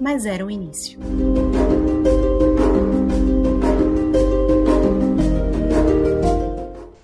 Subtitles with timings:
[0.00, 0.98] mas era o início.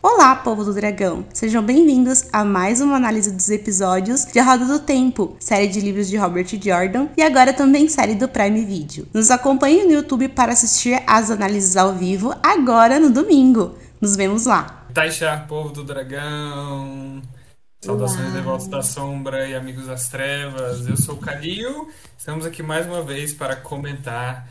[0.03, 1.25] Olá, povo do dragão!
[1.33, 5.81] Sejam bem-vindos a mais uma análise dos episódios de A Roda do Tempo, série de
[5.81, 9.07] livros de Robert Jordan e agora também série do Prime Video.
[9.13, 13.75] Nos acompanhe no YouTube para assistir as análises ao vivo agora no domingo.
[14.01, 14.87] Nos vemos lá!
[14.95, 17.23] Taixar, povo do dragão!
[17.85, 20.87] Saudações de volta da sombra e amigos das trevas.
[20.87, 21.91] Eu sou o Calil.
[22.17, 24.49] Estamos aqui mais uma vez para comentar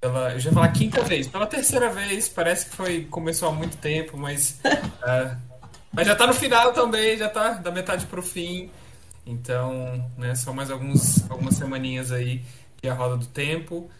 [0.00, 3.52] pela, eu já ia falar quinta vez, pela terceira vez, parece que foi começou há
[3.52, 5.36] muito tempo, mas uh,
[5.92, 8.70] mas já está no final também, já está da metade para o fim.
[9.26, 12.42] Então, né, são mais alguns algumas semaninhas aí
[12.82, 13.90] de a roda do tempo.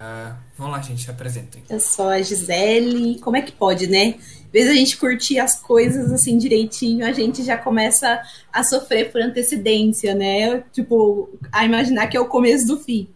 [0.00, 1.62] Uh, vamos lá, gente, se apresentem.
[1.68, 3.18] Eu sou a Gisele.
[3.18, 4.14] Como é que pode, né?
[4.14, 9.12] Em vez a gente curtir as coisas assim direitinho, a gente já começa a sofrer
[9.12, 10.60] por antecedência, né?
[10.72, 13.08] Tipo, a imaginar que é o começo do fim.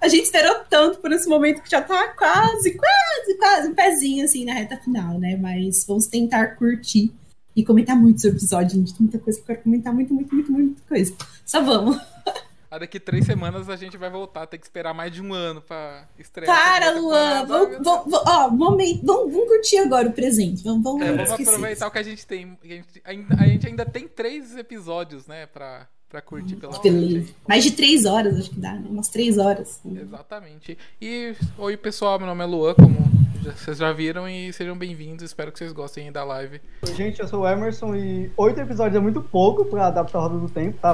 [0.00, 4.24] A gente esperou tanto por esse momento que já tá quase, quase, quase um pezinho
[4.24, 5.36] assim na reta final, né?
[5.36, 7.12] Mas vamos tentar curtir
[7.54, 8.92] e comentar muito sobre o episódio, gente.
[8.92, 11.14] Tem muita coisa que eu quero comentar, muito, muito, muito, muita coisa.
[11.46, 11.96] Só vamos.
[12.70, 15.62] Ah, daqui três semanas a gente vai voltar, tem que esperar mais de um ano
[15.62, 16.54] pra estrear.
[16.54, 17.46] Para, Luan!
[17.46, 20.62] Vamos, vamos, ó, momento, vamos, vamos curtir agora o presente.
[20.62, 22.58] Vamos, vamos, é, vamos aproveitar o que a gente tem.
[22.62, 27.32] A gente, ainda, a gente ainda tem três episódios, né, pra, pra curtir pela Beleza.
[27.48, 28.86] Mais de três horas, acho que dá, né?
[28.88, 29.80] Umas três horas.
[29.84, 30.76] Exatamente.
[31.00, 33.17] E oi, pessoal, meu nome é Luan, como
[33.56, 35.24] vocês já viram e sejam bem-vindos.
[35.24, 36.60] Espero que vocês gostem da live.
[36.94, 40.38] Gente, eu sou o Emerson e oito episódios é muito pouco para adaptar a Roda
[40.38, 40.92] do Tempo, tá?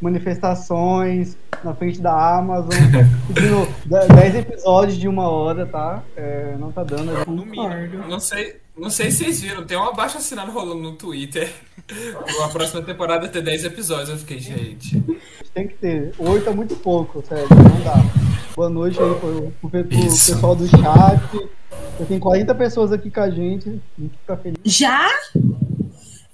[0.00, 2.70] manifestações na frente da Amazon,
[3.32, 3.66] pedindo
[4.14, 6.02] dez episódios de uma hora, tá?
[6.16, 7.24] É, não tá dando.
[7.30, 8.08] No mínimo.
[8.08, 11.52] Não sei, não sei se vocês viram, tem uma baixa assinada rolando no Twitter.
[12.44, 14.08] A próxima temporada ter 10 episódios.
[14.10, 15.02] Eu fiquei, gente.
[15.52, 16.14] Tem que ter.
[16.18, 17.46] Oito é muito pouco, sério.
[17.50, 18.33] Não dá.
[18.56, 21.50] Boa noite aí pro, pro, pro pessoal do chat.
[21.98, 23.68] Eu tenho 40 pessoas aqui com a gente.
[23.68, 24.58] A gente fica feliz.
[24.64, 25.10] Já?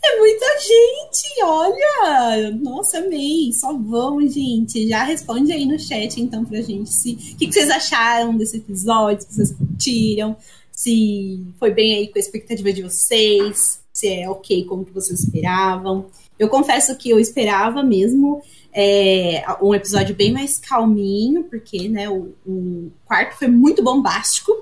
[0.03, 2.51] É muita gente, olha!
[2.61, 3.51] Nossa, amei!
[3.55, 4.87] Só vão, gente.
[4.87, 6.91] Já responde aí no chat, então, pra gente.
[6.91, 7.13] Se...
[7.13, 9.23] O que, que vocês acharam desse episódio?
[9.23, 10.37] Se vocês curtiram?
[10.71, 13.81] Se foi bem aí com a expectativa de vocês?
[13.95, 16.05] Se é ok como que vocês esperavam?
[16.39, 18.43] Eu confesso que eu esperava mesmo
[18.73, 24.53] é, um episódio bem mais calminho, porque né, o, o, quarto foi muito bombástico.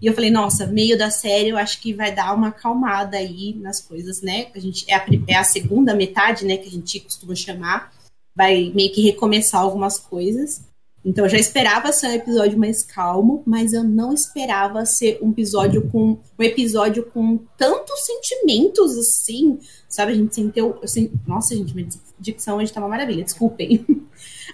[0.00, 3.54] E eu falei, nossa, meio da série eu acho que vai dar uma acalmada aí
[3.60, 4.48] nas coisas, né?
[4.54, 7.92] A gente, é, a, é a segunda metade, né, que a gente costuma chamar.
[8.36, 10.62] Vai meio que recomeçar algumas coisas.
[11.04, 15.30] Então eu já esperava ser um episódio mais calmo, mas eu não esperava ser um
[15.30, 20.12] episódio com um episódio com tantos sentimentos assim, sabe?
[20.12, 21.74] A gente sentiu, assim, nossa, gente,
[22.20, 23.84] dicção hoje tá uma maravilha, desculpem.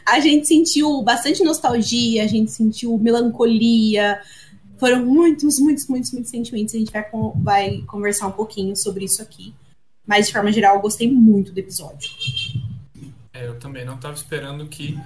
[0.04, 4.20] A gente sentiu bastante nostalgia, a gente sentiu melancolia.
[4.76, 6.74] Foram muitos, muitos, muitos, muitos sentimentos.
[6.74, 9.54] A gente vai, vai conversar um pouquinho sobre isso aqui.
[10.06, 12.10] Mas, de forma geral, eu gostei muito do episódio.
[13.32, 14.98] É, eu também não estava esperando que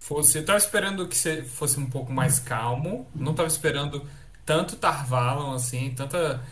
[0.00, 0.38] fosse.
[0.38, 3.06] Eu tava esperando que fosse um pouco mais calmo.
[3.14, 4.04] Não tava esperando
[4.44, 6.42] tanto Tarvalon, assim, tanta.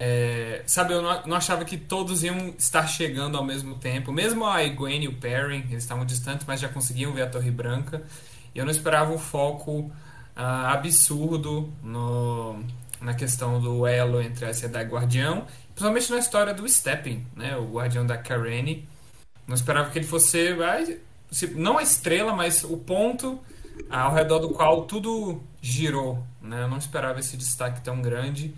[0.00, 4.12] É, sabe, eu não, achava que todos iam estar chegando ao mesmo tempo.
[4.12, 7.50] Mesmo a Egwene e o Perrin, eles estavam distantes, mas já conseguiam ver a Torre
[7.50, 8.02] Branca.
[8.54, 9.92] E eu não esperava o foco uh,
[10.36, 12.62] absurdo no,
[13.00, 17.26] na questão do elo entre a Sedai e o Guardião, principalmente na história do Stepping,
[17.36, 18.88] né, o Guardião da Karene.
[19.46, 20.56] Não esperava que ele fosse
[21.54, 23.38] não a estrela, mas o ponto
[23.88, 26.22] ao redor do qual tudo girou.
[26.40, 26.62] Né?
[26.62, 28.54] Eu não esperava esse destaque tão grande.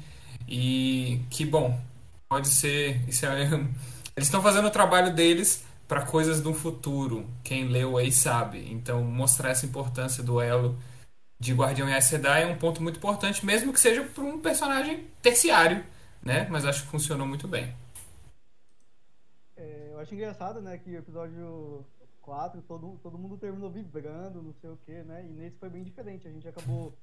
[0.50, 1.80] E que bom,
[2.28, 2.96] pode ser.
[2.96, 3.54] É,
[4.16, 7.24] eles estão fazendo o trabalho deles para coisas do futuro.
[7.44, 8.70] Quem leu aí sabe.
[8.72, 10.76] Então, mostrar essa importância do elo
[11.38, 15.06] de Guardião e Aes é um ponto muito importante, mesmo que seja para um personagem
[15.22, 15.84] terciário,
[16.22, 16.46] né?
[16.50, 17.74] Mas acho que funcionou muito bem.
[19.56, 21.84] É, eu acho engraçado, né, que o episódio
[22.20, 25.24] 4, todo, todo mundo terminou vibrando, não sei o que, né?
[25.24, 26.28] E nesse foi bem diferente.
[26.28, 26.94] A gente acabou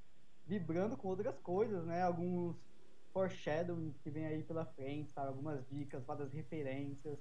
[0.45, 2.03] vibrando com outras coisas, né?
[2.03, 2.55] Alguns
[3.17, 5.29] foreshadowing que vem aí pela frente, sabe?
[5.29, 7.19] Algumas dicas, várias referências.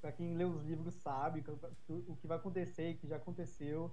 [0.00, 1.44] para quem lê os livros sabe
[1.88, 3.90] o que vai acontecer e que já aconteceu.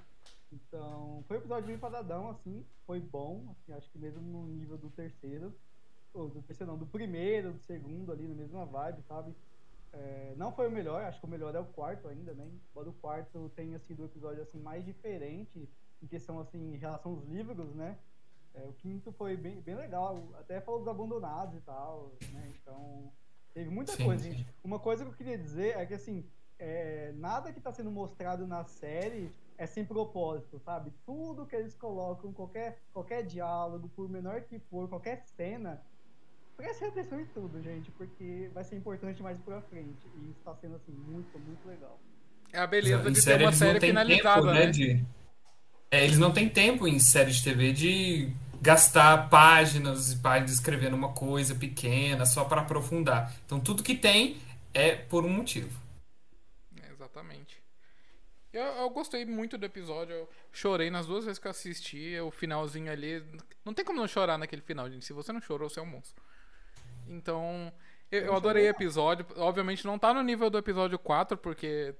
[0.51, 4.77] Então, foi um episódio bem fadadão, assim, foi bom, assim, acho que mesmo no nível
[4.77, 5.57] do terceiro,
[6.13, 9.35] ou do terceiro não, do primeiro, do segundo ali, na mesma vibe, sabe?
[9.93, 12.45] É, não foi o melhor, acho que o melhor é o quarto ainda, né?
[12.71, 15.69] Embora o quarto tenha sido o episódio assim mais diferente
[16.01, 17.99] em questão assim em relação aos livros, né?
[18.53, 22.51] É, o quinto foi bem, bem legal, até falou dos abandonados e tal, né?
[22.61, 23.11] Então
[23.53, 24.31] teve muita sim, coisa, sim.
[24.31, 24.47] gente.
[24.63, 26.25] Uma coisa que eu queria dizer é que assim
[26.61, 30.93] é, nada que está sendo mostrado na série é sem propósito, sabe?
[31.05, 35.81] Tudo que eles colocam, qualquer, qualquer diálogo, por menor que for, qualquer cena,
[36.55, 40.07] preste atenção em tudo, gente, porque vai ser importante mais pra frente.
[40.15, 41.99] E isso tá sendo, assim, muito, muito legal.
[42.53, 44.65] É a beleza em de ter uma série finalizada, tempo, né?
[44.65, 44.71] né?
[44.71, 45.05] De...
[45.91, 50.95] É, eles não têm tempo em série de TV de gastar páginas e páginas escrevendo
[50.95, 53.33] uma coisa pequena só para aprofundar.
[53.45, 54.37] Então tudo que tem
[54.73, 55.77] é por um motivo.
[56.81, 57.61] É, exatamente.
[58.53, 60.13] Eu, eu, gostei muito do episódio.
[60.13, 62.19] Eu chorei nas duas vezes que eu assisti.
[62.19, 63.23] O finalzinho ali.
[63.63, 65.05] Não tem como não chorar naquele final, gente.
[65.05, 66.21] Se você não chorou, você é um monstro.
[67.07, 67.71] Então,
[68.11, 69.25] eu, eu adorei o episódio.
[69.37, 71.95] Obviamente não tá no nível do episódio 4, porque.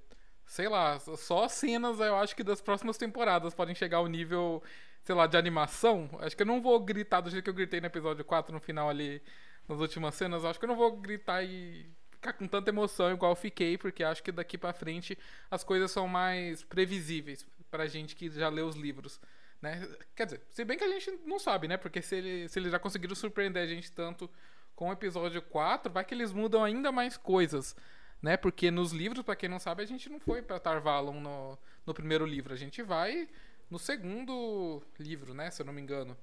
[0.52, 4.62] Sei lá, só cenas eu acho que das próximas temporadas podem chegar ao nível,
[5.02, 6.10] sei lá, de animação.
[6.20, 8.60] Acho que eu não vou gritar do jeito que eu gritei no episódio 4 no
[8.60, 9.22] final ali,
[9.66, 10.44] nas últimas cenas.
[10.44, 14.22] Acho que eu não vou gritar e ficar com tanta emoção igual fiquei, porque acho
[14.22, 15.18] que daqui para frente
[15.50, 19.22] as coisas são mais previsíveis pra gente que já lê os livros.
[19.62, 19.88] Né?
[20.14, 21.78] Quer dizer, se bem que a gente não sabe, né?
[21.78, 24.30] Porque se, se eles já conseguiram surpreender a gente tanto
[24.76, 27.74] com o episódio 4, vai que eles mudam ainda mais coisas.
[28.22, 28.38] Né?
[28.38, 31.94] Porque nos livros, para quem não sabe, a gente não foi para Tarvalon no, no
[31.94, 32.54] primeiro livro.
[32.54, 33.28] A gente vai
[33.70, 35.50] no segundo livro, né?
[35.50, 36.16] Se eu não me engano.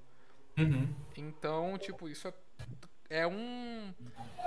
[0.57, 0.87] Uhum.
[1.17, 2.33] Então, tipo, isso é
[3.09, 3.91] é um.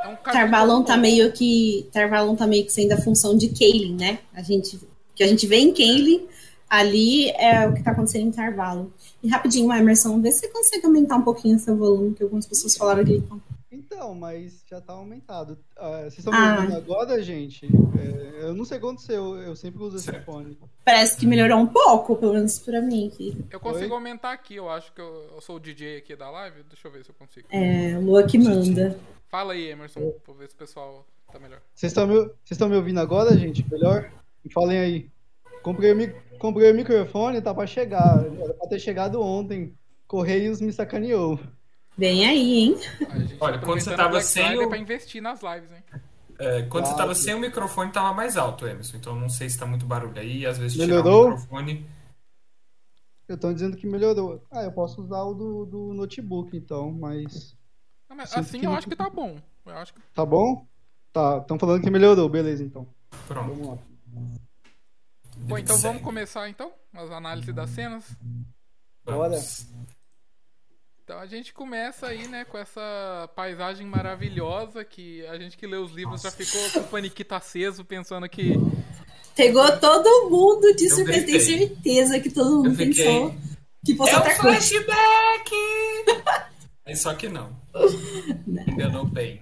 [0.05, 1.89] É um Tarvalon tá meio que.
[1.93, 4.21] Tarvalon tá meio que sendo a função de Kaylin, né?
[4.33, 4.79] A gente,
[5.17, 6.29] que a gente vê em Kaylin,
[6.71, 8.87] ali é o que tá acontecendo em Tarvalon.
[9.21, 12.77] E rapidinho, Emerson, vê se você consegue aumentar um pouquinho seu volume, que algumas pessoas
[12.77, 13.37] falaram que ele tá.
[13.73, 15.59] Então, mas já tá aumentado.
[15.79, 16.57] Uh, vocês estão me ah.
[16.57, 17.67] ouvindo agora, gente?
[17.67, 20.59] É, eu não sei quanto seu, eu sempre uso esse fone.
[20.85, 23.35] Parece que melhorou um pouco, pelo menos pra mim aqui.
[23.51, 23.95] Eu consigo Oi?
[23.95, 26.63] aumentar aqui, eu acho que eu, eu, sou o DJ aqui da live.
[26.65, 27.49] Deixa eu ver se eu consigo.
[27.51, 28.99] É, Lua que manda.
[29.29, 31.63] Fala aí, Emerson, pra ver se o pessoal tá melhor.
[31.75, 33.67] Vocês estão me, me ouvindo agora, gente?
[33.71, 34.13] Melhor?
[34.45, 35.11] Me falem aí.
[35.63, 38.23] Comprei o, comprei o microfone, tá pra chegar.
[38.39, 39.75] Era pra ter chegado ontem.
[40.07, 41.41] Correios me sacaneou.
[41.97, 42.77] Vem aí, hein?
[43.41, 44.69] Olha, quando você tava sem o...
[44.69, 45.83] pra investir nas lives, hein?
[46.39, 46.87] É, quando claro.
[46.87, 48.97] você tava sem o microfone, tava mais alto, Emerson.
[48.97, 50.47] Então não sei se tá muito barulho aí.
[50.47, 51.03] Às vezes melhorou?
[51.03, 51.87] tirar o microfone.
[53.29, 54.44] Eu tô dizendo que melhorou.
[54.50, 57.56] Ah, eu posso usar o do, do notebook, então, mas.
[58.09, 59.39] Não, mas assim eu acho que tá bom.
[59.65, 60.00] Eu acho que...
[60.12, 60.67] Tá bom?
[61.12, 62.87] Tá, estão falando que melhorou, beleza, então.
[63.29, 63.55] Pronto.
[63.55, 63.79] Vamos lá.
[65.37, 68.05] Bom, então vamos começar então as análises das cenas.
[69.05, 69.39] Bora.
[71.05, 75.77] Então a gente começa aí, né, com essa paisagem maravilhosa que a gente que lê
[75.77, 76.31] os livros Nossa.
[76.31, 78.53] já ficou com o paniquito aceso pensando que.
[79.35, 83.35] Pegou todo mundo de surpresa, tenho certeza que todo mundo pensou
[83.85, 84.41] que fosse é coisa.
[84.41, 85.51] flashback!
[86.87, 87.51] é só que não.
[88.47, 88.63] não.
[88.69, 89.41] Enganou bem.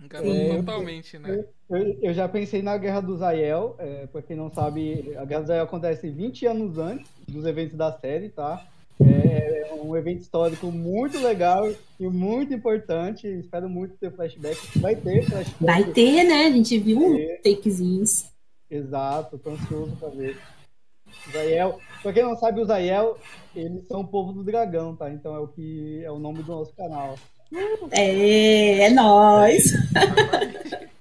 [0.00, 1.44] Enganou é, totalmente, né?
[1.68, 5.40] Eu, eu, já pensei na Guerra do Zayel, é, pra quem não sabe, a Guerra
[5.42, 8.64] do Zayel acontece 20 anos antes dos eventos da série, tá?
[9.00, 13.26] É um evento histórico muito legal e muito importante.
[13.26, 14.78] Espero muito ter flashback.
[14.78, 15.64] Vai ter flashback.
[15.64, 16.46] Vai ter, né?
[16.46, 18.26] A gente viu um takezinhos.
[18.70, 20.36] Exato, tô ansioso pra ver.
[21.32, 23.16] Zayel, pra quem não sabe, o Zayel,
[23.54, 25.10] eles são o povo do dragão, tá?
[25.10, 27.16] Então é o que é o nome do nosso canal.
[27.92, 29.62] É, é nós.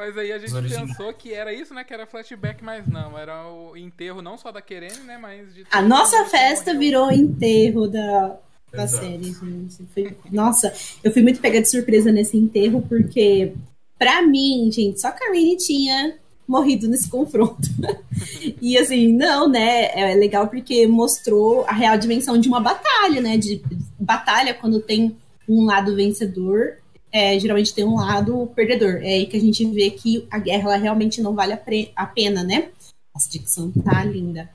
[0.00, 1.84] Mas aí a gente pensou que era isso, né?
[1.84, 3.18] Que era flashback, mas não.
[3.18, 5.18] Era o enterro não só da Querene, né?
[5.18, 5.66] Mas de.
[5.70, 8.38] A nossa festa virou enterro da,
[8.72, 9.84] da série, gente.
[9.92, 10.16] Foi...
[10.32, 10.72] Nossa,
[11.04, 13.52] eu fui muito pega de surpresa nesse enterro, porque,
[13.98, 16.14] pra mim, gente, só a Karine tinha
[16.48, 17.68] morrido nesse confronto.
[18.58, 19.90] e assim, não, né?
[19.92, 23.36] É legal porque mostrou a real dimensão de uma batalha, né?
[23.36, 23.60] De
[23.98, 25.14] batalha quando tem
[25.46, 26.79] um lado vencedor
[27.12, 29.00] é, geralmente tem um lado perdedor.
[29.02, 31.60] É aí que a gente vê que a guerra realmente não vale a,
[31.96, 32.68] a pena, né?
[33.16, 34.48] Essa dicção tá linda.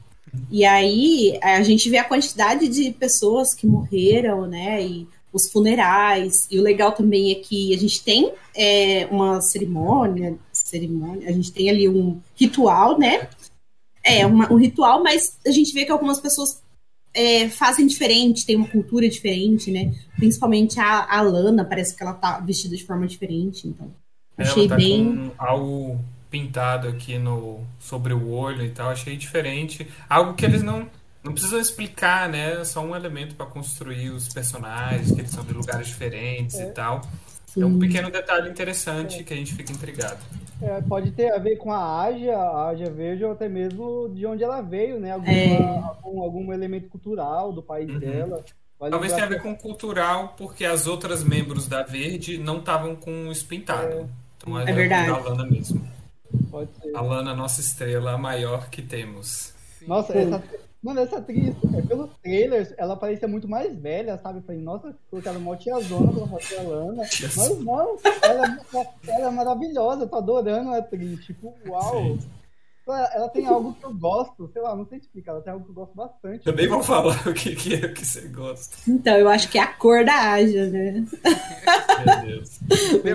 [0.50, 4.84] E aí a gente vê a quantidade de pessoas que morreram, né?
[4.84, 6.48] E os funerais.
[6.50, 11.52] E o legal também é que a gente tem é, uma cerimônia, cerimônia, a gente
[11.52, 13.28] tem ali um ritual, né?
[14.02, 16.62] É, uma, um ritual, mas a gente vê que algumas pessoas
[17.16, 19.94] é, fazem diferente, tem uma cultura diferente, né?
[20.18, 23.92] Principalmente a, a Lana, parece que ela tá vestida de forma diferente, então.
[24.38, 25.16] Achei Ela tá bem.
[25.16, 29.88] com algo pintado aqui no sobre o olho e tal, achei diferente.
[30.10, 30.88] Algo que eles não
[31.24, 32.62] não precisam explicar, né?
[32.62, 36.66] É só um elemento para construir os personagens, que eles são de lugares diferentes e
[36.68, 37.02] tal.
[37.58, 37.80] É um Sim.
[37.80, 40.20] pequeno detalhe interessante que a gente fica intrigado.
[40.62, 44.26] É, pode ter a ver com a Ásia, a Ásia Verde, ou até mesmo de
[44.26, 45.12] onde ela veio, né?
[45.12, 45.80] Alguma- É.
[46.04, 48.44] algum, algum elemento cultural do país dela.
[48.80, 52.96] Vai Talvez tenha a ver com cultural, porque as outras membros da Verde não estavam
[52.96, 54.10] com o espintado.
[54.38, 55.08] Então É verdade.
[55.12, 55.86] da Lana mesmo.
[56.52, 56.96] Pode ser.
[56.96, 59.54] A Lana, nossa estrela, a maior que temos.
[59.80, 59.88] Sim.
[59.88, 60.44] Nossa, essa,
[60.86, 64.40] mano, essa atriz, é, pelos trailers, ela parecia muito mais velha, sabe?
[64.40, 67.04] Eu falei, nossa, colocaram mó tiazona pra fazer a Lana.
[67.38, 71.26] Mas não, ela, ela- ela é maravilhosa, eu tô adorando a atriz.
[71.26, 72.18] Tipo, uau.
[72.88, 75.66] Ela, ela tem algo que eu gosto, sei lá, não sei explicar, ela tem algo
[75.66, 76.44] que eu gosto bastante.
[76.44, 78.78] Também vou falar o que, que é que você gosta.
[78.88, 81.04] Então, eu acho que é a cor da Aja, né?
[82.06, 82.60] Meu Deus.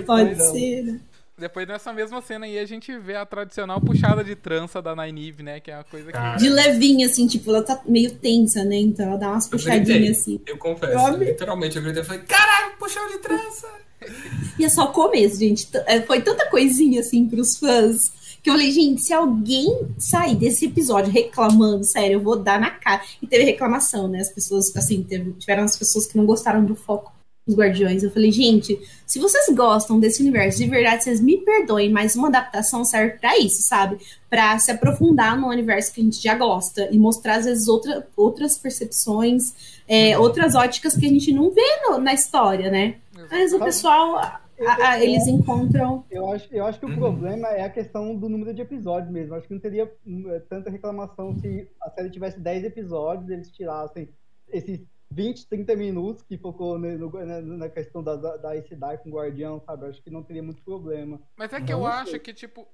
[0.05, 0.83] Pode ser.
[0.83, 0.99] né?
[1.41, 5.43] Depois nessa mesma cena aí a gente vê a tradicional puxada de trança da Nynaeve,
[5.43, 5.59] né?
[5.59, 6.37] Que é uma coisa que.
[6.37, 8.77] De levinha, assim, tipo, ela tá meio tensa, né?
[8.77, 9.79] Então ela dá umas Eu gritei.
[9.81, 10.39] puxadinhas assim.
[10.45, 11.25] Eu confesso, Sabe?
[11.25, 13.67] literalmente eu gritei e falei, caralho, puxão de trança!
[14.57, 15.67] E é só o começo, gente.
[15.85, 18.11] É, Foi tanta coisinha, assim, pros fãs.
[18.41, 22.71] Que eu falei, gente, se alguém sair desse episódio reclamando, sério, eu vou dar na
[22.71, 23.01] cara.
[23.21, 24.19] E teve reclamação, né?
[24.19, 27.13] As pessoas, assim, teve- tiveram as pessoas que não gostaram do foco
[27.47, 28.03] dos Guardiões.
[28.03, 32.27] Eu falei, gente, se vocês gostam desse universo, de verdade, vocês me perdoem, mas uma
[32.27, 33.97] adaptação serve pra isso, sabe?
[34.29, 38.07] Pra se aprofundar no universo que a gente já gosta e mostrar, às vezes, outra,
[38.15, 42.95] outras percepções, é, outras óticas que a gente não vê no- na história, né?
[43.29, 46.05] Mas o pessoal, a- a- a- eles encontram.
[46.11, 46.95] Eu acho, eu acho que o Uhum.
[46.95, 49.33] problema é a questão do número de episódios mesmo.
[49.35, 53.49] Acho que não teria hum, é, tanta reclamação se a série tivesse 10 episódios eles
[53.49, 54.07] tirassem
[54.49, 54.79] esses
[55.11, 59.61] 20, 30 minutos que focou no- na, na questão da, da, da com o Guardião,
[59.65, 59.85] sabe?
[59.87, 61.21] Acho que não teria muito problema.
[61.35, 61.99] Mas é que Não eu sei.
[62.01, 62.67] acho que, tipo.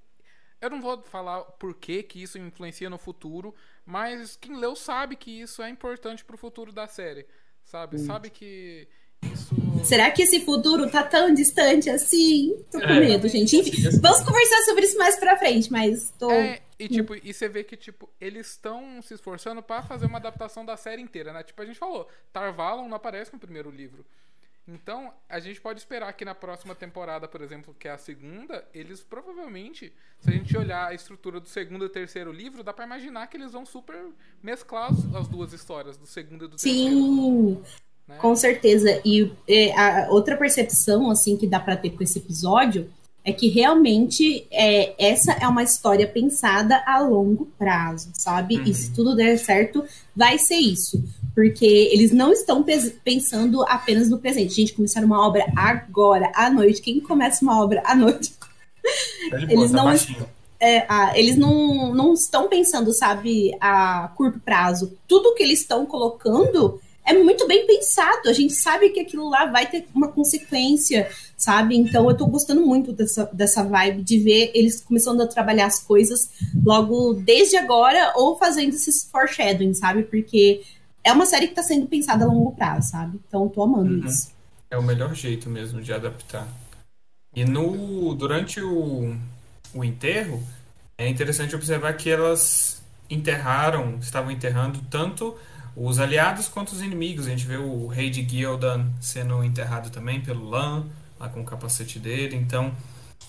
[0.60, 3.54] Eu não vou falar por que, que isso influencia no futuro,
[3.86, 7.26] mas quem leu sabe que isso é importante pro futuro da série.
[7.64, 7.98] Sabe?
[8.00, 8.88] Sabe que.
[9.84, 12.62] Será que esse futuro tá tão distante assim?
[12.72, 13.00] Tô com É.
[13.00, 13.56] medo, gente.
[13.56, 13.72] Enfim,
[14.02, 16.30] vamos conversar sobre isso mais pra frente, mas tô.
[16.30, 20.18] É, e tipo, e você vê que, tipo, eles estão se esforçando pra fazer uma
[20.18, 21.42] adaptação da série inteira, né?
[21.44, 24.06] Tipo, a gente falou, Tarvalon não aparece no primeiro livro.
[24.68, 28.68] Então, a gente pode esperar que na próxima temporada, por exemplo, que é a segunda,
[28.74, 32.84] eles provavelmente, se a gente olhar a estrutura do segundo e terceiro livro, dá pra
[32.84, 33.98] imaginar que eles vão super
[34.44, 36.90] mesclar as, as duas histórias, do segundo e do terceiro.
[36.90, 37.64] Sim?
[38.20, 39.02] Com certeza.
[39.04, 42.90] E é, a outra percepção, assim, que dá pra ter com esse episódio
[43.24, 48.56] é que realmente é, essa é uma história pensada a longo prazo, sabe?
[48.56, 48.64] Uhum.
[48.64, 49.84] E se tudo der certo,
[50.16, 51.04] vai ser isso.
[51.36, 52.64] Porque eles não estão
[53.04, 54.54] pensando apenas no presente.
[54.56, 56.82] Gente, começaram uma obra agora, à noite.
[56.82, 58.34] Quem começa uma obra à noite
[59.30, 60.28] Tá boa, Eles tá não-
[60.60, 64.98] é, ah, eles não, não estão pensando, sabe, a curto prazo.
[65.08, 68.28] Tudo que eles estão colocando é muito bem pensado.
[68.28, 71.76] A gente sabe que aquilo lá vai ter uma consequência, sabe?
[71.78, 75.80] Então eu tô gostando muito dessa, dessa vibe de ver eles começando a trabalhar as
[75.80, 76.30] coisas
[76.66, 80.04] logo desde agora ou fazendo esses foreshadowing, sabe?
[80.04, 80.62] Porque
[81.02, 83.20] é uma série que tá sendo pensada a longo prazo, sabe?
[83.26, 84.06] Então eu tô amando Uhum.
[84.06, 84.32] isso.
[84.70, 86.46] É o melhor jeito mesmo de adaptar.
[87.34, 89.16] E no durante o,
[89.74, 90.44] o enterro,
[90.98, 95.36] é interessante observar que elas enterraram, estavam enterrando tanto
[95.78, 97.28] os aliados quanto os inimigos.
[97.28, 100.86] A gente vê o rei de Gildan sendo enterrado também pelo Lan,
[101.20, 102.36] lá com o capacete dele.
[102.36, 102.74] Então,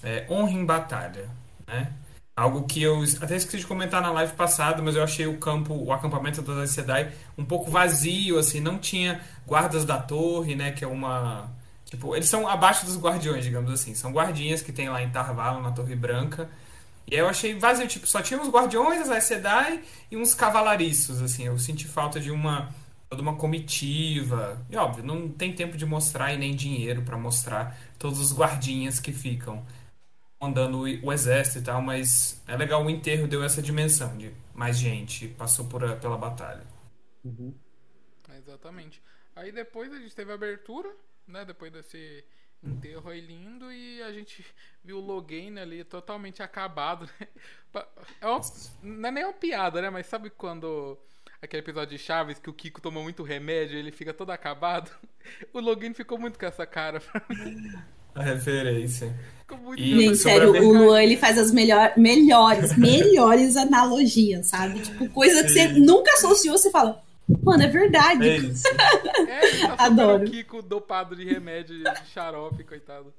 [0.02, 1.28] é, honra em batalha,
[1.66, 1.92] né?
[2.34, 5.74] Algo que eu até esqueci de comentar na live passada, mas eu achei o campo,
[5.74, 10.84] o acampamento das Sedai um pouco vazio, assim, não tinha guardas da torre, né, que
[10.84, 11.50] é uma
[11.84, 15.62] tipo, eles são abaixo dos guardiões, digamos assim, são guardinhas que tem lá em Tarvalon,
[15.62, 16.48] na Torre Branca.
[17.10, 20.34] E aí eu achei vazio, tipo, só tinha os guardiões, as Aes Sedai e uns
[20.34, 22.68] cavalariços, assim, eu senti falta de uma
[23.08, 24.60] toda uma comitiva.
[24.70, 29.00] E óbvio, não tem tempo de mostrar e nem dinheiro pra mostrar todos os guardinhas
[29.00, 29.64] que ficam
[30.40, 34.78] andando o exército e tal, mas é legal o enterro deu essa dimensão de mais
[34.78, 36.62] gente passou por, a- pela batalha.
[38.36, 39.02] Exatamente.
[39.34, 40.94] Aí depois a gente teve a abertura,
[41.26, 41.44] né?
[41.44, 42.24] Depois desse
[42.62, 44.44] enterro aí lindo e a gente
[44.84, 47.28] viu o Logain ali totalmente acabado, né?
[48.20, 48.40] É uma,
[48.82, 49.90] não é nem uma piada, né?
[49.90, 50.98] Mas sabe quando
[51.40, 54.90] aquele episódio de Chaves que o Kiko tomou muito remédio e ele fica todo acabado?
[55.52, 57.00] O Logain ficou muito com essa cara.
[57.00, 57.70] pra mim.
[58.14, 59.14] A referência.
[59.40, 64.80] Ficou muito E Gente, sério, o Luan ele faz as melhor, melhores, melhores analogias, sabe?
[64.80, 65.80] Tipo, coisa que você Sim.
[65.80, 67.04] nunca associou, você fala,
[67.42, 68.28] mano, é verdade.
[68.28, 68.64] É isso.
[69.28, 70.24] É, tá Adoro.
[70.24, 73.12] o Kiko dopado de remédio, de xarope, coitado.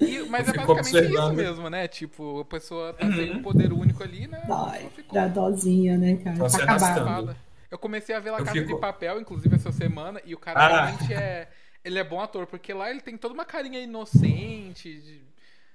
[0.00, 1.36] E- mas é Eu basicamente isso observando.
[1.36, 1.88] mesmo, né?
[1.88, 4.42] Tipo, a pessoa tá sem um poder único ali, né?
[4.50, 6.48] Ai, ficou dá dozinha, né, cara?
[6.48, 6.82] Se Tá acabado.
[6.84, 7.08] arrastando.
[7.10, 7.36] acabada.
[7.70, 10.38] Eu comecei a ver La Eu Casa fico- de Papel, inclusive, essa semana, e o
[10.38, 10.86] cara Ah.
[10.86, 11.48] realmente é.
[11.84, 15.22] Ele é bom ator, porque lá ele tem toda uma carinha inocente, de-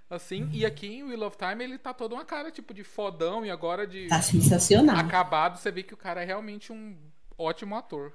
[0.10, 3.46] assim, e aqui em Wheel of Time ele tá toda uma cara, tipo, de fodão,
[3.46, 4.98] e agora de Tá sensacional.
[4.98, 6.96] acabado, você vê que o cara é realmente um
[7.38, 8.14] ótimo ator.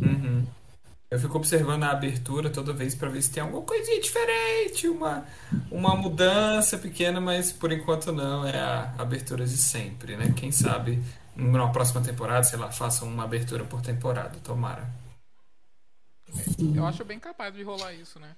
[0.00, 0.46] Uhum.
[1.10, 5.24] Eu fico observando a abertura toda vez pra ver se tem alguma coisinha diferente, uma,
[5.70, 10.32] uma mudança pequena, mas por enquanto não, é a abertura de sempre, né?
[10.36, 11.00] Quem sabe
[11.36, 14.88] numa próxima temporada, sei lá, façam uma abertura por temporada, tomara.
[16.74, 18.34] Eu acho bem capaz de rolar isso, né?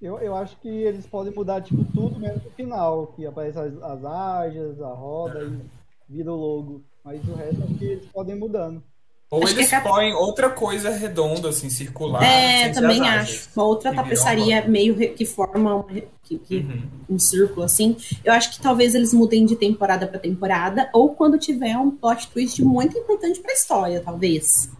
[0.00, 3.82] Eu, eu acho que eles podem mudar, tipo, tudo menos no final, que aparece as,
[3.82, 5.60] as ágias, a roda e
[6.08, 6.84] vira o logo.
[7.02, 8.82] Mas o resto acho que eles podem ir mudando.
[9.28, 12.22] Ou Acho que eles é cap- põem outra coisa redonda, assim, circular.
[12.22, 13.48] É, também acho.
[13.56, 15.82] Uma outra Que tapeçaria meio re- que forma um,
[16.22, 16.88] que, que- Uhum.
[17.10, 17.96] um círculo assim.
[18.24, 22.28] Eu acho que talvez eles mudem de temporada pra temporada, ou quando tiver um plot
[22.28, 24.70] twist muito importante pra história, talvez.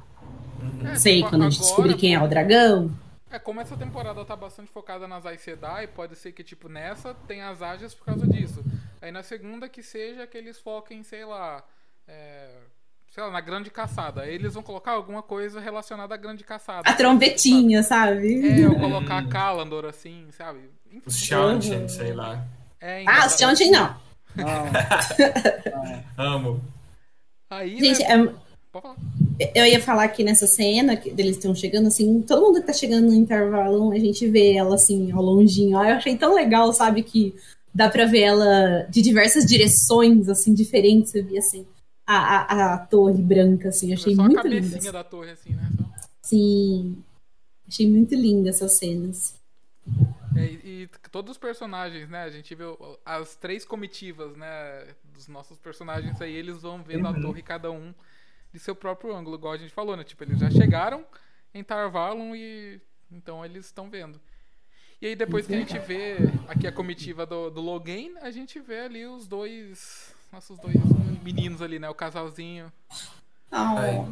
[0.80, 2.90] É, Não sei, tipo, quando a gente agora, descobrir quem é o dragão.
[3.28, 7.14] É, como essa temporada tá bastante focada nas Aes Sedai, pode ser que, tipo, nessa
[7.26, 8.64] tem as ágias por causa disso.
[9.02, 11.64] Aí na segunda que seja que eles foquem, sei lá,
[12.06, 12.48] é,
[13.16, 14.20] sei lá, na grande caçada.
[14.20, 16.82] Aí eles vão colocar alguma coisa relacionada à grande caçada.
[16.86, 18.46] A trombetinha, sabe?
[18.60, 20.58] É, ou colocar a Kalandor, assim, sabe?
[20.92, 21.00] Enfim.
[21.06, 22.44] Os Shantian, sei lá.
[22.78, 23.96] É, então, Ah, os Chanting não.
[24.36, 24.66] Não,
[26.18, 26.60] Amo.
[27.50, 28.32] Aí, Gente, né, é-
[28.70, 28.96] pode falar.
[29.54, 32.74] eu ia falar que nessa cena, que eles estão chegando assim, todo mundo que tá
[32.74, 35.78] chegando no intervalo, a gente vê ela assim, ao longinho.
[35.78, 37.34] Ah, Eu achei tão legal, sabe, que
[37.74, 41.12] dá pra ver ela de diversas direções, assim, diferentes.
[41.12, 41.66] Você vê assim,
[42.06, 44.92] a, a, a torre branca, assim, achei Só a muito cabecinha linda.
[44.92, 45.70] da torre, assim, né?
[45.76, 45.84] Só.
[46.22, 47.02] Sim.
[47.66, 49.34] Achei muito linda essas cenas.
[50.36, 52.22] É, e, e todos os personagens, né?
[52.22, 54.94] A gente viu as três comitivas, né?
[55.14, 57.92] Dos nossos personagens aí, eles vão vendo a torre cada um
[58.52, 60.04] de seu próprio ângulo, igual a gente falou, né?
[60.04, 61.04] Tipo, eles já chegaram
[61.52, 64.20] em Tarvalon e então eles estão vendo.
[65.00, 66.16] E aí depois que a gente vê
[66.48, 70.14] aqui a comitiva do, do Logain, a gente vê ali os dois.
[70.36, 70.76] Nossos dois
[71.24, 71.88] meninos ali, né?
[71.88, 72.70] O casalzinho.
[73.50, 74.04] Oh,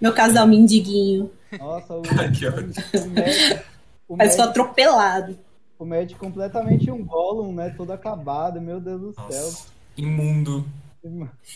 [0.00, 1.28] meu casal mendiguinho.
[1.58, 2.02] Nossa, o,
[2.38, 2.72] que ódio.
[2.94, 3.64] o Matt,
[4.06, 5.36] o Parece atropelado.
[5.76, 7.74] o Matt completamente um Gollum, né?
[7.76, 9.24] Todo acabado, meu Deus do céu.
[9.24, 9.66] Nossa,
[9.96, 10.64] imundo.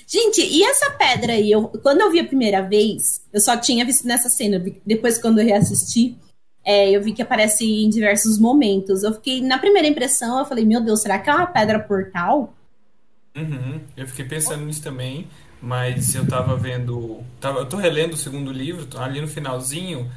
[0.08, 1.52] Gente, e essa pedra aí?
[1.52, 4.58] Eu, quando eu vi a primeira vez, eu só tinha visto nessa cena.
[4.84, 6.18] Depois, quando eu reassisti,
[6.64, 9.04] é, eu vi que aparece em diversos momentos.
[9.04, 12.55] Eu fiquei, na primeira impressão, eu falei, meu Deus, será que é uma pedra portal?
[13.37, 15.29] Uhum, Eu fiquei pensando nisso também,
[15.61, 17.22] mas eu tava vendo.
[17.40, 20.11] Tava, eu tô relendo o segundo livro, ali no finalzinho,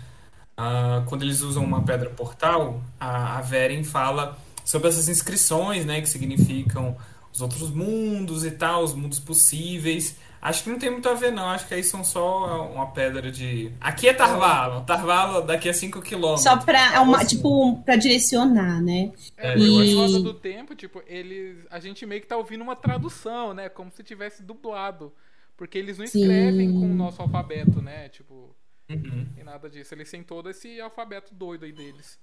[0.55, 5.99] ah, quando eles usam uma pedra portal, a, a Veren fala sobre essas inscrições, né,
[6.01, 6.95] que significam
[7.33, 10.15] os outros mundos e tal, os mundos possíveis.
[10.41, 11.49] Acho que não tem muito a ver, não.
[11.49, 13.71] Acho que aí são só uma pedra de.
[13.81, 16.43] Aqui é Tarvalo, Tarvalo daqui a 5 quilômetros.
[16.43, 17.35] Só pra, é uma, Assim.
[17.35, 19.11] tipo, pra direcionar, né?
[19.37, 21.57] É, em acho- Roda do Tempo, tipo, eles.
[21.69, 23.67] A gente meio que tá ouvindo uma tradução, né?
[23.69, 25.11] Como se tivesse dublado.
[25.57, 26.21] Porque eles não Sim.
[26.21, 28.07] escrevem com o nosso alfabeto, né?
[28.07, 28.55] Tipo,
[28.89, 29.27] Uhum.
[29.37, 29.93] e nada disso.
[29.93, 32.17] Eles têm todo esse alfabeto doido aí deles.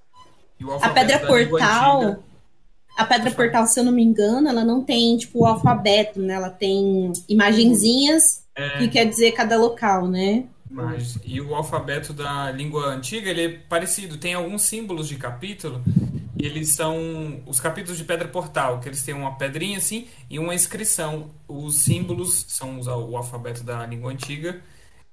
[0.59, 2.01] E o A pedra da língua portal.
[2.03, 2.23] antiga-
[2.97, 6.35] A pedra portal, se eu não me engano, ela não tem, tipo, o alfabeto, né?
[6.35, 8.69] Ela tem imagenzinhas É.
[8.79, 10.45] que quer dizer cada local, né?
[10.69, 15.81] Mas, e o alfabeto da língua antiga, ele é parecido, tem alguns símbolos de capítulo,
[16.37, 20.39] e eles são os capítulos de pedra portal, que eles têm uma pedrinha assim e
[20.39, 21.31] uma inscrição.
[21.47, 24.61] Os símbolos são os- o alfabeto da língua antiga,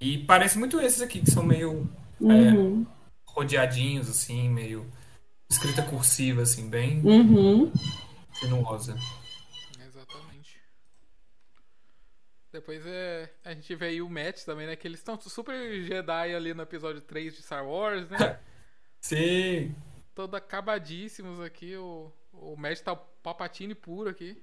[0.01, 1.87] e parece muito esses aqui, que são meio
[2.19, 2.85] Uhum.
[3.25, 4.85] rodeadinhos, assim, meio
[5.53, 7.71] escrita cursiva, assim, bem Uhum.
[8.33, 8.97] sinuosa.
[9.87, 10.59] Exatamente.
[12.51, 13.31] Depois é.
[13.43, 14.75] A gente vê aí o Matt também, né?
[14.75, 18.39] Que eles estão super Jedi ali no episódio 3 de Star Wars, né?
[19.01, 19.75] Sim,
[20.15, 21.75] Todo acabadíssimos aqui.
[21.75, 24.41] O, o Matt tá o papatine puro aqui.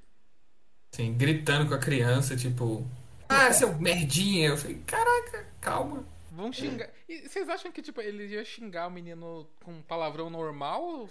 [0.92, 2.84] sim, gritando com a criança, tipo,
[3.28, 4.48] ah, seu merdinha.
[4.48, 6.04] Eu falei, caraca, calma.
[6.40, 6.88] Vão xingar.
[7.08, 11.08] E vocês acham que, tipo, eles iam xingar o menino com palavrão normal?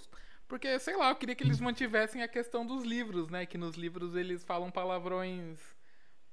[0.47, 3.45] Porque, sei lá, eu queria que eles mantivessem a questão dos livros, né?
[3.45, 5.59] Que nos livros eles falam palavrões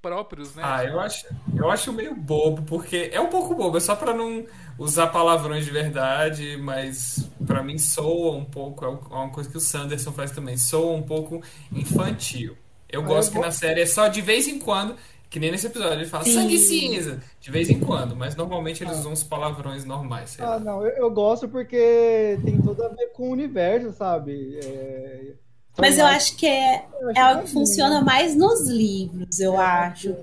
[0.01, 0.63] próprios, né?
[0.65, 4.15] Ah, eu acho, eu acho meio bobo, porque é um pouco bobo, é só pra
[4.15, 4.47] não
[4.79, 9.61] usar palavrões de verdade, mas pra mim soa um pouco, é uma coisa que o
[9.61, 12.57] Sanderson faz também, soa um pouco infantil.
[12.89, 14.97] Eu gosto que na série é só de vez em quando,
[15.37, 16.33] que nem nesse episódio, ele fala Sim.
[16.33, 20.53] sangue cinza, de vez em quando, mas normalmente eles usam os palavrões normais, sei Ah,
[20.53, 20.61] lá.
[20.61, 24.59] não, eu, eu gosto porque tem tudo a ver com o universo, sabe?
[24.65, 25.35] É,
[25.77, 29.61] Mas eu acho que é, acho é algo que que funciona mais nos livros, eu
[29.61, 30.17] acho.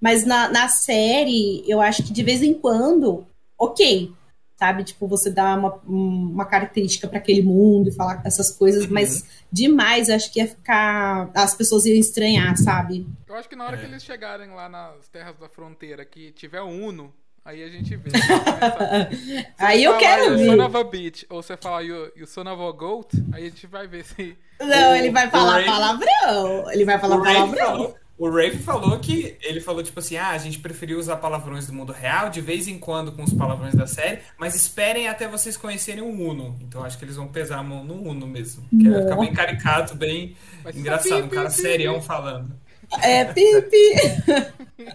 [0.00, 3.26] Mas na, na série, eu acho que de vez em quando,
[3.58, 4.10] ok.
[4.58, 4.82] Sabe?
[4.82, 8.90] Tipo, você dá uma, uma característica para aquele mundo e falar essas coisas, Uhum.
[8.92, 11.30] mas demais eu acho que ia ficar.
[11.32, 13.06] As pessoas iam estranhar, sabe?
[13.28, 13.80] Eu acho que na hora É.
[13.80, 17.94] que eles chegarem lá nas terras da fronteira, que tiver o Uno, aí a gente
[17.96, 18.10] vê.
[19.58, 20.56] Aí eu quero "You ver.
[20.56, 23.48] son of a bitch, ou você falar you, you son of a goat, aí a
[23.48, 24.36] gente vai ver se.
[24.60, 26.70] Não, ele vai o falar palavrão.
[26.72, 27.94] Ele vai falar O palavrão.
[28.18, 31.72] O Ray falou que ele falou tipo assim, ah, a gente preferiu usar palavrões do
[31.72, 35.56] mundo real de vez em quando com os palavrões da série, mas esperem até vocês
[35.56, 36.56] conhecerem o Uno.
[36.60, 39.32] Então acho que eles vão pesar a mão no Uno mesmo, que vai ficar bem
[39.32, 42.58] caricato, bem ser engraçado, um cara serião falando.
[43.02, 43.92] É, pipi.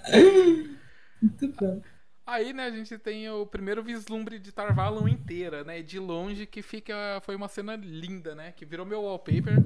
[1.21, 1.81] Muito bom.
[2.25, 5.81] Aí, né, a gente tem o primeiro vislumbre de Tarvalon inteira, né?
[5.81, 7.21] De longe, que fica.
[7.23, 8.53] Foi uma cena linda, né?
[8.55, 9.61] Que virou meu wallpaper.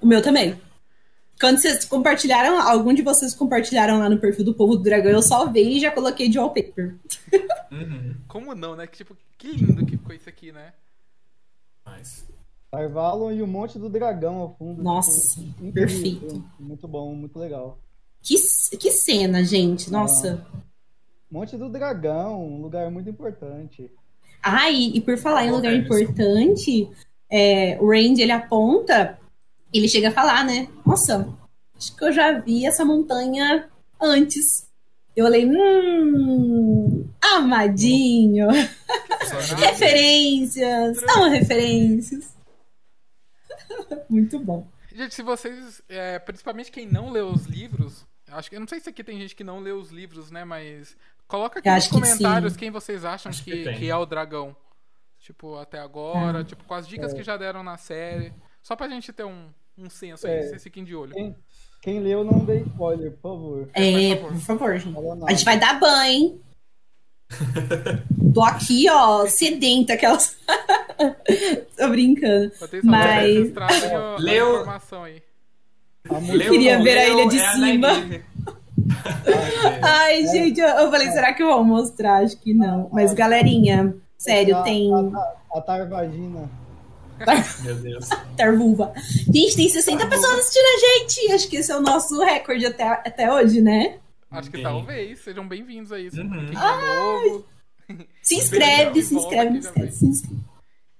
[0.00, 0.58] O meu também.
[1.42, 5.20] Quando vocês compartilharam, algum de vocês compartilharam lá no perfil do Povo do Dragão, eu
[5.20, 6.94] salvei e já coloquei de wallpaper.
[7.72, 8.14] Uhum.
[8.28, 8.86] Como não, né?
[8.86, 10.72] Que tipo, que lindo que ficou isso aqui, né?
[11.84, 12.24] Mas...
[12.70, 14.84] Tarvalon e o Monte do Dragão ao fundo.
[14.84, 15.72] Nossa, tipo, incrível.
[15.72, 16.44] perfeito.
[16.60, 17.76] Muito bom, muito legal.
[18.22, 18.36] Que,
[18.76, 19.90] que cena, gente.
[19.90, 20.46] Nossa.
[21.28, 23.90] Monte do Dragão, um lugar muito importante.
[24.40, 26.88] Ah, e, e por falar em lugar importante,
[27.28, 29.18] é, o Randy ele aponta,
[29.72, 30.68] ele chega a falar, né?
[30.84, 31.28] Nossa,
[31.76, 33.68] acho que eu já vi essa montanha
[34.00, 34.68] antes.
[35.14, 38.48] Eu falei, hum, amadinho.
[39.58, 42.34] Referências, são referências.
[44.08, 44.66] Muito bom.
[44.94, 45.82] Gente, se vocês.
[45.88, 48.06] é, principalmente quem não lê os livros.
[48.30, 48.56] Acho que.
[48.56, 50.44] Eu não sei se aqui tem gente que não lê os livros, né?
[50.44, 50.96] Mas.
[51.26, 52.58] Coloca aqui Eu nos que comentários sim.
[52.58, 54.54] quem vocês acham Acho que que, que é o dragão.
[55.18, 56.40] Tipo, até agora.
[56.40, 56.44] Ah.
[56.44, 57.16] Tipo, com as dicas É.
[57.16, 58.34] que já deram na série.
[58.62, 60.42] Só pra gente ter um, um senso aí, É.
[60.48, 61.12] vocês fiquem de olho.
[61.14, 61.36] Quem,
[61.80, 63.68] quem leu, não dê spoiler, por favor.
[63.74, 64.96] É, por por favor, gente.
[65.26, 66.40] A gente vai dar banho, hein?
[68.34, 70.36] Tô aqui, ó, sedenta, aquelas.
[71.76, 72.52] Tô brincando.
[72.84, 75.22] Mas- a Leu- informação aí.
[76.10, 77.88] A mu- Leu- Queria ver a ilha de é a cima.
[79.82, 82.22] Ai, gente, eu, eu falei, será que vão mostrar?
[82.22, 82.88] Acho que não.
[82.92, 86.50] Mas, galerinha, sério, a, tem A, a Tarvagina.
[87.62, 88.08] Meu Deus.
[88.36, 88.92] Tarvulva.
[89.32, 91.32] Gente, tem 60 pessoas assistindo a gente.
[91.32, 93.98] Acho que esse é o nosso recorde até, até hoje, né?
[94.30, 94.62] Acho que Bem.
[94.62, 95.20] talvez.
[95.20, 96.08] Sejam bem-vindos aí.
[96.08, 96.46] Uhum.
[96.46, 97.46] Quem é novo.
[98.22, 100.40] Se inscreve, se inscreve, se inscreve, se inscreve.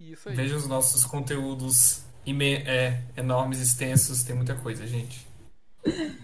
[0.01, 0.35] Isso aí.
[0.37, 5.27] Veja os nossos conteúdos ime- é, enormes, extensos, tem muita coisa, gente.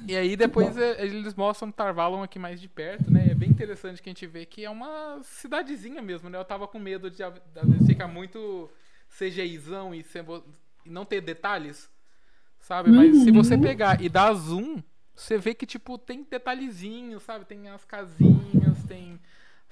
[0.07, 3.29] E aí depois é, eles mostram Tarvalon aqui mais de perto, né?
[3.31, 6.39] É bem interessante que a gente vê que é uma cidadezinha mesmo, né?
[6.39, 7.33] Eu tava com medo de às
[7.65, 8.71] vezes ficar muito
[9.19, 10.05] CGIzão e,
[10.87, 11.89] e não ter detalhes,
[12.61, 12.91] sabe?
[12.91, 14.83] Mas se você pegar e dar zoom,
[15.15, 17.45] você vê que, tipo, tem detalhezinhos, sabe?
[17.45, 19.19] Tem as casinhas, tem...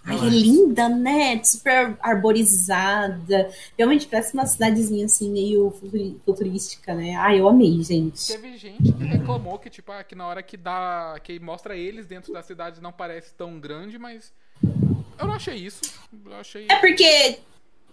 [0.05, 1.43] Ai, é linda, né?
[1.43, 3.51] Super arborizada.
[3.77, 5.71] Realmente parece uma cidadezinha assim, meio
[6.25, 7.17] futurística, né?
[7.17, 8.25] Ai, eu amei, gente.
[8.25, 11.19] Teve gente que reclamou que, tipo, ah, que na hora que dá.
[11.25, 14.33] que mostra eles dentro da cidade não parece tão grande, mas.
[15.19, 15.81] Eu não achei isso.
[16.25, 16.69] Eu achei.
[16.71, 17.41] É porque,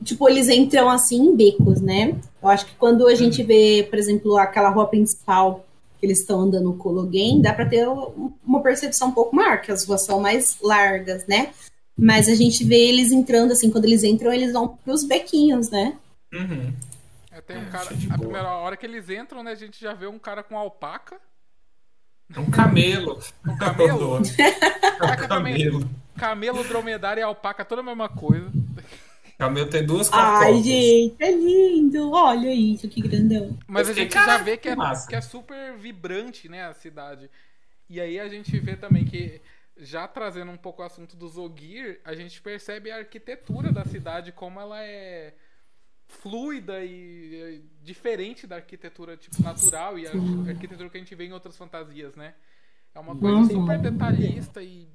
[0.04, 2.16] tipo, eles entram assim em becos, né?
[2.42, 5.66] Eu acho que quando a gente vê, por exemplo, aquela rua principal
[6.00, 9.62] que eles estão andando no Cologuem, dá pra ter um- uma percepção um pouco maior,
[9.62, 11.54] que as ruas são mais largas, né?
[11.98, 15.98] Mas a gente vê eles entrando assim, quando eles entram, eles vão pros bequinhos, né?
[16.34, 16.74] Uhum.
[17.32, 17.90] É, tem um É, cara.
[18.10, 21.18] A primeira hora que eles entram, né, a gente já vê um cara com alpaca.
[22.36, 23.20] É um camelo.
[23.48, 24.22] Um camelo?
[24.40, 24.52] É
[24.98, 25.90] Caraca, um camelo.
[26.18, 28.50] Camelo, dromedário e alpaca, toda a mesma coisa.
[29.38, 30.64] Camelo tem duas Ai, cococas.
[30.64, 32.12] gente, é lindo.
[32.12, 33.58] Olha isso, que grandão.
[33.68, 36.64] Mas a gente já "Caraca, vê que é, que massa." que é super vibrante, né,
[36.66, 37.30] a cidade.
[37.90, 39.42] E aí a gente vê também que,
[39.78, 44.32] já trazendo um pouco o assunto do Zogir, a gente percebe a arquitetura da cidade,
[44.32, 45.34] como ela é
[46.08, 50.12] fluida e diferente da arquitetura tipo natural e a
[50.48, 52.36] arquitetura que a gente vê em outras fantasias, né?
[52.94, 53.46] É uma coisa Uhum.
[53.50, 54.88] super detalhista e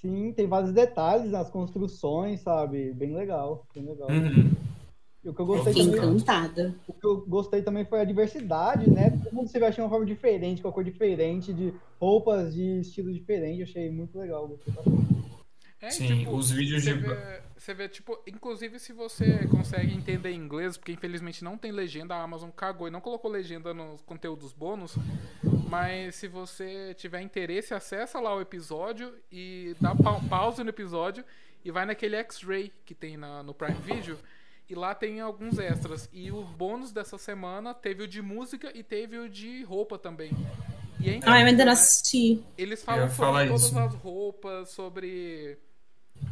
[0.00, 2.92] Sim, tem vários detalhes nas construções, sabe?
[2.94, 4.08] Bem legal, bem legal.
[4.08, 4.50] Uhum.
[5.22, 6.74] E o que eu gostei Fiquei também, encantada.
[6.88, 9.10] o que eu gostei também foi a diversidade, né?
[9.22, 12.80] Todo mundo se veste de uma forma diferente, com a cor diferente, de roupas de
[12.80, 13.60] estilo diferente.
[13.60, 14.48] Eu achei muito legal.
[14.48, 15.29] gostei bastante.
[15.82, 17.00] É, Sim, tipo, os vídeos você de.
[17.00, 22.14] vê, você vê, tipo, inclusive se você consegue entender inglês, porque infelizmente não tem legenda,
[22.14, 24.94] a Amazon cagou e não colocou legenda nos conteúdos bônus,
[25.70, 31.24] mas se você tiver interesse, acessa lá o episódio e dá pa pausa no episódio
[31.64, 34.18] e vai naquele X-Ray que tem na- no Prime Video
[34.68, 36.08] E lá tem alguns extras.
[36.12, 40.30] E o bônus dessa semana teve o de música e teve o de roupa também.
[41.00, 41.72] E é Ai, eu ainda não né?
[41.72, 42.40] assisti.
[42.56, 43.76] Eles falam sobre todas isso.
[43.80, 45.58] as roupas, sobre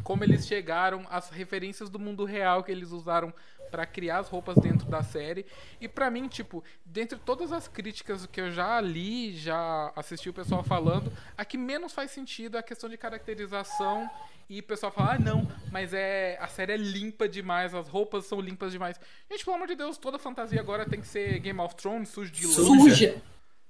[0.03, 3.33] como eles chegaram, as referências do mundo real que eles usaram
[3.69, 5.45] pra criar as roupas dentro da série.
[5.79, 10.33] E pra mim, tipo, dentre todas as críticas que eu já li, já assisti o
[10.33, 14.09] pessoal falando, a que menos faz sentido é a questão de caracterização.
[14.49, 18.25] E o pessoal fala, ah, não, mas é a série é limpa demais, as roupas
[18.25, 18.99] são limpas demais.
[19.29, 22.31] Gente, pelo amor de Deus, toda fantasia agora tem que ser Game of Thrones, sujo
[22.31, 22.47] de.
[22.47, 22.63] Suja.
[22.63, 23.21] Suja.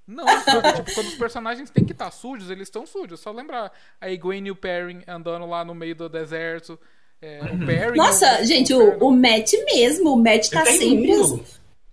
[0.09, 3.19] Não, sabe, tipo, quando os personagens têm que estar sujos, eles estão sujos.
[3.19, 6.77] Só lembrar a Egwene e o Perrin andando lá no meio do deserto.
[7.21, 7.97] É, o Perrin.
[7.97, 11.07] Nossa, o- gente, o o, o Matt mesmo, o Matt tá tem sempre.
[11.15, 11.43] mundo.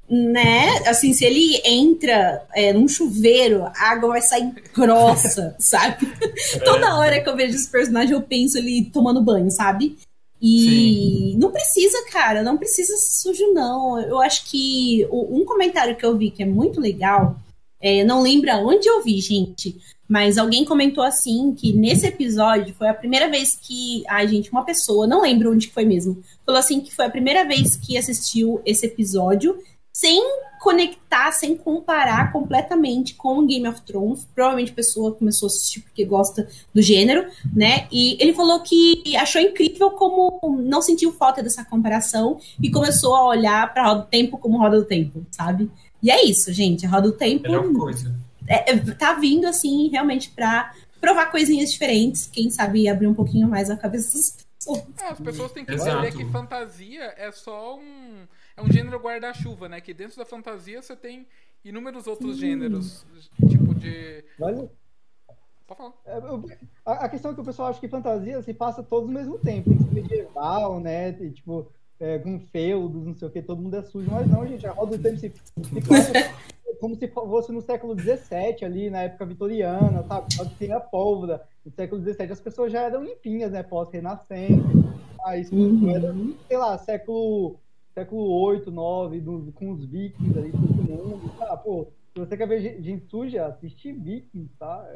[0.08, 0.68] Né?
[0.86, 6.06] Assim, se ele entra é, num chuveiro, a água vai sair grossa, sabe?
[6.64, 9.98] Toda hora que eu vejo esse personagem, eu penso ele tomando banho, sabe?
[10.40, 13.98] E não precisa, cara, não precisa ser sujo, não.
[14.00, 17.36] Eu acho que o- um comentário que eu vi que é muito legal,
[17.80, 19.76] é, não lembro onde eu vi, gente,
[20.08, 24.04] mas alguém comentou assim que nesse episódio foi a primeira vez que.
[24.08, 27.44] Ai, gente, uma pessoa, não lembro onde foi mesmo, falou assim que foi a primeira
[27.44, 29.58] vez que assistiu esse episódio
[29.92, 30.20] sem
[30.60, 34.26] conectar, sem comparar completamente com Game of Thrones.
[34.34, 37.86] Provavelmente a pessoa começou a assistir porque gosta do gênero, né?
[37.90, 43.26] E ele falou que achou incrível como não sentiu falta dessa comparação e começou a
[43.26, 45.70] olhar para Roda do Tempo como Roda do Tempo, sabe?
[46.06, 46.86] E é isso, gente.
[46.86, 48.14] A Roda do Tempo Melhor coisa.
[48.46, 53.48] é, é, tá vindo assim realmente pra provar coisinhas diferentes, quem sabe abrir um pouquinho
[53.48, 54.84] mais a cabeça das pessoas.
[55.02, 55.98] É, as pessoas têm que Exato.
[56.06, 58.24] entender que fantasia é só um.
[58.56, 59.80] É um gênero guarda-chuva, né?
[59.80, 61.26] Que dentro da fantasia você tem
[61.64, 63.04] inúmeros outros gêneros.
[63.48, 64.22] Tipo de.
[64.40, 64.70] Olha,
[65.66, 65.92] Pode falar.
[66.06, 66.44] é, eu-
[66.86, 69.38] a, a questão é que o pessoal acha que fantasia se passa todos ao mesmo
[69.38, 69.70] tempo.
[69.70, 71.10] Tem que ser medieval, né?
[71.12, 71.66] Tem, tipo,
[72.00, 74.10] é, com feudos, não sei o que, todo mundo é sujo.
[74.10, 78.64] Mas não, gente, a roda do tempo se, se como se fosse no século XVII,
[78.64, 80.34] ali, na época vitoriana, sabe?
[80.34, 81.42] Só que tem a pólvora.
[81.64, 83.62] No século XVII as pessoas já eram limpinhas, né?
[83.62, 84.62] Pós-renascença.
[85.24, 85.90] Ah, isso Uhum.
[85.90, 86.14] era,
[86.46, 87.56] sei lá, século,
[87.94, 91.32] século VIII, IX, do- com os vikings ali, todo mundo.
[91.40, 94.86] Ah, pô, se você quer ver gente- suja, assiste vikings, tá?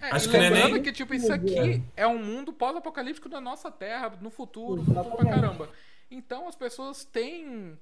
[0.00, 0.06] É.
[0.06, 2.52] É, Acho e que não é lembrando nem- que, tipo, isso aqui é um mundo
[2.52, 5.68] pós-apocalíptico da nossa Terra, no futuro, futuro pra caramba.
[6.14, 7.76] Então as pessoas têm.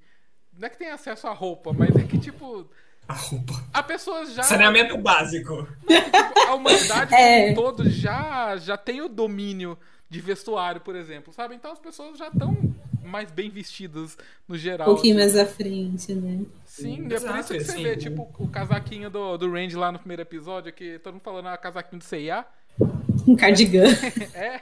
[0.57, 2.69] Não é que tem acesso à roupa, mas é que, tipo,
[3.07, 3.53] A roupa.
[3.73, 4.43] a pessoa já.
[4.43, 5.67] Saneamento básico.
[5.87, 7.39] tipo, a humanidade É.
[7.39, 9.77] como um todo já, já tem o domínio
[10.09, 11.55] de vestuário, por exemplo, sabe?
[11.55, 12.55] Então as pessoas já estão
[13.03, 14.17] mais bem vestidas
[14.47, 14.85] no Um geral.
[14.87, 15.35] pouquinho assim.
[15.35, 16.45] mais à frente, né?
[16.65, 17.83] Sim, é por isso que você assim.
[17.83, 21.47] vê, tipo, o casaquinho do, do Randy lá no primeiro episódio, que todo mundo falando,
[21.47, 22.45] ah, casaquinho do CIA.
[23.27, 23.85] Um cardigan.
[24.33, 24.61] É,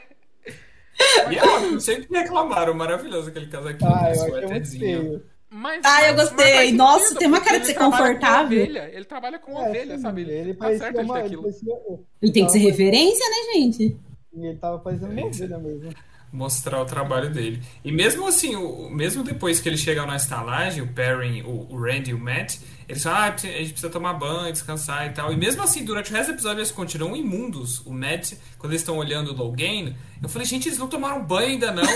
[1.29, 2.73] E é ótimo, sempre reclamaram.
[2.73, 3.91] Maravilhoso aquele casaquinho.
[3.93, 5.23] Ah, eu com achei muito feio.
[5.49, 5.81] mas.
[5.85, 6.71] Ah, eu mas gostei.
[6.73, 8.61] Nossa, sentido, tem uma cara de ele ser confortável.
[8.61, 10.21] ovelha, ele trabalha com É, ovelha, sim, sabe?
[10.21, 11.17] Ele Ele tá certo ele uma.
[11.23, 11.41] Ele, aquilo.
[11.43, 11.75] parecia,
[12.21, 13.97] E tem que ser referência, né, gente?
[14.33, 15.45] ele tava uma Referência.
[15.45, 15.95] ovelha mesmo.
[16.31, 17.61] mostrar o trabalho dele.
[17.83, 21.79] E mesmo assim, o, mesmo depois que eles chegam na estalagem, o Perrin, o, o
[21.81, 22.57] Randy e o Matt,
[22.89, 25.31] eles falam, ah, a gente precisa tomar banho, descansar e tal.
[25.31, 27.85] E mesmo assim, durante o resto do episódio, eles continuam imundos.
[27.85, 31.49] O Matt, quando eles estão olhando o Logan, eu falei, gente, eles não tomaram banho
[31.49, 31.83] ainda não?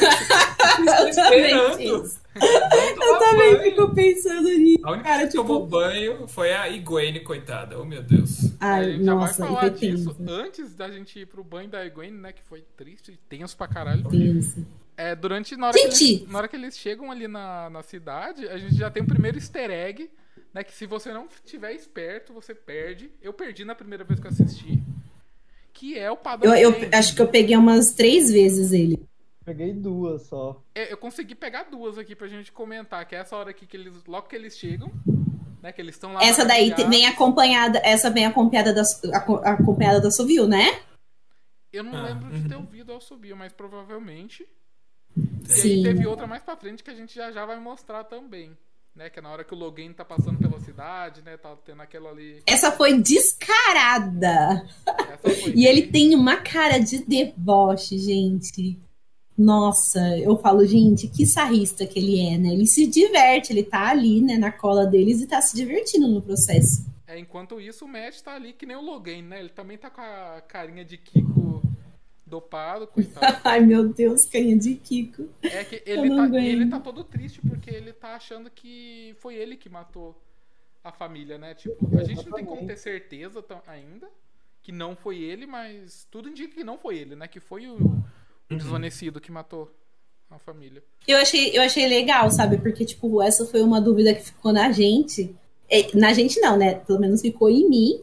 [0.79, 1.81] Eles estão esperando.
[1.81, 3.63] Eu também banho.
[3.63, 4.79] fico pensando nisso.
[4.83, 5.69] A única Cara, que tomou tipo.
[5.69, 7.79] banho foi a Igwene, coitada.
[7.79, 8.45] Oh, meu Deus.
[8.59, 10.31] a Ai, gente já vai nossa, falar disso tenso.
[10.31, 12.31] antes da gente ir pro banho da Egwene, né?
[12.31, 14.03] Que foi triste e tenso pra caralho.
[14.09, 14.65] Tenso.
[14.95, 15.55] É, durante.
[15.55, 18.75] Na hora, que eles, na hora que eles chegam ali na, na cidade, a gente
[18.75, 20.09] já tem o primeiro easter egg,
[20.53, 20.63] né?
[20.63, 23.11] Que se você não tiver esperto, você perde.
[23.21, 24.81] Eu perdi na primeira vez que eu assisti.
[25.73, 26.55] Que é o padrão.
[26.55, 29.03] Eu, eu acho que eu peguei umas três vezes ele.
[29.43, 30.61] Peguei duas só.
[30.73, 33.75] É, eu consegui pegar duas aqui pra gente comentar, que é essa hora aqui que
[33.75, 34.05] eles.
[34.05, 34.91] Logo que eles chegam,
[35.61, 35.71] né?
[35.71, 36.23] Que eles estão lá.
[36.23, 38.83] Essa daí vem acompanhada, essa vem acompanhada da,
[39.17, 40.79] aco- acompanhada da Sovil, né?
[41.73, 42.61] Eu não Ah, lembro de ter uhum.
[42.61, 44.47] ouvido ao subir, mas provavelmente.
[45.17, 45.83] E aí Sim.
[45.83, 48.55] teve outra mais pra frente que a gente já já vai mostrar também.
[48.95, 49.09] Né?
[49.09, 51.35] Que é na hora que o Logan tá passando pela cidade, né?
[51.35, 52.43] Tá tendo aquela ali.
[52.45, 54.67] Essa foi descarada.
[54.85, 58.79] Essa foi E ele tem uma cara de deboche, gente.
[59.35, 62.49] Nossa, eu falo, gente, que sarrista que ele é, né?
[62.49, 66.21] Ele se diverte, ele tá ali, né, na cola deles e tá se divertindo no
[66.21, 66.85] processo.
[67.07, 69.39] É, enquanto isso, o Matt tá ali que nem o Logan, né?
[69.39, 71.42] Ele também tá com a carinha de Kiko
[72.25, 73.39] dopado, coitado.
[73.43, 75.29] Ai, meu Deus, canha de Kiko.
[75.41, 79.55] É que ele tá, ele tá todo triste porque ele tá achando que foi ele
[79.55, 80.19] que matou
[80.83, 81.53] a família, né?
[81.53, 84.09] Tipo, a gente não tem como ter certeza ainda
[84.63, 87.27] que não foi ele, mas tudo indica que não foi ele, né?
[87.27, 87.75] Que foi o,
[88.49, 89.69] o desvanecido que matou
[90.31, 90.81] a família.
[91.05, 92.57] Eu achei, eu achei legal, sabe?
[92.57, 95.35] Porque, tipo, essa foi uma dúvida que ficou na gente.
[95.69, 96.75] É, na gente não, né?
[96.75, 98.01] Pelo menos ficou em mim.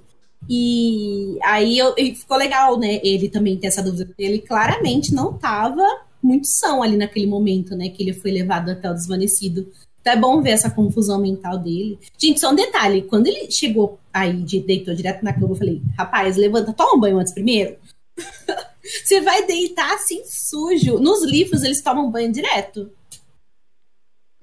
[0.52, 3.00] E aí eu, e ficou legal, né?
[3.04, 4.12] Ele também ter essa dúvida.
[4.18, 5.84] Ele claramente não tava
[6.20, 7.88] muito são ali naquele momento, né?
[7.88, 9.70] Que ele foi levado até o desvanecido.
[10.00, 12.00] Então é bom ver essa confusão mental dele.
[12.18, 15.80] Gente, só um detalhe: quando ele chegou aí, de, deitou direto na cama, eu falei,
[15.96, 17.76] rapaz, levanta, toma um banho antes primeiro.
[18.82, 20.98] Você vai deitar assim sujo.
[20.98, 22.90] Nos livros eles tomam banho direto.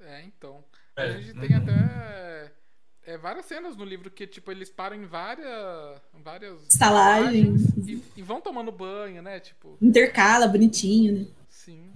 [0.00, 0.64] É, então.
[0.96, 2.27] É, A gente tem até
[3.08, 5.98] é, várias cenas no livro que, tipo, eles param em várias.
[6.22, 7.62] várias Estalagens.
[7.88, 9.40] e, e vão tomando banho, né?
[9.40, 11.26] Tipo, Intercala, bonitinho, né?
[11.48, 11.90] sim.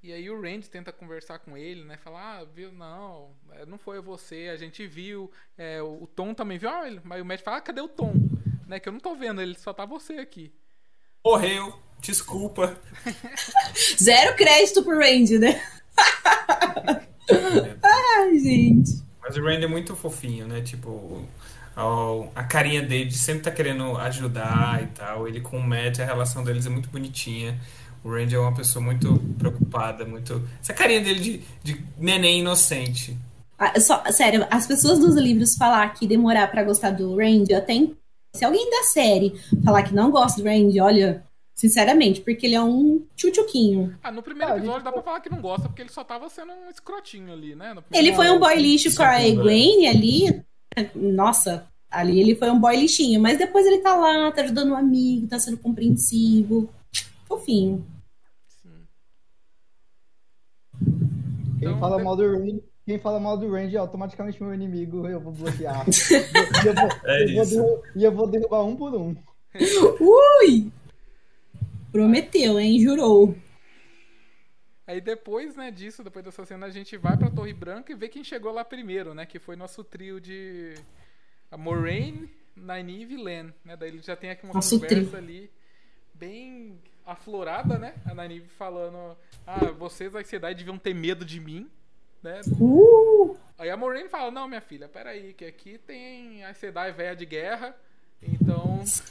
[0.00, 1.96] E aí o Randy tenta conversar com ele, né?
[1.96, 6.32] Falar, ah, viu, não, é, não foi você, a gente viu, é, o, o Tom
[6.32, 8.14] também viu, ah, ele, mas o médico fala, ah, cadê o Tom?
[8.66, 10.52] Né, que eu não tô vendo, ele só tá você aqui.
[11.24, 12.80] Morreu, desculpa.
[14.00, 15.60] Zero crédito pro Randy, né?
[17.82, 19.02] Ai, gente.
[19.22, 20.60] Mas o Randy é muito fofinho, né?
[20.60, 21.22] Tipo,
[21.76, 25.28] a, a carinha dele de sempre tá querendo ajudar e tal.
[25.28, 27.58] Ele com o Matt, a relação deles é muito bonitinha.
[28.04, 30.42] O Randy é uma pessoa muito preocupada, muito.
[30.60, 33.16] Essa carinha dele de, de neném inocente.
[33.58, 37.58] Ah, só- sério, as pessoas dos livros falar que demorar pra gostar do Randy, eu
[37.58, 37.74] até.
[38.34, 41.22] Se alguém da série falar que não gosta do Randy, olha,
[41.62, 43.96] sinceramente, porque ele é um tchutchuquinho.
[44.02, 46.28] Ah, no primeiro Ah, episódio dá pra falar que não gosta, porque ele só tava
[46.28, 47.72] sendo um escrotinho ali, né?
[47.72, 50.42] No Ele foi um boy lixo com a é tudo, Egwene ali.
[50.96, 53.20] Nossa, ali ele foi um boy lixinho.
[53.20, 56.68] Mas depois ele tá lá, tá ajudando um amigo, tá sendo compreensivo.
[57.28, 57.86] Fofinho.
[58.48, 58.68] Sim.
[61.60, 64.52] Quem Então, fala de- mal do Randy, quem fala mal do Randy é automaticamente meu
[64.52, 65.86] inimigo, eu vou bloquear.
[66.10, 69.14] e, eu vou, É eu vou e eu vou derrubar um por um.
[70.00, 70.72] Ui!
[71.92, 72.80] Prometeu, hein?
[72.80, 73.36] Jurou.
[74.86, 78.08] Aí depois, né, disso, depois dessa cena, a gente vai pra Torre Branca e vê
[78.08, 79.24] quem chegou lá primeiro, né?
[79.24, 80.74] Que foi nosso trio de
[81.50, 83.76] a Moraine, Nynaeve e Len, né?
[83.76, 85.16] Daí ele já tem aqui uma Nosso conversa trio.
[85.16, 85.50] ali
[86.14, 87.94] bem aflorada, né?
[88.04, 91.70] A Nynaeve falando, ah, vocês da Sedai deviam ter medo de mim,
[92.22, 92.40] né?
[92.60, 93.36] Uh!
[93.58, 97.24] Aí a Moraine fala, não, minha filha, peraí, que aqui tem a Sedai velha de
[97.26, 97.76] guerra,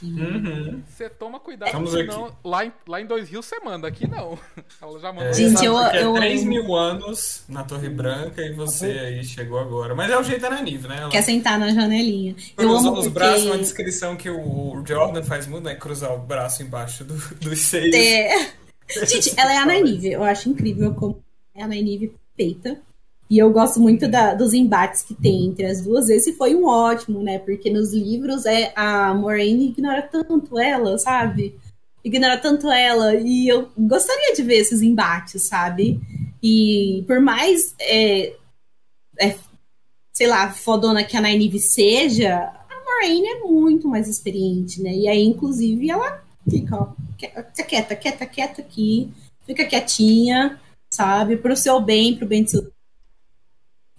[0.02, 0.82] Uhum.
[0.88, 4.38] você toma cuidado, Estamos senão lá em, lá em Dois Rios você manda, aqui não.
[4.80, 5.28] Ela já manda.
[5.30, 9.24] É, Gente, eu- porque eu- é 3 mil anos na Torre Branca e você aí
[9.24, 9.94] chegou agora.
[9.94, 10.98] Mas é o jeito da Nanive, né?
[11.02, 12.34] Ela Quer sentar na janelinha.
[12.58, 13.10] Eu amo os porque...
[13.10, 15.74] braços, uma descrição que o Jordan faz muito, né?
[15.74, 17.94] Cruzar o braço embaixo do- dos seios.
[17.94, 18.52] É.
[19.06, 20.12] Gente, ela é a Nynaeve.
[20.12, 21.22] Eu acho incrível como
[21.54, 22.80] é a Nynaeve feita.
[23.32, 26.10] E eu gosto muito da- dos embates que tem entre as duas.
[26.10, 27.38] Esse foi um ótimo, né?
[27.38, 31.58] Porque nos livros é a Moraine ignora tanto ela, sabe?
[32.04, 33.14] Ignora tanto ela.
[33.14, 35.98] E eu gostaria de ver esses embates, sabe?
[36.42, 38.34] E por mais, é,
[39.18, 39.34] é,
[40.12, 44.92] sei lá, fodona que a Nynaeve seja, a Moraine é muito mais experiente, né?
[44.92, 49.10] E aí, inclusive, ela fica, ó, quieta, quieta, quieta, aqui,
[49.46, 50.60] fica quietinha,
[50.92, 51.38] sabe?
[51.38, 52.70] Pro seu bem, pro bem do seu.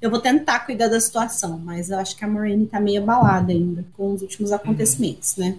[0.04, 3.54] Eu vou tentar cuidar da situação, mas eu acho que a Moraine tá meio abalada
[3.54, 5.58] ainda com os últimos acontecimentos, né?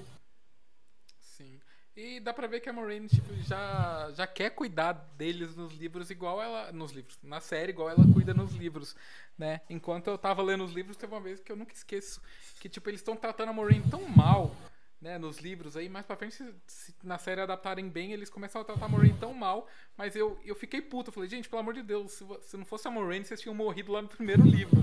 [1.19, 1.59] Sim.
[1.97, 6.11] E dá pra ver que a Moraine tipo, já, já quer cuidar deles nos livros
[6.11, 6.71] igual ela.
[6.73, 7.19] Nos livros.
[7.23, 8.95] Na série, igual ela cuida nos livros.
[9.39, 9.63] Né?
[9.71, 12.21] Enquanto eu tava lendo os livros, teve uma vez que eu nunca esqueço.
[12.61, 14.55] Que tipo, eles estão tratando a Moraine tão mal.
[15.01, 18.63] Né, nos livros aí, mais pra frente, se, se na série adaptarem bem, eles começam
[18.63, 21.61] a tratar a Moraine tão mal, mas eu, eu fiquei puto, eu falei, gente, pelo
[21.61, 24.43] amor de Deus, se, se não fosse a Moraine, vocês tinham morrido lá no primeiro
[24.43, 24.83] livro,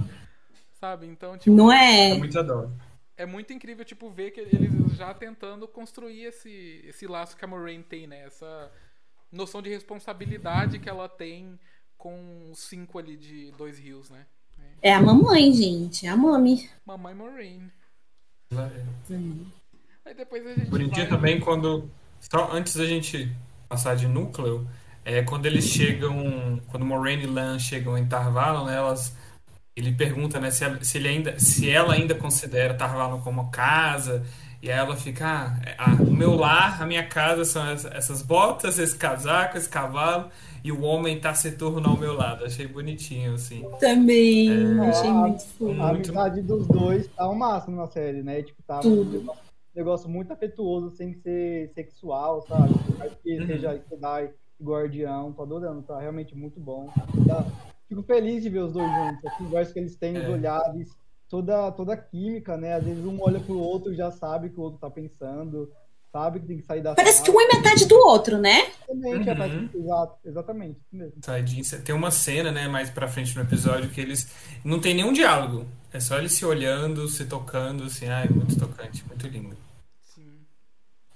[0.80, 1.08] sabe?
[1.08, 2.18] Então, tipo, Não É é?
[2.18, 2.38] muito
[3.18, 7.48] é muito incrível, tipo, ver que eles já tentando construir esse, esse laço que a
[7.48, 8.26] Moraine tem, né?
[8.26, 8.72] Essa
[9.32, 11.60] noção de responsabilidade que ela tem
[11.98, 14.26] com os cinco ali de Dois Rios, né?
[14.82, 16.06] É a mamãe, gente.
[16.06, 16.68] É a mami.
[16.86, 17.72] Mamãe Moraine.
[18.52, 18.84] Ela é
[20.06, 21.18] Aí depois a gente Bonitinho vai...
[21.18, 21.90] também quando.
[22.20, 23.32] Só antes da gente
[23.68, 24.68] passar de núcleo,
[25.06, 26.62] é quando eles chegam.
[26.68, 29.16] Quando Moraine e Lan chegam em Tarvalon, né, elas.
[29.76, 34.24] Ele pergunta, né, se ela, se ele ainda, se ela ainda considera Tarvalon como casa.
[34.62, 38.22] E aí ela fica, ah, ah, o meu lar, a minha casa são es- essas
[38.22, 40.30] botas, esse casaco, esse cavalo,
[40.64, 42.46] e o homem taciturno ao meu lado.
[42.46, 43.66] Achei bonitinho, assim.
[43.80, 44.52] Também.
[44.52, 44.90] É.
[44.90, 45.82] Achei muito fofo.
[45.82, 46.10] A Muito.
[46.12, 48.44] amizade dos dois tá o máximo na série, né?
[48.44, 49.26] Tipo, tá Tudo.
[49.76, 52.74] Negócio muito afetuoso, sem ser sexual, sabe?
[52.98, 53.48] Mais que Uhum.
[53.48, 56.90] seja Jedi e Guardião, tô adorando, tá realmente muito bom.
[57.28, 57.46] Tá-
[57.88, 60.30] Fico feliz de ver os dois juntos, a conversa que eles têm, os É.
[60.30, 60.90] olhares,
[61.30, 62.76] toda, toda a química, né?
[62.76, 65.70] Às vezes um olha pro outro e já sabe o que o outro tá pensando.
[66.14, 67.38] sabe que tem que sair da Parece que sala.
[67.38, 68.64] um é metade do outro, né?
[68.90, 69.38] Exatamente, é, Uhum.
[69.38, 71.22] parece- exato, exatamente, mesmo.
[71.22, 71.64] Tadinho.
[71.86, 74.30] Tem uma cena, né, mais pra frente no episódio que eles
[74.66, 75.66] não tem nenhum diálogo.
[75.94, 79.56] É só eles se olhando, se tocando, assim, ai, muito tocante, muito lindo.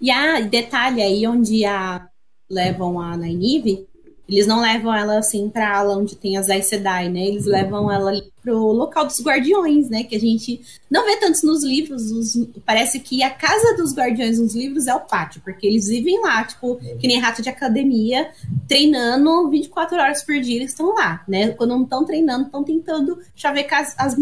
[0.05, 2.07] E a detalhe aí onde a
[2.49, 3.87] levam a Nynaeve,
[4.29, 7.25] eles não levam ela assim pra ala onde tem as Aes Sedai, né?
[7.27, 10.03] Eles levam ela ali pro local dos guardiões, né?
[10.03, 12.11] Que a gente não vê tantos nos livros.
[12.11, 16.21] os- parece que a casa dos guardiões nos livros é o pátio, porque eles vivem
[16.21, 18.29] lá, tipo, que nem rato de academia,
[18.67, 21.49] treinando 24 horas por dia, eles estão lá, né?
[21.49, 24.15] Quando não estão treinando, estão tentando chavecar as, as,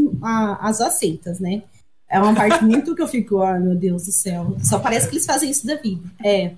[0.61, 1.63] as aceitas, né?
[2.13, 4.55] É uma parte muito que eu fico, ai meu Deus do céu.
[4.63, 6.07] Só parece que eles fazem isso da vida.
[6.23, 6.51] É.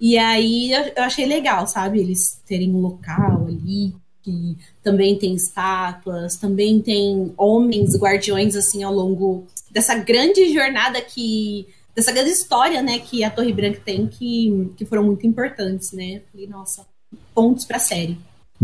[0.00, 2.00] E aí eu, achei legal, sabe?
[2.00, 8.92] Eles terem um local ali, que também tem estátuas, também tem homens guardiões, assim, ao
[8.94, 11.68] longo dessa grande jornada que.
[11.94, 16.22] dessa grande história, né, que a Torre Branca tem, que, que foram muito importantes, né?
[16.32, 16.86] Falei, nossa,
[17.34, 18.16] pontos pra série.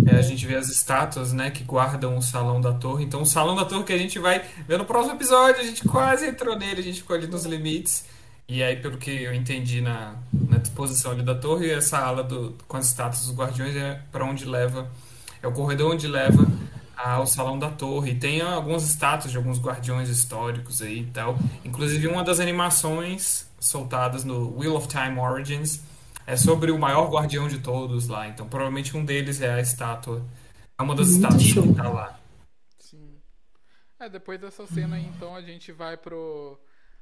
[0.07, 3.05] É, a gente vê as estátuas, né, que guardam o salão da torre.
[3.05, 5.87] Então, o salão da torre que a gente vai ver no próximo episódio, a gente
[5.87, 8.05] quase entrou nele, a gente ficou ali nos limites.
[8.49, 12.57] E aí, pelo que eu entendi na, na disposição ali da torre, essa ala do,
[12.67, 14.91] com as estátuas dos guardiões é para onde leva,
[15.43, 16.47] é o corredor onde leva
[16.97, 18.13] ao salão da torre.
[18.13, 21.39] E tem algumas estátuas de alguns guardiões históricos aí e tal.
[21.65, 25.81] Inclusive, uma das animações soltadas no Wheel of Time Origins
[26.27, 28.29] é sobre o maior guardião de todos lá.
[28.29, 30.25] Então, provavelmente um deles é a estátua.
[30.79, 31.63] É uma das Muito estátuas show.
[31.63, 32.21] que tá lá.
[32.79, 33.15] Sim.
[34.01, 36.59] É, depois dessa cena aí, então, a gente vai pro,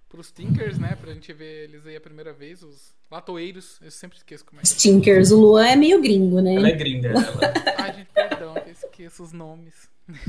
[0.08, 0.96] pros Tinkers, né?
[1.00, 3.78] Pra gente ver eles aí a primeira vez, os latoeiros.
[3.80, 6.54] Eu sempre esqueço como é que Stinkers, o Luan é meio gringo, né?
[6.54, 7.24] Ela é gringa, ela.
[7.78, 9.88] Ai, gente, perdão, que eu esqueço os nomes.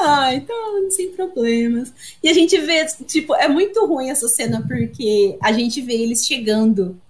[0.00, 1.92] Ah, então, sem problemas.
[2.22, 6.24] E a gente vê, tipo, é muito ruim essa cena porque a gente vê eles
[6.24, 7.00] chegando.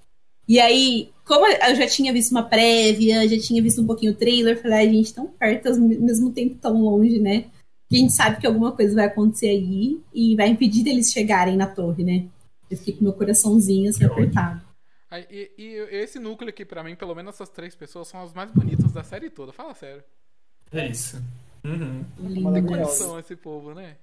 [0.48, 4.16] E aí, como eu já tinha visto uma prévia, já tinha visto um pouquinho o
[4.16, 7.44] trailer, eu falei, a gente tão perto, ao mesmo tempo tão longe, né?
[7.90, 11.56] Que a gente sabe que alguma coisa vai acontecer aí e vai impedir deles chegarem
[11.56, 12.26] na torre, né?
[12.70, 14.62] Eu fiquei com meu coraçãozinho assim apertado.
[15.10, 18.32] Aí, e, e esse núcleo aqui, pra mim, pelo menos essas três pessoas, são as
[18.32, 19.52] mais bonitas da série toda.
[19.52, 20.02] Fala sério.
[20.72, 21.22] É isso.
[21.64, 22.04] Uhum.
[22.18, 22.34] Lindo.
[22.34, 22.82] Tem Maravilhosa.
[22.84, 23.96] condição esse povo, né?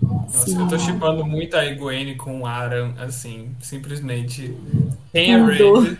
[0.00, 0.60] Nossa, Sim.
[0.60, 4.54] eu tô chipando muito a Egwene com o Aran, assim, simplesmente.
[5.12, 5.38] Quem é.
[5.38, 5.98] Raid?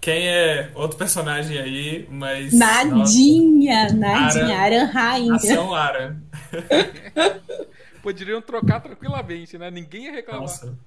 [0.00, 2.52] Quem é outro personagem aí, mas.
[2.52, 4.76] nossa, Nadinha, Nadinha, Aran.
[4.78, 5.34] Aran Rainha.
[5.34, 6.16] Ação Aran.
[8.02, 9.70] Poderiam trocar tranquilamente, né?
[9.70, 10.42] Ninguém ia reclamar.
[10.42, 10.78] Nossa.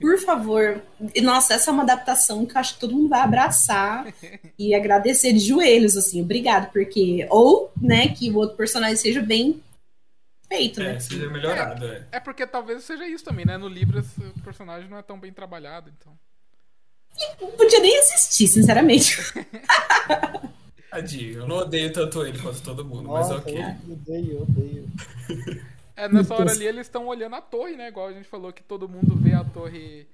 [0.00, 0.82] Por favor.
[1.22, 4.06] Nossa, essa é uma adaptação que eu acho que todo mundo vai abraçar
[4.58, 6.20] e agradecer de joelhos, assim.
[6.20, 7.26] Obrigado, porque.
[7.30, 9.62] Ou, né, que o outro personagem seja bem
[10.48, 10.96] feito, né?
[10.96, 12.06] É, seja melhorado, é.
[12.12, 13.56] É porque talvez seja isso também, né?
[13.56, 16.18] No livro esse personagem não é tão bem trabalhado, então.
[17.40, 19.16] Não podia nem existir, sinceramente.
[20.90, 23.58] Tadinho, eu não odeio tanto ele quanto todo mundo, mas Nossa, ok.
[23.58, 24.88] eu odeio, odeio.
[25.94, 27.88] É, nessa hora ali eles estão olhando a torre, né?
[27.88, 30.06] Igual a gente falou que todo mundo vê a torre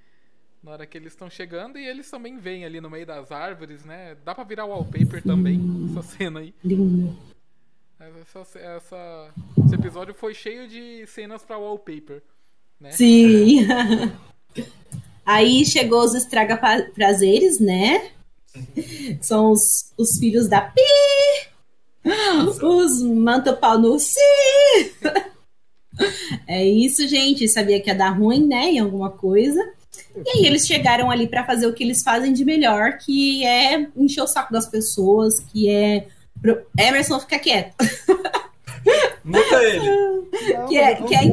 [0.63, 3.85] na hora que eles estão chegando e eles também veem ali no meio das árvores,
[3.85, 4.17] né?
[4.25, 5.61] Dá pra virar wallpaper também,
[5.91, 6.55] essa cena aí.
[6.65, 7.15] Lindo.
[8.01, 9.29] Essa, essa-
[9.65, 12.23] esse episódio foi cheio de cenas pra wallpaper,
[12.81, 12.91] né?
[12.93, 13.67] Sim.
[15.25, 16.57] Aí chegou os estraga
[16.95, 18.11] prazeres, né?
[19.23, 20.83] São os, os filhos da Pi.
[22.63, 24.19] Os manta pau no si.
[26.49, 27.47] É isso, gente.
[27.47, 28.65] Sabia que ia dar ruim, né?
[28.73, 29.61] Em alguma coisa.
[30.27, 33.87] E aí eles chegaram ali pra fazer o que eles fazem de melhor, que é
[33.97, 36.09] encher o saco das pessoas, que é.
[36.41, 37.75] Pro- Emerson, fica quieto.
[39.25, 39.91] Muta ele!
[40.55, 41.31] Não, Que é- que é-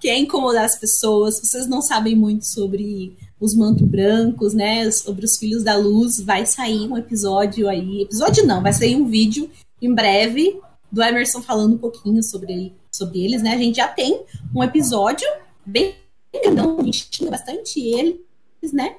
[0.00, 1.40] que é incomodar as pessoas.
[1.40, 4.90] Vocês não sabem muito sobre os manto brancos, né?
[4.90, 6.20] Sobre os filhos da luz.
[6.20, 8.02] Vai sair um episódio aí.
[8.02, 9.50] Episódio não, vai sair um vídeo
[9.80, 10.58] em breve
[10.90, 13.54] do Emerson falando um pouquinho sobre, sobre eles, né?
[13.54, 14.22] A gente já tem
[14.54, 15.28] um episódio
[15.64, 15.94] bem
[16.32, 18.96] grandão, a gente tinha bastante eles, né?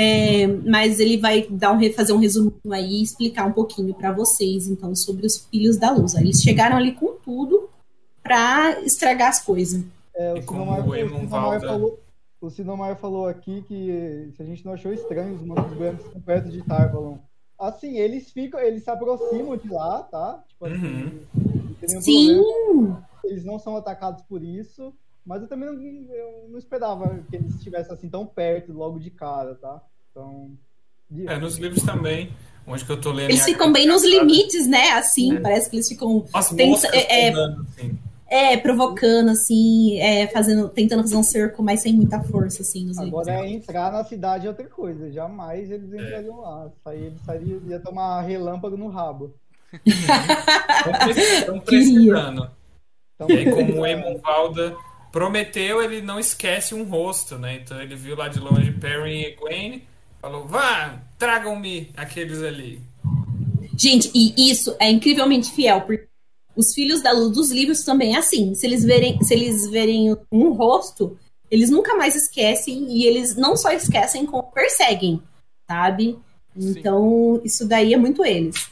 [0.00, 4.12] É, mas ele vai dar um, fazer um resumo aí e explicar um pouquinho para
[4.12, 6.14] vocês, então, sobre os filhos da luz.
[6.14, 7.68] Eles chegaram ali com tudo
[8.22, 9.84] para estragar as coisas.
[10.14, 12.00] É, o Sinomar, o Sinomar falou,
[12.40, 16.62] o Sinomar falou aqui que se a gente não achou estranho os estão perto de
[16.62, 17.18] Tarvalon.
[17.58, 20.44] Assim, eles ficam, eles se aproximam de lá, tá?
[20.48, 22.00] Tipo assim, Uhum.
[22.00, 23.08] Sim, problema.
[23.24, 24.94] Eles não são atacados por isso,
[25.28, 25.74] mas eu também não,
[26.14, 29.82] eu não esperava que eles estivessem assim tão perto logo de cara, tá?
[30.10, 30.52] Então.
[31.26, 32.32] É, nos livros também,
[32.66, 33.30] onde que eu tô lendo.
[33.30, 34.92] eles ficam bem nos limites, né?
[34.92, 35.40] Assim, É.
[35.40, 36.24] parece que eles ficam.
[36.32, 37.98] As moscas é- é- andando, assim.
[38.30, 42.98] É, provocando, assim, é, fazendo, tentando fazer um cerco, mas sem muita força, assim, nos
[42.98, 43.28] livros.
[43.28, 45.10] Agora é entrar na cidade é outra coisa.
[45.12, 46.70] Jamais eles entrariam lá.
[46.86, 49.34] Aí eles sairiam, ia tomar relâmpago no rabo.
[49.84, 52.50] Estão precisando.
[53.14, 54.76] Então, E aí, como o Eamon Valda
[55.12, 57.56] prometeu, ele não esquece um rosto, né?
[57.56, 59.82] Então ele viu lá de longe Perry e Gwen,
[60.20, 62.80] falou: vá, tragam-me aqueles ali.
[63.76, 66.08] Gente, e isso é incrivelmente fiel, porque
[66.56, 68.54] os filhos da luz dos livros também é assim.
[68.54, 71.16] Se eles verem, se eles verem um rosto,
[71.48, 75.22] eles nunca mais esquecem e eles não só esquecem, como perseguem,
[75.70, 76.18] sabe?
[76.58, 76.70] Sim.
[76.70, 78.68] Então, isso daí é muito eles.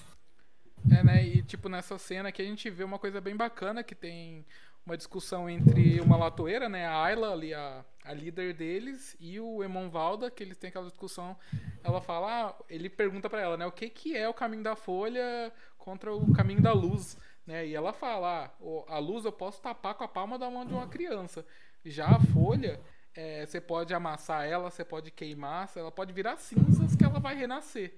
[0.90, 1.24] É, né?
[1.24, 4.44] E tipo, nessa cena aqui a gente vê uma coisa bem bacana que tem
[4.86, 6.86] uma discussão entre uma latoeira, né?
[6.86, 10.86] A Ayla ali, a, a líder deles, e o Emon Valda, que eles têm aquela
[10.86, 11.36] discussão.
[11.82, 13.66] Ela fala, ah, ele pergunta pra ela, né?
[13.66, 17.18] O que, que é o caminho da folha contra o caminho da luz?
[17.44, 17.66] Né?
[17.66, 20.72] E ela fala, ah, a luz eu posso tapar com a palma da mão de
[20.72, 21.44] uma criança.
[21.84, 22.80] Já a folha,
[23.14, 27.34] é, você pode amassar ela, você pode queimar, ela pode virar cinzas que ela vai
[27.34, 27.92] renascer.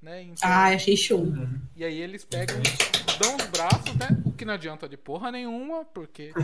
[0.00, 0.22] Né?
[0.24, 1.24] Então, Ah, achei show.
[1.76, 2.56] e aí eles pegam,
[3.18, 4.08] dão os braços, né?
[4.26, 6.32] O que não adianta de porra nenhuma, porque.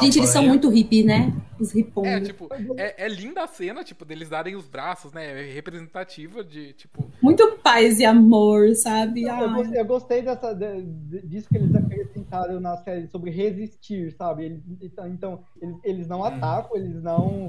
[0.00, 1.32] Gente, eles são muito hippie, né?
[1.58, 2.06] Os hipons.
[2.06, 5.48] É, tipo, é, é linda a cena, tipo, deles darem os braços, né?
[5.48, 7.10] É representativa de, tipo.
[7.20, 9.22] Muito paz e amor, sabe?
[9.22, 9.54] Eu Ai.
[9.54, 14.44] gostei, eu gostei dessa, de- disso que eles acrescentaram na série sobre resistir, sabe?
[14.44, 17.48] Eles, então, então, eles, eles não atacam, eles não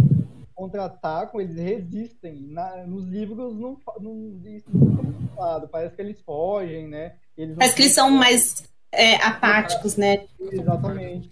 [0.62, 2.36] contra-atacam, eles resistem.
[2.50, 7.16] Na- nos livros não, não, isso nunca é falado, parece que eles fogem, né?
[7.36, 10.28] Eles não Parece que eles são mais é, apáticos, né?
[10.40, 11.32] Exatamente.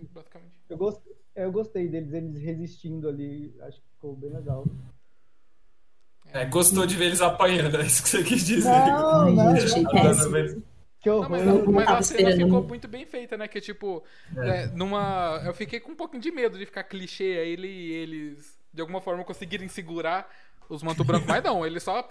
[0.67, 4.65] Eu gostei, eu gostei deles, eles resistindo ali, acho que ficou bem legal.
[6.34, 8.69] É, gostou de ver eles apanhando, é isso que você quis dizer.
[8.69, 9.91] Não, não, gente, achei não.
[9.91, 10.63] péssimo.
[11.01, 11.30] Que Não, horror.
[11.30, 12.45] mas, Eu não mas tava a cena esperando.
[12.47, 13.47] ficou muito bem feita, né?
[13.47, 14.03] Que tipo,
[14.38, 15.41] é, numa.
[15.45, 19.01] Eu fiquei com um pouquinho de medo de ficar clichê aí ele, eles, de alguma
[19.01, 20.28] forma, conseguirem segurar
[20.70, 22.07] os manto branco, mas não, ele só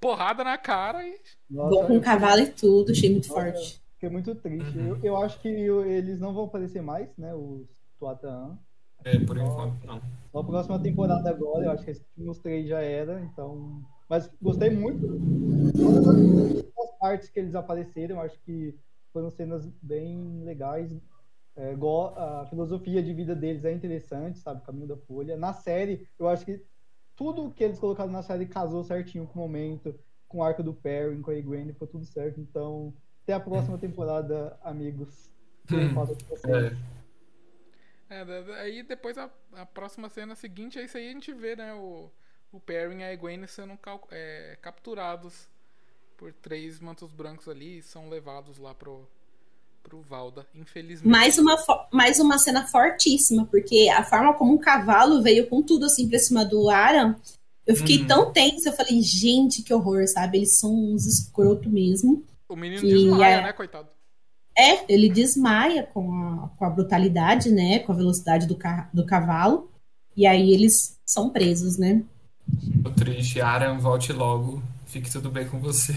[0.00, 1.18] porrada na cara e.
[1.50, 3.82] Nossa, Vou com eu- cavalo e tudo, achei muito Nossa, forte.
[3.94, 4.76] Fiquei muito triste.
[4.78, 4.88] Uhum.
[4.88, 7.32] Eu, eu acho que eu- eles não vão aparecer mais, né?
[7.34, 7.66] Os
[7.98, 8.58] Tuatan.
[9.04, 10.00] É, por enquanto não.
[10.30, 13.80] Só a próxima temporada agora, eu acho que esses últimos três já era, então.
[14.08, 15.06] Mas gostei muito.
[15.76, 18.74] Todas as- as partes que eles apareceram, eu acho que
[19.12, 20.92] foram cenas bem legais.
[21.54, 21.74] É,
[22.16, 24.64] a filosofia de vida deles é interessante, sabe?
[24.64, 25.36] Caminho da Folha.
[25.36, 26.64] Na série, eu acho que
[27.14, 29.94] tudo que eles colocaram na série casou certinho com o momento,
[30.26, 32.40] com o arco do Perry, com a Gwen, ficou tudo certo.
[32.40, 35.30] Então, até a próxima temporada, amigos.
[38.08, 38.14] É.
[38.14, 41.72] É, aí depois a, a próxima cena seguinte, é isso aí a gente vê, né?
[41.74, 42.10] O,
[42.50, 45.48] o Perry e a Egwene sendo cal- é, capturados
[46.16, 49.08] por três mantos brancos ali e são levados lá pro,
[49.82, 51.10] pro Valda, infelizmente.
[51.10, 51.56] Mais uma,
[51.92, 56.18] mais uma cena fortíssima, porque a forma como um cavalo veio com tudo assim pra
[56.18, 57.16] cima do Aran,
[57.66, 58.06] eu fiquei Uhum.
[58.06, 60.38] tão tensa, eu falei, gente, que horror, sabe?
[60.38, 62.24] Eles são uns escroto mesmo.
[62.48, 63.88] O menino desmaia, é- né, coitado?
[64.56, 67.78] É, ele desmaia com a, com a brutalidade, né?
[67.78, 69.70] Com a velocidade do, ca- do cavalo.
[70.14, 72.02] E aí eles são presos, né?
[72.82, 73.40] Tô triste.
[73.40, 74.62] Aran, volte logo.
[74.86, 75.94] Fique tudo bem com você.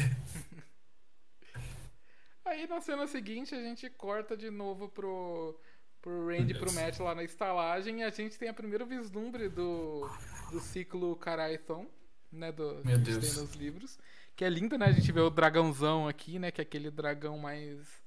[2.46, 5.60] Aí na cena seguinte a gente corta de novo pro,
[6.02, 6.72] pro Randy e pro.
[6.72, 10.08] Matt lá na estalagem e a gente tem a primeira vislumbre do,
[10.52, 11.88] do ciclo Karaithon,
[12.32, 12.52] né?
[12.52, 13.34] Do, Meu que Deus.
[13.34, 14.00] tem nos livros.
[14.36, 14.86] Que é lindo, né?
[14.88, 16.52] A gente vê o dragãozão aqui, né?
[16.52, 18.05] Que é aquele dragão mais.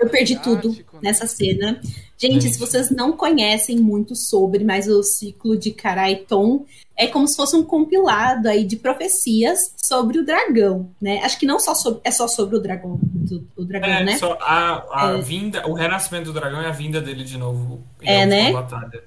[0.00, 0.84] Eu perdi tudo né?
[1.02, 1.80] nessa cena.
[2.18, 6.64] Gente, se vocês não conhecem muito sobre, mas o ciclo de Karaiton
[6.96, 11.20] é como se fosse um compilado aí de profecias sobre o dragão, né?
[11.24, 14.18] Acho que não só sobre, é só sobre o dragão, do, o dragão, É, né?
[14.18, 15.20] só a, a É.
[15.22, 17.82] vinda, o renascimento do dragão é a vinda dele de novo.
[18.02, 18.52] em É, né?
[18.52, 19.02] batalha.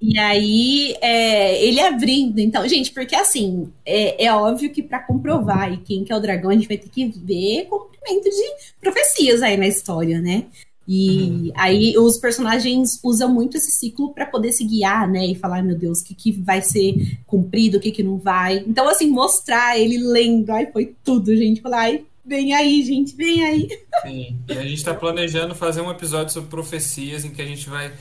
[0.00, 2.38] E aí, é, ele abrindo.
[2.38, 6.20] Então, gente, porque assim, é, é óbvio que para comprovar aí quem que é o
[6.20, 10.46] dragão, a gente vai ter que ver cumprimento de profecias aí na história, né?
[10.90, 15.26] E aí os personagens usam muito esse ciclo para poder se guiar, né?
[15.26, 18.64] E falar, meu Deus, o que, que vai ser cumprido, o que, que não vai.
[18.66, 21.60] Então, assim, mostrar ele lendo, ai, foi tudo, gente.
[21.60, 23.68] Falar, ai, vem aí, gente, vem aí.
[24.02, 24.36] Sim.
[24.48, 27.92] E a gente tá planejando fazer um episódio sobre profecias em que a gente vai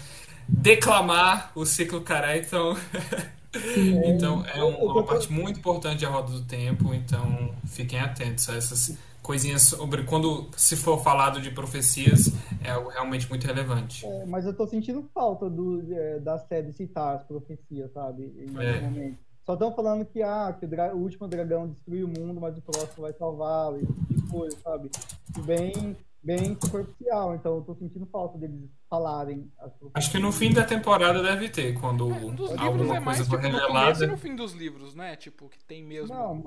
[0.48, 2.76] declamar o ciclo Cará, então.
[4.06, 8.56] então é um- uma parte muito importante da roda do tempo, então fiquem atentos a
[8.56, 12.32] essas coisinhas sobre quando se for falado de profecias,
[12.64, 14.06] é algo realmente muito relevante.
[14.06, 18.24] É, mas eu tô sentindo falta do, é, da série citar as profecias, sabe?
[18.38, 18.82] Em É.
[18.82, 19.18] momento.
[19.46, 22.58] Só estão falando que, ah, que o, dra- o último dragão destruiu o mundo, mas
[22.58, 24.92] o próximo vai salvá-lo, esse tipo coisa, sabe?
[25.38, 25.96] E bem,
[26.28, 29.50] bem superficial, então eu tô sentindo falta deles falarem
[29.94, 32.18] Acho que no fim da temporada deve ter, quando É,
[32.58, 34.08] alguma é mais coisa for tipo, no revelada.
[34.08, 35.16] no fim dos livros, né?
[35.16, 36.14] Tipo, que tem mesmo.
[36.14, 36.44] Não,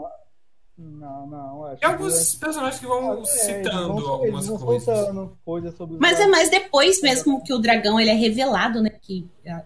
[0.77, 1.65] não, não.
[1.65, 5.09] Acho E alguns personagens que vão É, eles citando vão- algumas eles vão coisas.
[5.45, 8.91] coisas Mas é mais depois mesmo que o dragão ele é revelado, né?
[8.91, 9.65] Que ah,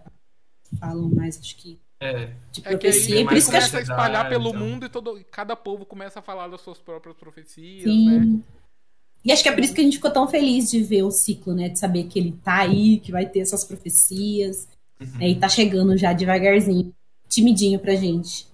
[0.78, 3.16] falam mais, acho que, É, de É que profecia.
[3.16, 4.60] aí e por isso que começa a espalhar pelo então.
[4.60, 8.10] mundo e todo, cada povo começa a falar das suas próprias profecias, Sim.
[8.20, 8.40] né?
[9.24, 11.10] E acho que é por isso que a gente ficou tão feliz de ver o
[11.10, 11.68] ciclo, né?
[11.68, 14.68] De saber que ele tá aí, que vai ter essas profecias.
[15.00, 15.18] Uhum.
[15.18, 16.94] né, E tá chegando já devagarzinho,
[17.28, 18.46] timidinho pra gente.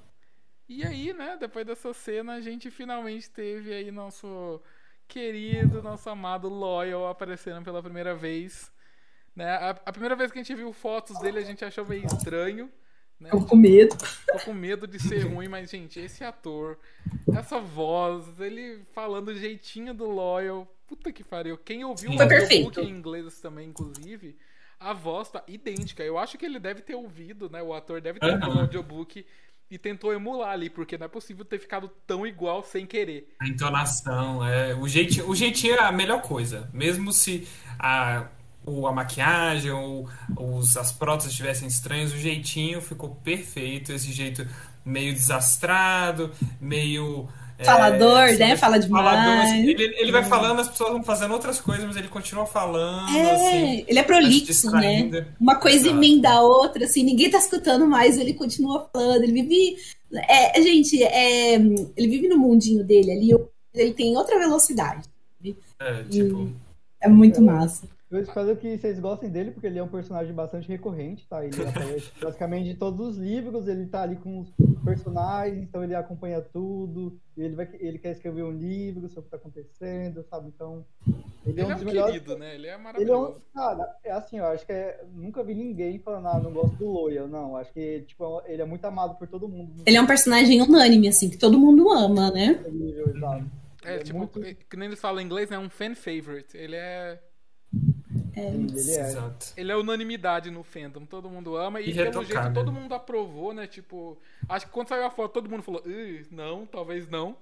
[0.68, 4.60] E aí, né, depois dessa cena, a gente finalmente teve aí nosso
[5.08, 8.70] querido, nosso amado Loyal aparecendo pela primeira vez.
[9.34, 9.50] Né?
[9.50, 12.70] A, a primeira vez que a gente viu fotos dele, a gente achou meio estranho.
[13.20, 13.28] Né?
[13.30, 13.96] Ficou com medo.
[14.06, 16.78] Ficou com medo de ser ruim, mas, gente, esse ator,
[17.36, 21.58] essa voz, ele falando o jeitinho do Loyal, puta que pariu.
[21.58, 22.80] Quem ouviu o audiobook perfeito.
[22.80, 24.36] em inglês também, inclusive,
[24.78, 26.02] a voz tá idêntica.
[26.02, 27.62] Eu acho que ele deve ter ouvido, né?
[27.62, 28.60] O ator deve ter ouvido o Aham.
[28.62, 29.26] audiobook
[29.70, 33.36] e tentou emular ali, porque não é possível ter ficado tão igual sem querer.
[33.38, 36.68] A entonação, é, o jeitinho, o jeitinho é a melhor coisa.
[36.72, 37.46] Mesmo se
[37.78, 38.26] a,
[38.64, 43.92] o, a maquiagem ou os, as próteses estivessem estranhas, o jeitinho ficou perfeito.
[43.92, 44.46] Esse jeito
[44.84, 46.30] meio desastrado,
[46.60, 47.28] meio.
[47.58, 48.56] é, Falador, assim, né?
[48.56, 49.50] Fala falador, demais.
[49.50, 53.08] assim, ele, ele vai falando, as pessoas vão fazendo outras coisas, mas ele continua falando,
[53.08, 53.80] assim.
[53.80, 55.26] É, ele é prolixo, né?
[55.40, 55.94] Uma coisa Exato.
[55.96, 59.76] emenda a outra, assim, ninguém tá escutando mais, ele continua falando, ele vive.
[60.12, 63.30] É, gente, é, ele vive no mundinho dele ali,
[63.74, 65.08] ele tem outra velocidade.
[65.78, 66.50] É, tipo.
[67.02, 67.88] É muito massa.
[68.10, 71.44] Eu espero que vocês gostem dele, porque ele é um personagem bastante recorrente, tá?
[71.44, 74.50] Ele aparece basicamente em todos os livros, ele tá ali com os
[74.84, 79.22] personagens, então ele acompanha tudo, e ele, vai, ele quer escrever um livro sobre o
[79.24, 80.48] que tá acontecendo, sabe?
[80.48, 80.84] Então,
[81.46, 82.12] ele Ele é um é dos um melhores.
[82.14, 82.54] querido, né?
[82.56, 83.42] Ele é Ele é um, maravilhoso.
[83.54, 86.90] cara, é assim, eu acho que é, nunca vi ninguém falando, ah, não gosto do
[86.90, 87.56] Loyal, não.
[87.56, 89.84] Acho que, tipo, ele é muito amado por todo mundo.
[89.86, 92.60] Ele é um personagem unânime, assim, que todo mundo ama, né?
[93.84, 95.58] É, é tipo, muito- que nem eles falam em inglês, né?
[95.58, 96.56] Um fan favorite.
[96.56, 97.18] Ele é.
[98.50, 99.00] Sim, ele é.
[99.00, 99.46] Exato.
[99.56, 102.52] Ele é unanimidade no fandom, todo mundo ama e, E pelo jeito retocável.
[102.54, 103.66] todo mundo aprovou, né?
[103.66, 104.16] Tipo,
[104.48, 107.36] acho que quando saiu a foto todo mundo falou, "Ih, não, talvez não.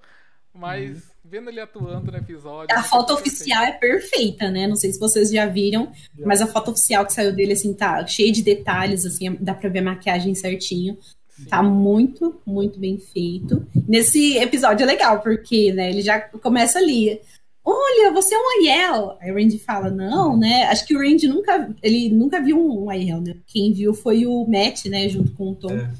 [0.53, 2.75] Mas vendo ele atuando no episódio.
[2.75, 4.65] A foto oficial é perfeita, né?
[4.65, 5.91] Não sei se vocês já viram,
[6.25, 9.69] mas a foto oficial que saiu dele, assim, tá cheia de detalhes, assim, dá pra
[9.69, 10.97] ver a maquiagem certinho.
[11.29, 11.45] Sim.
[11.45, 13.65] Tá muito, muito bem feito.
[13.87, 17.21] Nesse episódio é legal, porque, né, ele já começa ali.
[17.63, 19.17] Olha, você é um Aiel.
[19.21, 20.63] Aí o Randy fala, não, né?
[20.65, 23.35] Acho que o Randy nunca, ele nunca viu um Aiel, né?
[23.45, 25.71] Quem viu foi o Matt, né, junto com o Tom.
[25.73, 25.91] É.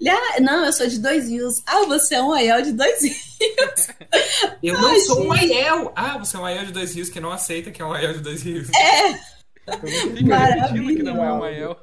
[0.00, 1.60] Ele, ah, não, eu sou de dois rios.
[1.66, 3.88] Ah, você é um Aiel de dois rios.
[4.62, 5.52] Eu não Ai, sou um gente.
[5.52, 5.92] Aiel!
[5.94, 8.14] Ah, você é um Aiel de dois rios que não aceita que é um Aiel
[8.14, 8.68] de dois rios.
[10.16, 11.44] Fica repetindo que não é um Maravilhoso.
[11.44, 11.76] Aiel.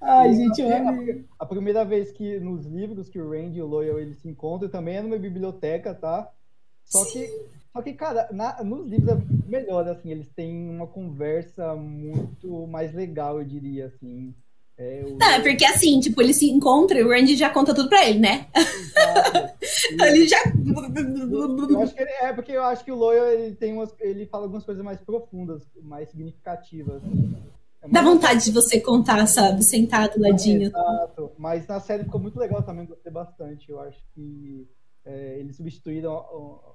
[0.00, 1.24] Ai, gente, eu É, amei.
[1.38, 4.68] a, primeira vez que nos livros que o Randy e o Loyal eles se encontram
[4.68, 6.30] também é numa biblioteca, tá?
[6.84, 7.28] Só que,
[7.76, 12.92] só que cara, na- nos livros é melhor, assim, eles têm uma conversa muito mais
[12.94, 14.34] legal, eu diria, assim.
[14.78, 17.74] É, o- Não, é porque assim, tipo, ele se encontra e o Randy já conta
[17.74, 18.46] tudo pra ele, né?
[19.90, 20.38] Ele já.
[21.70, 24.26] Eu acho que ele, é porque eu acho que o Loyal ele tem umas, ele
[24.26, 27.02] fala algumas coisas mais profundas, mais significativas.
[27.82, 29.62] É Dá vontade de você contar, sabe?
[29.64, 30.68] Sentado, ladinho.
[30.68, 31.30] Exato.
[31.38, 33.70] Mas na série ficou muito legal também, gostei bastante.
[33.70, 34.66] Eu acho que
[35.06, 36.12] é, eles substituíram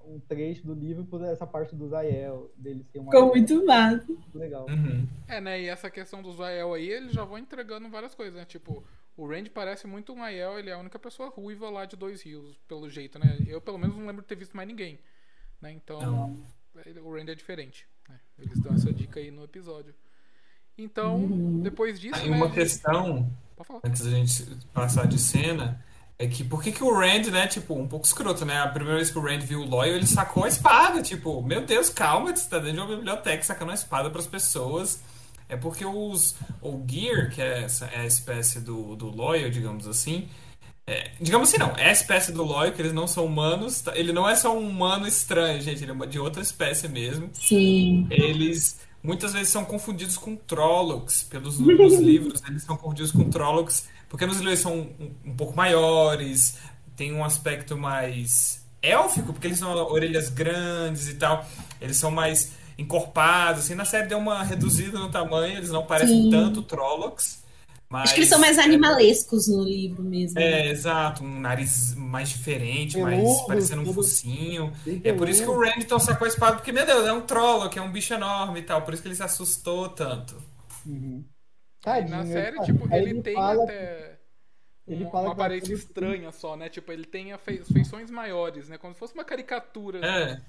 [0.08, 3.66] um, um trecho do livro por essa parte do Zael, dele ser uma Ficou muito
[3.66, 4.08] massa.
[4.34, 4.66] legal.
[4.70, 5.06] Uhum.
[5.28, 5.62] É, né?
[5.62, 8.46] E essa questão dos Aiel aí, eles já vão entregando várias coisas, né?
[8.46, 8.84] Tipo,
[9.18, 12.22] o Randy parece muito um Aiel, ele é a única pessoa ruiva lá de Dois
[12.24, 13.38] Rios, pelo jeito, né?
[13.46, 14.98] Eu, pelo menos, não lembro de ter visto mais ninguém.
[15.62, 15.74] Né?
[15.74, 17.04] Então, Não.
[17.04, 17.86] o Randy é diferente.
[18.10, 18.18] né?
[18.40, 19.94] Eles dão essa dica aí no episódio.
[20.78, 22.38] Então, depois disso, Aí né?
[22.38, 23.30] uma gente- questão,
[23.84, 25.84] antes da gente passar de cena,
[26.22, 28.62] é que por que, que o Rand, né, tipo, um pouco escroto, né?
[28.62, 31.66] A primeira vez que o Rand viu o Loyal, ele sacou a espada, tipo, meu
[31.66, 35.02] Deus, calma, você tá dentro de uma biblioteca sacando a espada pras pessoas.
[35.50, 36.36] É porque os.
[36.62, 40.30] O Gear, que é, essa, é a espécie do, do Loyal, digamos assim.
[40.86, 41.76] é, digamos assim, não.
[41.76, 43.82] É a espécie do Loyal, que eles não são humanos.
[43.82, 43.98] tá?
[43.98, 45.84] Ele não é só um humano estranho, gente.
[45.84, 47.32] Ele é de outra espécie mesmo.
[47.34, 48.06] Sim.
[48.12, 51.24] Eles muitas vezes são confundidos com Trollocs.
[51.24, 51.58] Pelos
[52.00, 56.58] livros, eles são confundidos com Trollocs, porque nos livros são um, um pouco maiores,
[56.98, 61.48] tem um aspecto mais élfico, porque eles são orelhas grandes e tal.
[61.80, 63.74] Eles são mais encorpados, assim.
[63.74, 66.30] Na série deu uma reduzida no tamanho, eles não parecem Sim.
[66.30, 67.40] tanto Trollocs.
[67.90, 70.38] Mas, Acho que eles são mais é, animalescos no livro mesmo.
[70.38, 74.74] É, exato, um nariz mais diferente, mais Peludo, parecendo um tudo focinho.
[75.06, 75.58] É por isso que o.
[75.58, 78.60] Randy sacou a espada, porque, meu Deus, é um troll, que é um bicho enorme
[78.60, 78.82] e tal.
[78.82, 80.36] Por isso que ele se assustou tanto.
[80.86, 81.24] Uhum.
[81.82, 84.18] Tadinho, na série, ele- tipo, aí ele tem fala- até
[84.88, 86.70] ele uma, fala uma aparência estranha só, né?
[86.70, 88.78] Tipo, ele tem a fei- feições maiores, né?
[88.78, 90.00] Como se fosse uma caricatura.
[90.06, 90.40] É,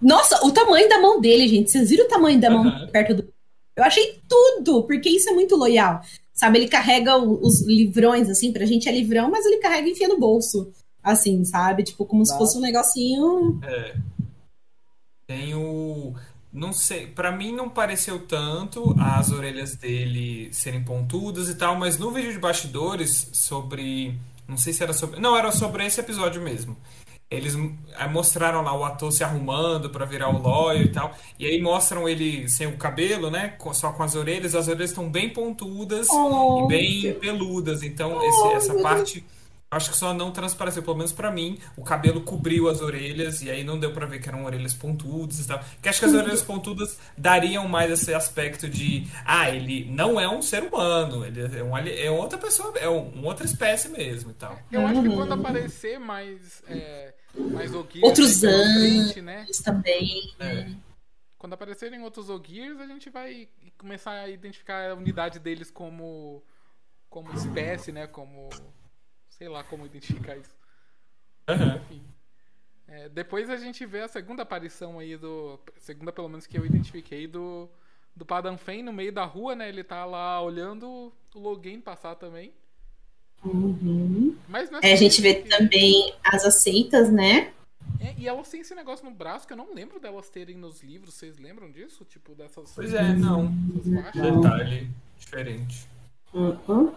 [0.00, 1.70] Nossa, o tamanho da mão dele, gente.
[1.70, 2.88] Vocês viram o tamanho da mão Aham.
[2.88, 3.34] perto do.
[3.76, 6.00] Eu achei tudo, porque isso é muito loyal.
[6.32, 10.08] Sabe, ele carrega os livrões, assim, pra gente é livrão, mas ele carrega e enfia
[10.08, 10.72] no bolso.
[11.02, 11.82] Assim, sabe?
[11.84, 13.60] Tipo, como se fosse um negocinho.
[15.26, 16.14] tem o.
[16.54, 21.98] Não sei, pra mim não pareceu tanto as orelhas dele serem pontudas e tal, mas
[21.98, 24.16] no vídeo de bastidores sobre.
[24.46, 25.18] Não sei se era sobre.
[25.20, 26.76] Não, era sobre esse episódio mesmo.
[27.30, 27.56] Eles
[27.98, 31.12] eh, mostraram lá o ator se arrumando pra virar o Lawyer e tal.
[31.38, 33.54] E aí mostram ele sem o cabelo, né?
[33.72, 34.54] Só com as orelhas.
[34.54, 37.82] As orelhas estão bem pontudas Oh, e bem peludas.
[37.82, 39.24] Então, esse- essa parte.
[39.74, 41.58] Acho que só não transpareceu, pelo menos pra mim.
[41.76, 45.38] O cabelo cobriu as orelhas e aí não deu pra ver que eram orelhas pontudas
[45.40, 45.58] e tal.
[45.58, 50.28] Porque acho que as orelhas pontudas dariam mais esse aspecto de, ah, ele não é
[50.28, 54.30] um ser humano, ele é, um, é outra pessoa, é um, uma outra espécie mesmo
[54.30, 54.58] e tal.
[54.70, 55.16] Eu acho que Uhum.
[55.16, 56.62] quando aparecer mais.
[56.66, 58.74] É, mais Ogiers Outros anos.
[59.04, 59.46] frente, né?
[59.64, 60.32] Também.
[60.38, 60.66] É.
[61.36, 66.42] Quando aparecerem outros Ogiers, a gente vai começar a identificar a unidade deles como.
[67.10, 68.06] como espécie, né?
[68.06, 68.48] Como.
[69.38, 70.54] Sei lá como identificar isso.
[71.48, 71.76] Aham.
[71.76, 72.02] Enfim.
[72.86, 75.58] É, depois a gente vê a segunda aparição aí do.
[75.78, 77.68] Segunda, pelo menos, que eu identifiquei do.
[78.16, 79.68] Do Padam Fen no meio da rua, né?
[79.68, 82.52] Ele tá lá olhando o Logan passar também.
[83.44, 84.36] Uhum.
[84.48, 87.52] Mas não É, a gente vê que- também as aceitas, né?
[88.00, 90.80] É, e elas têm esse negócio no braço que eu não lembro delas terem nos
[90.82, 91.14] livros.
[91.14, 92.04] Vocês lembram disso?
[92.04, 92.72] Tipo, dessas.
[92.72, 93.52] Pois é, não.
[93.82, 95.88] Detalhe diferente.
[96.32, 96.94] Uhum.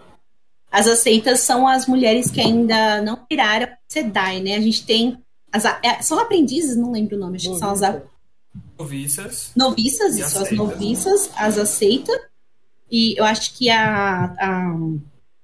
[0.78, 4.55] As aceitas são as mulheres que ainda não viraram Sedai, né?
[4.55, 5.17] A gente tem.
[5.51, 7.82] As, é, são aprendizes, não lembro o nome, acho que são as
[8.75, 9.51] Noviças.
[9.55, 12.15] noviças, E isso, as noviças, as aceitas.
[12.91, 14.75] E eu acho que a, a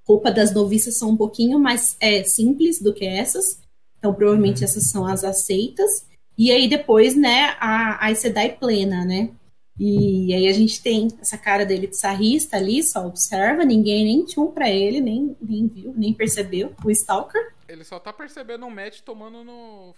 [0.08, 3.60] roupa das noviças são um pouquinho mais é, simples do que essas.
[3.98, 6.06] Então, provavelmente essas são as aceitas.
[6.38, 9.32] E aí depois, né, a, a Sedai plena, né?
[9.80, 14.24] E aí a gente tem essa cara dele de sarrista ali, só observa, ninguém nem
[14.26, 17.54] tchum pra ele, nem, nem viu, nem percebeu, o Stalker.
[17.68, 19.96] Ele só tá percebendo um match tomando no.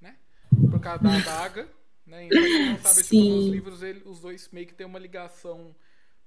[0.00, 0.16] né?
[0.70, 1.66] Por causa da adaga.
[2.06, 2.26] Né?
[2.26, 3.34] Então, não sabe, tipo, Sim.
[3.36, 5.74] nos livros ele- os dois meio que tem uma ligação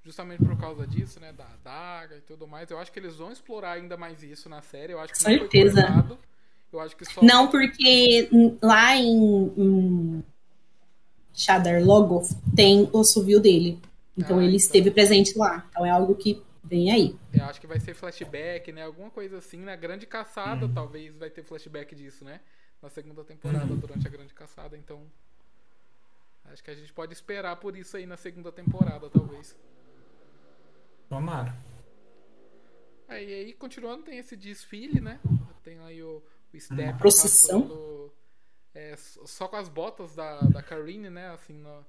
[0.04, 1.32] justamente por causa disso, né?
[1.32, 2.72] Da adaga e tudo mais.
[2.72, 4.94] Eu acho que eles vão explorar ainda mais isso na série.
[4.94, 5.82] Eu acho que não foi Certeza.
[5.84, 6.18] cortado.
[6.74, 7.22] Eu acho que só.
[7.22, 8.28] Não, porque
[8.62, 10.24] lá em, em
[11.38, 13.80] Shadar Logoth tem o assovio dele.
[14.18, 14.66] Então Ah, ele então.
[14.66, 15.66] esteve presente lá.
[15.70, 17.16] Então é algo que vem aí.
[17.32, 18.84] Eu acho que vai ser flashback, né?
[18.84, 19.60] Alguma coisa assim.
[19.60, 20.74] Na grande caçada, Uhum.
[20.74, 22.40] talvez vai ter flashback disso, né?
[22.82, 24.76] Na segunda temporada, durante a grande caçada.
[24.76, 25.04] Então.
[26.46, 29.56] Acho que a gente pode esperar por isso aí na segunda temporada, talvez.
[31.10, 31.56] Tomara.
[33.10, 35.20] É, e aí, continuando, tem esse desfile, né?
[35.64, 36.22] Tem aí o,
[36.54, 37.62] o Step procissão.
[37.62, 38.12] passando,
[38.78, 41.30] é, só com as botas da, da Karine, né?
[41.30, 41.84] Assim, no,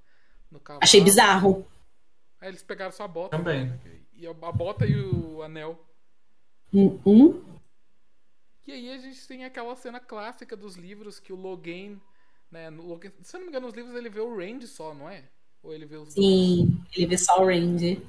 [0.51, 0.82] no cavalo.
[0.82, 1.66] Achei bizarro.
[2.41, 3.36] Aí eles pegaram só a bota.
[3.36, 3.66] Também.
[3.66, 3.78] né?
[4.14, 5.78] E a, a bota e o anel.
[6.72, 7.43] Hum.
[8.66, 11.99] E aí a gente tem aquela cena clássica dos livros que o Logan,
[12.51, 12.70] né?
[12.70, 15.11] No Logan, se eu não me engano, nos livros ele vê o Randy só, não
[15.11, 15.24] é?
[15.62, 16.26] Ou ele vê os dois?
[16.26, 18.03] Sim, ele vê só o Range.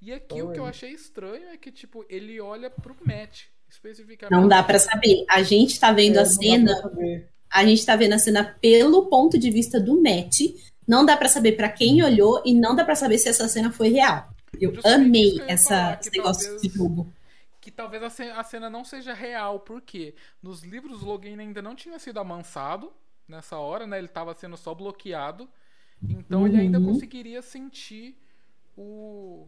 [0.00, 4.40] E aqui o que eu achei estranho é que, tipo, ele olha pro Matt, especificamente.
[4.40, 5.24] Não dá pra saber.
[5.28, 7.30] A gente tá vendo É, a não dá cena.
[7.50, 10.40] A gente tá vendo a cena pelo ponto de vista do Matt.
[10.86, 13.70] Não dá pra saber pra quem olhou e não dá pra saber se essa cena
[13.72, 14.28] foi real.
[14.60, 17.12] Eu Justamente amei eu essa, esse negócio talvez- de jogo.
[17.60, 21.60] que talvez a ce- a cena não seja real, porque nos livros o Logan ainda
[21.62, 22.92] não tinha sido amansado
[23.28, 23.98] nessa hora, né?
[23.98, 25.48] Ele estava sendo só bloqueado.
[26.08, 26.86] Então ele ainda Uhum.
[26.86, 28.16] conseguiria sentir
[28.76, 29.46] o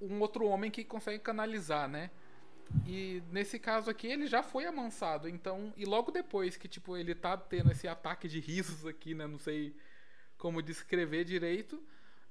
[0.00, 2.10] um outro homem que consegue canalizar, né?
[2.86, 7.14] E nesse caso aqui ele já foi amansado, então e logo depois que tipo ele
[7.14, 9.26] tá tendo esse ataque de risos aqui, né?
[9.26, 9.74] Não sei
[10.38, 11.80] como descrever direito.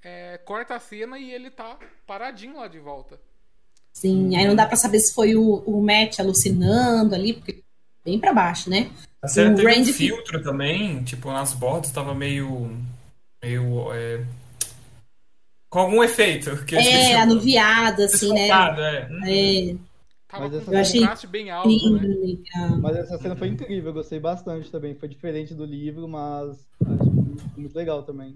[0.03, 3.19] é, corta a cena e ele tá paradinho lá de volta.
[3.93, 7.63] Sim, aí não dá pra saber se foi o, o Matt alucinando ali, porque
[8.03, 8.91] bem pra baixo, né?
[9.21, 12.75] A série O teve um Randy- filtro também, tipo, nas bordas tava meio.
[13.41, 13.93] meio.
[13.93, 14.25] é,
[15.69, 16.65] com algum efeito.
[16.65, 17.13] Que É, o nome.
[17.15, 18.49] anuviada, assim, né?
[18.49, 19.07] É.
[19.09, 19.21] Hum.
[19.25, 19.75] É,
[20.33, 22.01] Tava Mas com essa um contraste bem alto, né?
[22.01, 22.77] legal.
[22.79, 24.95] Mas essa cena foi incrível, eu gostei bastante também.
[24.95, 27.11] Foi diferente do livro, mas acho
[27.55, 28.35] muito legal também.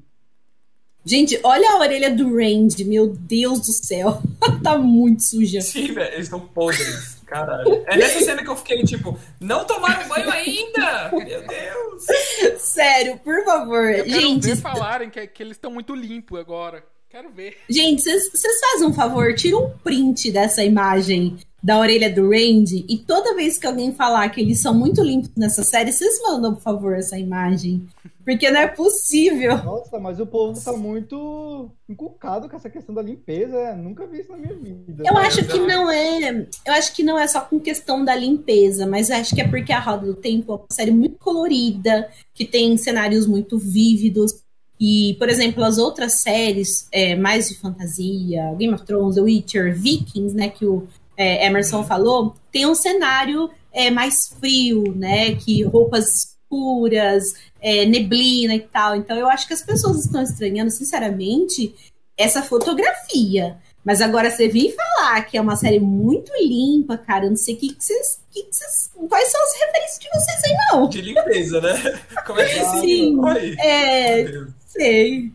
[1.03, 4.21] Gente, olha a orelha do Randy, meu Deus do céu.
[4.61, 5.59] tá muito suja.
[5.59, 7.17] Sim, velho, eles estão podres.
[7.25, 7.83] Caralho.
[7.87, 11.09] É nessa cena que eu fiquei, tipo, não tomaram banho ainda!
[11.11, 12.61] Meu Deus!
[12.61, 13.89] Sério, por favor.
[13.89, 16.83] Eu quero gente, ver falarem que, que eles estão muito limpos agora.
[17.09, 17.57] Quero ver.
[17.67, 21.37] gente, vocês vocês fazem um favor, tira um print dessa imagem
[21.67, 25.29] da orelha do Randy e toda vez que alguém falar que eles são muito limpos
[25.35, 27.85] nessa série, vocês mandam, por favor, essa imagem.
[28.23, 29.57] Porque não é possível.
[29.61, 33.57] Nossa, mas o povo tá muito encucado com essa questão da limpeza.
[33.57, 35.03] é, Nunca vi isso na minha vida.
[35.05, 36.47] Eu acho que não é.
[36.65, 39.73] Eu acho que não é só com questão da limpeza, mas acho que é porque
[39.73, 44.31] a Roda do Tempo é uma série muito colorida, que tem cenários muito vívidos.
[44.79, 49.75] E, por exemplo, as outras séries é, mais de fantasia, Game of Thrones, The Witcher,
[49.75, 50.87] Vikings, né, que o
[51.17, 55.35] é, Emerson falou, tem um cenário é, mais frio, né?
[55.35, 57.23] Que roupas escuras,
[57.59, 58.95] é, neblina e tal.
[58.95, 61.75] Então eu acho que as pessoas estão estranhando, sinceramente,
[62.15, 63.57] essa fotografia.
[63.83, 67.55] Mas agora você vir falar que é uma série muito limpa, cara, eu não sei
[67.55, 68.91] o que, que, vocês, que, que vocês.
[69.07, 70.89] Quais são as referências de vocês aí, não?
[70.89, 71.99] De limpeza, né?
[72.27, 73.17] Como é que é Sim,
[73.59, 74.25] é.
[74.67, 75.31] Sei.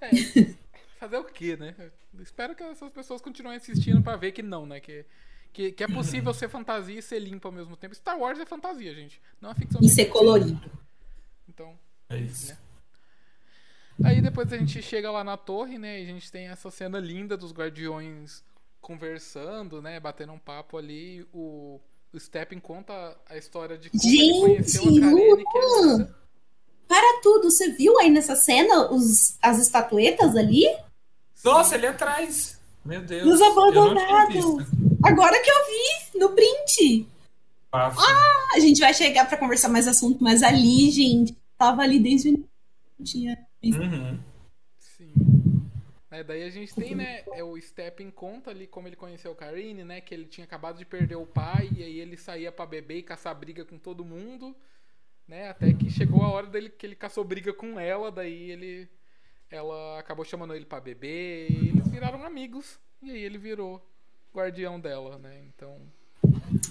[0.00, 0.10] É,
[0.98, 1.74] fazer o quê, né?
[2.22, 4.80] Espero que essas pessoas continuem assistindo pra ver que não, né?
[4.80, 5.04] Que,
[5.52, 7.94] que, que é possível ser fantasia e ser limpo ao mesmo tempo.
[7.94, 9.20] Star Wars é fantasia, gente.
[9.40, 10.70] Não é ficção E ser colorido.
[11.48, 12.56] Então, É isso.
[14.04, 16.00] Aí depois a gente chega lá na torre, né?
[16.00, 18.44] E a gente tem essa cena linda dos guardiões
[18.80, 19.98] conversando, né?
[19.98, 21.26] Batendo um papo ali.
[21.32, 21.80] O,
[22.12, 26.26] o Steppen conta a história de como ele Gente, conheceu a Karen, que é.
[26.86, 30.64] Para tudo, você viu aí nessa cena os, as estatuetas ali?
[31.44, 32.60] Nossa, ali atrás.
[32.84, 33.26] Meu Deus.
[33.26, 34.44] Nos abandonados.
[35.04, 37.08] Agora que eu vi no print.
[37.70, 38.00] Bafo.
[38.54, 42.30] A gente vai chegar pra conversar mais assunto, mas ali, gente, tava ali desde o
[42.30, 42.50] início.
[42.98, 43.80] Não tinha visto.
[43.80, 44.18] Uhum.
[44.78, 45.12] Sim.
[46.10, 49.36] É, daí a gente tem, né, é o Steppen conta ali como ele conheceu o
[49.36, 52.64] Karine, né, que ele tinha acabado de perder o pai e aí ele saía pra
[52.64, 54.56] beber e caçar briga com todo mundo,
[55.28, 58.88] né, até que chegou a hora dele que ele caçou briga com ela, daí ele
[59.50, 63.80] ela acabou chamando ele pra beber e eles viraram amigos e aí ele virou
[64.34, 65.40] guardião dela, né?
[65.48, 65.76] Então,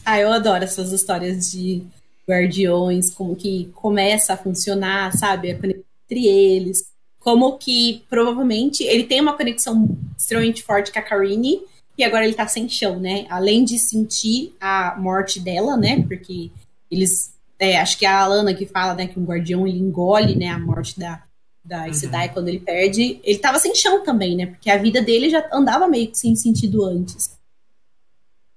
[0.06, 1.84] Ah, eu adoro essas histórias de
[2.30, 5.52] guardiões, como que começa a funcionar, sabe?
[5.52, 6.92] A conexão entre eles.
[7.20, 11.62] Como que provavelmente ele tem uma conexão extremamente forte com a Karine
[11.98, 13.26] e agora ele tá sem chão, né?
[13.30, 16.04] Além de sentir a morte dela, né?
[16.08, 16.52] Porque
[16.92, 17.34] eles.
[17.60, 20.50] é, acho que é a Alana que fala, né, que um guardião ele engole, né,
[20.50, 21.24] a morte da,
[21.66, 23.20] da Aes Sedai quando ele perde.
[23.24, 24.45] Ele tava sem chão também, né?
[24.45, 27.38] Porque a vida dele já andava meio que sem sentido antes.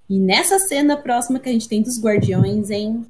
[0.09, 3.05] E nessa cena próxima que a gente tem dos guardiões, hein?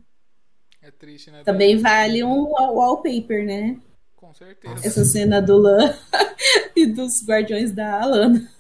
[0.81, 1.43] é triste, né?
[1.45, 3.81] Também vale um wall- wallpaper, né?
[4.17, 4.87] Com certeza.
[4.87, 5.95] Essa cena do Lan
[6.75, 8.51] e dos guardiões da Alana.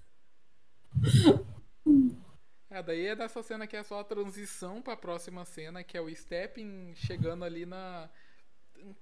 [2.71, 6.01] É, daí é dessa cena que é só a transição pra próxima cena, que é
[6.01, 8.09] o Steppen chegando ali na.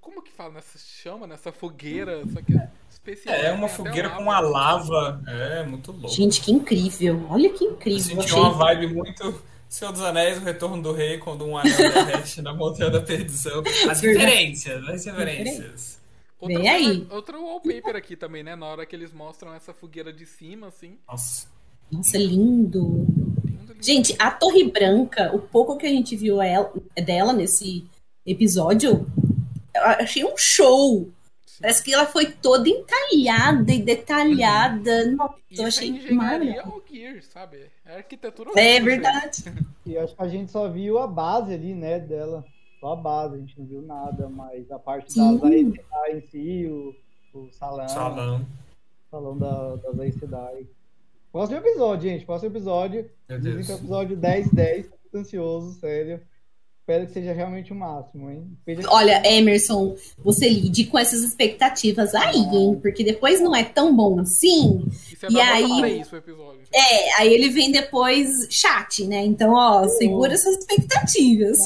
[0.00, 0.54] Como que fala?
[0.54, 2.52] Nessa chama, nessa fogueira, só que
[2.90, 3.34] especial.
[3.34, 5.22] É uma tem até fogueira com uma lava.
[5.26, 6.08] É, muito louco.
[6.08, 7.26] Gente, que incrível.
[7.30, 8.00] Olha que Eu incrível.
[8.00, 8.38] senti Achei...
[8.38, 12.54] uma vibe muito Senhor dos Anéis, o Retorno do Rei, quando um anel derrete na
[12.54, 13.62] Montanha da Perdição.
[13.90, 16.00] As referências, as referências.
[16.38, 17.06] Outra, Vem aí.
[17.10, 18.54] Outro wallpaper aqui também, né?
[18.54, 20.98] Na hora que eles mostram essa fogueira de cima, assim.
[21.08, 21.48] Nossa.
[21.90, 23.06] Nossa, lindo.
[23.08, 23.76] lindo, lindo.
[23.80, 26.72] Gente, a Torre Branca, o pouco que a gente viu ela-
[27.04, 27.86] dela nesse
[28.24, 29.06] episódio, eu
[29.76, 31.10] achei um show.
[31.60, 35.06] Parece que ela foi toda entalhada e detalhada.
[35.12, 36.16] Nossa, Isso eu é achei engenharia
[36.62, 36.82] maravilhoso.
[36.90, 37.70] gear, sabe?
[37.84, 38.50] É arquitetura.
[38.56, 39.44] É verdade.
[39.86, 42.44] E acho que a gente só viu a base ali, né, dela.
[42.78, 45.38] Só a base, a gente não viu nada, mas a parte Sim.
[45.38, 46.94] das Aes Sedai em si, o,
[47.38, 48.46] o salão, Salão.
[49.10, 50.66] salão da, das Aes Sedai.
[51.32, 53.10] Próximo episódio, gente, próximo episódio.
[53.28, 53.66] Meu Dizem Deus.
[53.66, 56.20] que é o episódio 10-10, tô muito ansioso, sério.
[56.88, 58.46] Espero que seja realmente o máximo, hein?
[58.64, 62.78] Veja- Olha, Emerson, você lide com essas expectativas aí, hein?
[62.80, 64.84] Porque depois não é tão bom assim.
[65.12, 66.60] Isso é E aí- nota 3 o episódio.
[66.72, 69.24] É, aí ele vem depois chat, né?
[69.24, 71.58] Então, ó, segura essas expectativas.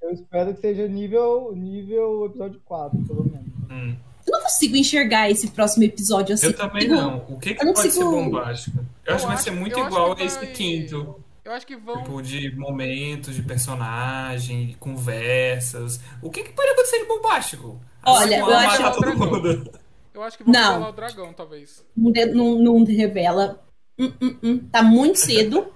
[0.00, 3.48] Eu espero que seja nível, nível episódio 4, pelo menos.
[3.68, 3.96] Hum.
[4.24, 6.46] Eu não consigo enxergar esse próximo episódio assim.
[6.46, 7.16] Eu também Digo, não.
[7.30, 8.78] O que, que eu não pode consigo- ser bombástico?
[9.04, 11.16] Eu, acho que vai ser muito eu igual a esse vai- quinto.
[11.48, 12.02] Eu acho que vão.
[12.02, 15.98] Tipo, de momentos, de personagem, conversas.
[16.22, 17.80] O que, que pode acontecer de bombástico?
[18.04, 19.70] Olha, eu acho- matar todo mundo.
[20.12, 20.70] Eu acho que vão Não.
[20.72, 21.84] revelar o dragão, talvez.
[21.96, 23.64] Não, não- não revela.
[23.98, 24.58] Hum, hum, hum.
[24.70, 25.68] Tá muito cedo.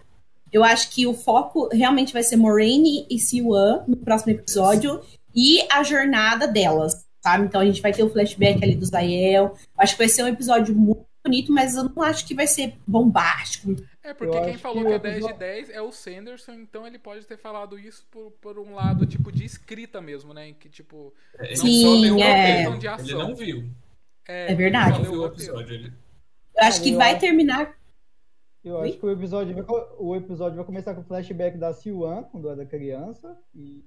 [0.53, 5.01] Eu acho que o foco realmente vai ser Moraine e Siwan no próximo episódio
[5.35, 7.07] e a jornada delas.
[7.25, 7.45] sabe?
[7.47, 9.55] Então a gente vai ter o flashback ali do Zael.
[9.79, 12.75] Acho que vai ser um episódio muito bonito, mas eu não acho que vai ser
[12.85, 13.77] bombástico.
[14.05, 15.93] É, porque Eu quem falou que que é o 10 de episódio- 10 é o
[15.93, 20.35] Sanderson, então ele pode ter falado isso por, por um lado, tipo, de escrita mesmo,
[20.35, 20.49] né?
[20.49, 22.77] Em que, tipo, Ele Sim, só leu o é.
[22.79, 23.05] De ação.
[23.07, 23.71] Ele não viu.
[24.27, 24.97] É verdade.
[24.97, 25.75] só Não viu o episódio.
[25.75, 25.93] Ele...
[26.57, 27.79] Eu acho que Eu vai acho- terminar.
[28.65, 29.65] Eu acho que o episódio, vai,
[29.99, 33.37] o episódio vai começar com o flashback da Siwan, quando era criança.
[33.55, 33.85] E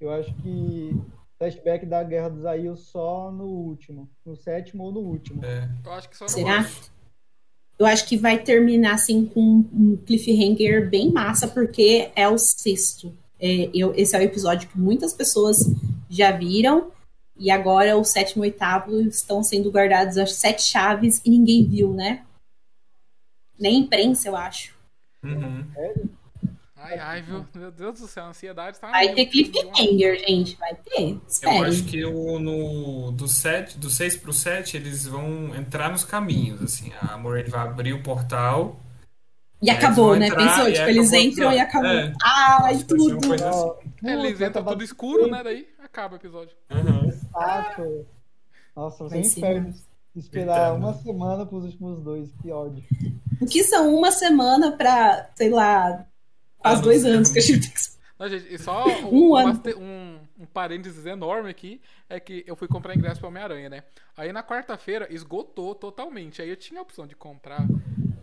[0.00, 0.90] eu acho que
[1.38, 4.08] flashback da Guerra dos Aios só no último.
[4.24, 5.44] No sétimo ou no último.
[5.44, 5.68] É.
[5.84, 6.58] Eu acho que só no Será?
[6.58, 6.95] último.
[7.78, 13.12] Eu acho que vai terminar assim com um cliffhanger bem massa, porque é o sexto.
[13.38, 15.58] É, eu, esse é o episódio que muitas pessoas
[16.08, 16.90] já viram.
[17.38, 21.92] E agora o sétimo e oitavo estão sendo guardados as sete chaves e ninguém viu,
[21.92, 22.24] né?
[23.58, 24.74] Nem imprensa, eu acho.
[25.22, 25.64] Uhum.
[26.86, 27.44] Ai, ai, viu?
[27.52, 28.88] Meu Deus do céu, a ansiedade tá.
[28.88, 30.56] Vai ter cliffhanger, gente.
[30.56, 31.10] Vai ter.
[31.10, 31.64] Eu Espere.
[31.66, 36.62] acho que o, no, do, 7, do 6 pro 7 eles vão entrar nos caminhos,
[36.62, 36.92] assim.
[37.02, 38.78] A Moraine vai abrir o portal.
[39.60, 40.26] E eles acabou, né?
[40.26, 40.72] entrar Pensou?
[40.72, 41.60] Tipo, eles acabou o entram e episódio.
[41.60, 41.90] acabou.
[41.90, 42.12] É.
[42.22, 43.34] Ai, Vai tudo.
[43.34, 43.90] assim.
[44.04, 45.42] É, eles entram tá tudo escuro, né?
[45.42, 46.56] Daí acaba o episódio.
[46.70, 48.04] Uhum.
[48.76, 49.74] Nossa, você inferno.
[50.14, 50.86] Esperar Eterno.
[50.86, 52.82] uma semana pros últimos dois, que ódio.
[53.40, 56.06] O que são uma semana pra, sei lá,
[56.62, 57.72] Ah, dois anos que a gente
[58.18, 59.62] Não, gente, e só Um um, um, ano.
[59.78, 63.82] um, um parênteses enorme aqui é que eu fui comprar ingresso pra Homem-Aranha, né?
[64.16, 66.40] Aí na quarta-feira esgotou totalmente.
[66.42, 67.66] Aí eu tinha a opção de comprar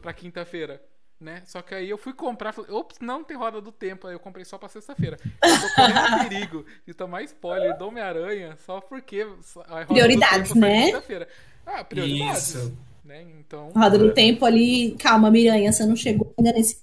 [0.01, 0.81] pra quinta-feira,
[1.19, 1.43] né?
[1.45, 4.07] Só que aí eu fui comprar, falei, ops, não tem roda do tempo.
[4.07, 5.17] Aí eu comprei só pra sexta-feira.
[5.41, 10.53] Eu tô correndo perigo de tomar spoiler do Homem-Aranha só porque a roda do Prioridades,
[10.55, 10.85] né?
[10.87, 11.27] quinta-feira.
[11.65, 12.55] Ah, prioridades.
[12.55, 12.77] Isso.
[13.03, 13.21] Né?
[13.39, 14.95] Então, Roda do tempo ali.
[14.97, 16.81] Calma, Miranha, você não chegou ainda nesse.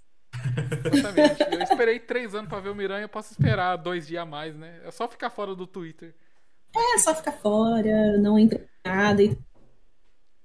[0.93, 1.55] Exatamente.
[1.55, 4.57] Eu esperei três anos pra ver o Miranha, eu posso esperar dois dias a mais,
[4.57, 4.81] né?
[4.85, 6.15] É só ficar fora do Twitter.
[6.75, 9.23] É só ficar fora, não entra em nada.
[9.23, 9.39] E...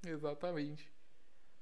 [0.04, 0.90] Exatamente.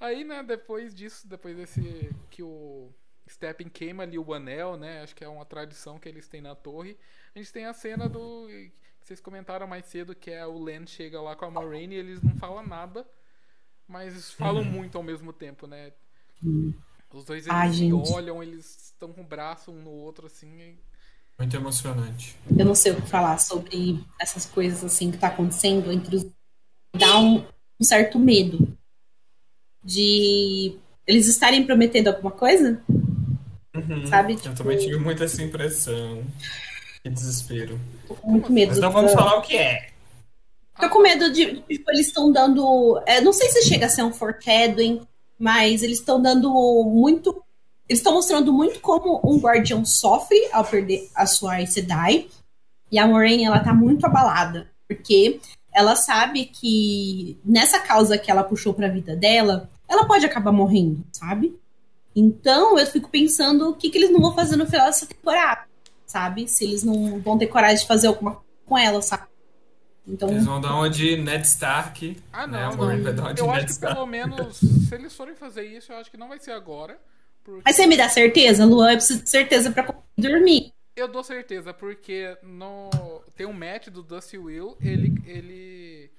[0.00, 2.92] Aí, né, depois disso, depois desse que o
[3.28, 5.02] Steppen queima ali o anel, né?
[5.02, 6.96] Acho que é uma tradição que eles têm na torre.
[7.34, 8.72] A gente tem a cena do que
[9.06, 12.22] vocês comentaram mais cedo, que é o Len chega lá com a Moraine e eles
[12.22, 13.06] não falam nada,
[13.86, 15.92] mas falam muito ao mesmo tempo, né?
[17.14, 18.10] Os dois eles Ai, se gente.
[18.12, 20.48] olham, eles estão com o braço um no outro assim.
[20.60, 20.78] e-
[21.38, 22.36] Muito emocionante.
[22.56, 26.26] Eu não sei o que falar sobre essas coisas assim que tá acontecendo entre os.
[26.96, 27.38] Dá um,
[27.80, 28.76] um certo medo
[29.82, 32.80] de eles estarem prometendo alguma coisa,
[33.74, 34.06] Uhum.
[34.06, 34.34] sabe?
[34.34, 36.24] Eu Tipo, também tive muito essa impressão.
[37.02, 37.78] Que desespero.
[38.08, 38.70] tô com muito medo.
[38.70, 39.90] Mas não vamos falar o que é.
[40.80, 41.60] Tô com medo de.
[41.62, 43.00] Tipo, eles estão dando.
[43.06, 45.06] é, não sei se chega a ser um foreshadowing,
[45.38, 46.50] mas eles estão dando
[46.84, 47.42] muito.
[47.88, 52.28] Eles estão mostrando muito como um guardião sofre ao perder a sua Aes Sedai.
[52.90, 54.70] E a Moraine, ela tá muito abalada.
[54.88, 55.40] Porque
[55.72, 61.04] ela sabe que nessa causa que ela puxou pra vida dela, ela pode acabar morrendo,
[61.12, 61.58] sabe?
[62.14, 65.64] Então eu fico pensando o que, que eles não vão fazer no final dessa temporada,
[66.06, 66.46] sabe?
[66.46, 69.24] Se eles não vão ter coragem de fazer alguma coisa com ela, sabe?
[70.06, 72.16] Então, Eles vão dar uma de Ned Stark.
[72.32, 72.62] Ah, né?
[72.62, 73.04] não, Moraine não.
[73.04, 73.94] vai dar uma de Eu acho Ned que Stark.
[73.94, 76.98] pelo menos, se eles forem fazer isso, eu acho que não vai ser agora.
[77.42, 77.62] Porque...
[77.64, 78.92] Mas você me dá certeza, Luan?
[78.92, 80.72] Eu preciso de certeza pra dormir.
[80.94, 82.90] Eu dou certeza, porque no...
[83.34, 86.10] tem um match do Dusty Will, ele, ele.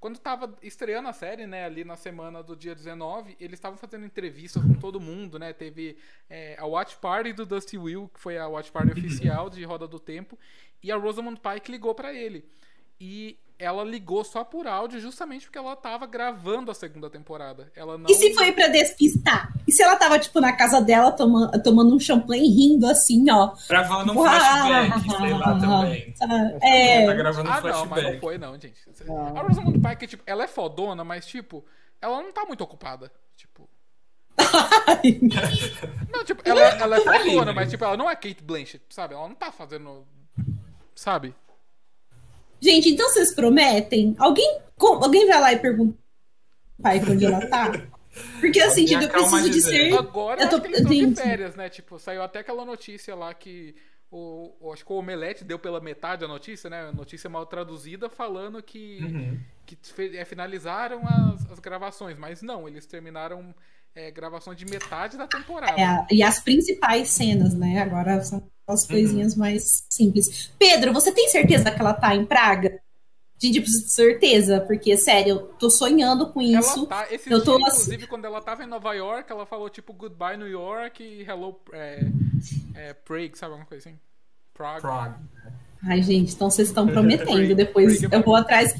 [0.00, 4.04] Quando tava estreando a série, né, ali na semana do dia 19, eles estavam fazendo
[4.04, 5.52] entrevistas com todo mundo, né?
[5.52, 5.96] Teve
[6.28, 9.86] é, a Watch Party do Dusty Will, que foi a Watch Party oficial de Roda
[9.86, 10.38] do Tempo,
[10.82, 12.44] e a Rosamund Pike ligou pra ele.
[13.00, 17.70] E ela ligou só por áudio, justamente porque ela tava gravando a segunda temporada.
[17.76, 18.10] Ela não.
[18.10, 19.52] E se foi pra despistar?
[19.66, 23.54] E se ela tava, tipo, na casa dela toma, tomando um champanhe rindo assim, ó?
[23.68, 26.14] Gravando um flashback, sei lá também.
[26.20, 27.14] Ela tá É.
[27.14, 28.20] gravando um Ah, não, mas não flashback.
[28.20, 28.80] foi, não, gente.
[29.06, 29.36] Não.
[29.36, 31.64] A Rosamund Pike, tipo, ela é fodona, mas, tipo,
[32.00, 33.10] ela não tá muito ocupada.
[33.36, 33.68] Tipo.
[36.12, 39.14] Não, tipo, ela, ela é Tá fodona, mas, tipo, ela não é Kate Blanchett, sabe?
[39.14, 40.04] Ela não tá fazendo.
[40.94, 41.34] Sabe?
[42.60, 44.14] Gente, então vocês prometem?
[44.18, 45.96] Alguém, com- alguém vai lá e pergunta
[46.82, 47.70] pai onde ela tá?
[48.40, 49.92] Porque assim, tipo, eu preciso de ser.
[49.96, 51.68] Agora Eu tô- que eles de férias, né?
[51.68, 53.74] Tipo, saiu até aquela notícia lá que.
[54.10, 56.88] O, o- acho que o Omelete deu pela metade a notícia, né?
[56.88, 58.98] A notícia mal traduzida, falando que.
[59.02, 59.40] Uhum.
[59.66, 63.52] que fe- é, finalizaram as, as gravações, mas não, eles terminaram
[63.94, 65.80] é, gravações de metade da temporada.
[65.80, 67.80] É, e as principais cenas, né?
[67.80, 68.74] Agora são Uhum.
[68.74, 70.50] as coisinhas mais simples.
[70.58, 72.80] Pedro, você tem certeza que ela tá em Praga?
[73.38, 76.78] Gente, eu preciso de certeza, porque, sério, eu tô sonhando com isso.
[76.78, 79.44] Ela tá, esse eu tô dia, assim- inclusive, quando ela tava em Nova York, ela
[79.44, 82.06] falou tipo goodbye New York e hello é,
[82.74, 83.98] é, Prague, sabe alguma coisa assim?
[84.54, 84.80] Prague.
[84.80, 85.14] Prague.
[85.82, 87.54] Ai, gente, então vocês estão prometendo.
[87.54, 88.72] Depois eu vou atrás.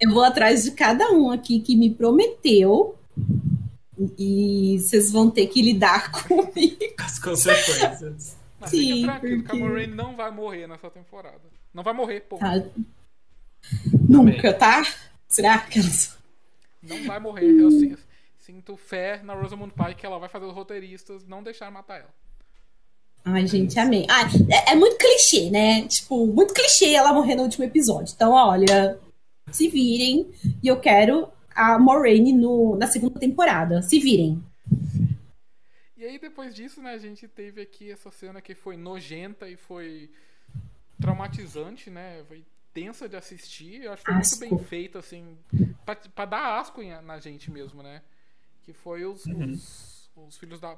[0.00, 2.98] Eu vou atrás de cada um aqui que me prometeu.
[4.18, 6.78] E vocês vão ter que lidar comigo.
[6.98, 8.36] As consequências.
[8.60, 11.40] Mas Sim, porque- Moraine não vai morrer nessa temporada.
[11.74, 12.36] Não vai morrer, pô.
[12.38, 12.62] Tá?
[14.08, 14.82] Nunca, tá?
[15.28, 16.16] Será que elas.
[16.82, 17.44] Não vai morrer.
[17.46, 17.96] Eu sin-
[18.38, 22.10] sinto fé na Rosamund Pike que ela vai fazer os roteiristas não deixar matar ela.
[23.24, 24.04] Ai, gente, amei.
[24.10, 25.86] Ah, é, é muito clichê, né?
[25.86, 28.12] Tipo, muito clichê ela morrer no último episódio.
[28.14, 28.98] Então, olha,
[29.52, 30.28] se virem.
[30.62, 33.82] E eu quero a Moraine no, na segunda temporada.
[33.82, 34.42] Se virem.
[35.96, 39.56] E aí, depois disso, né, a gente teve aqui essa cena que foi nojenta e
[39.56, 40.10] foi
[41.00, 42.22] traumatizante, né?
[42.28, 42.42] Foi
[42.72, 43.82] tensa de assistir.
[43.82, 44.38] Eu acho que foi Asco.
[44.40, 45.36] muito bem feito, assim,
[45.84, 48.02] pra, pra dar asco em- na gente mesmo, né?
[48.64, 50.76] Que foi os, os, os filhos da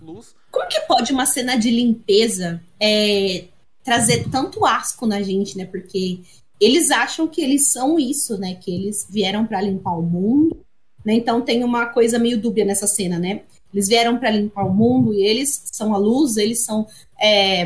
[0.00, 0.34] luz.
[0.50, 3.48] Como que pode uma cena de limpeza é,
[3.82, 5.66] trazer tanto asco na gente, né?
[5.66, 6.20] Porque
[6.64, 8.54] eles acham que eles são isso, né?
[8.54, 10.56] Que eles vieram pra limpar o mundo,
[11.04, 11.14] né?
[11.14, 13.42] Então tem uma coisa meio dúbia nessa cena, né?
[13.72, 16.86] Eles vieram pra limpar o mundo e eles são a luz, eles são
[17.20, 17.64] é,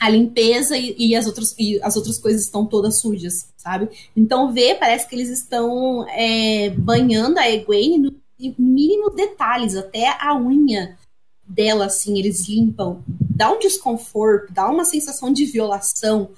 [0.00, 3.88] a limpeza e, e as outras, e as outras coisas estão todas sujas, sabe?
[4.16, 8.22] Então vê, parece que eles estão é, banhando a Egwene no
[8.58, 10.96] mínimos detalhes, até a unha
[11.46, 16.30] dela, assim, eles limpam, dá um desconforto, dá uma sensação de violação.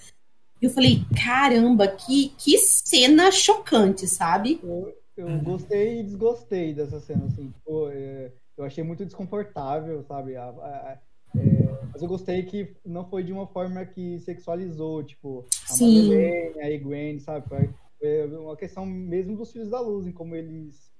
[0.64, 4.58] Eu falei, caramba, que, que cena chocante, sabe?
[4.62, 7.50] Eu, eu gostei e desgostei dessa cena, assim.
[7.50, 10.36] Tipo, é, eu achei muito desconfortável, sabe?
[10.36, 10.48] A- a-
[10.92, 10.98] a-
[11.36, 15.98] é, mas eu gostei que não foi de uma forma que sexualizou, tipo, a Sim.
[16.08, 17.46] Madeleine, a Egwene, sabe?
[17.46, 20.90] Foi uma questão mesmo dos Filhos da Luz, em como eles...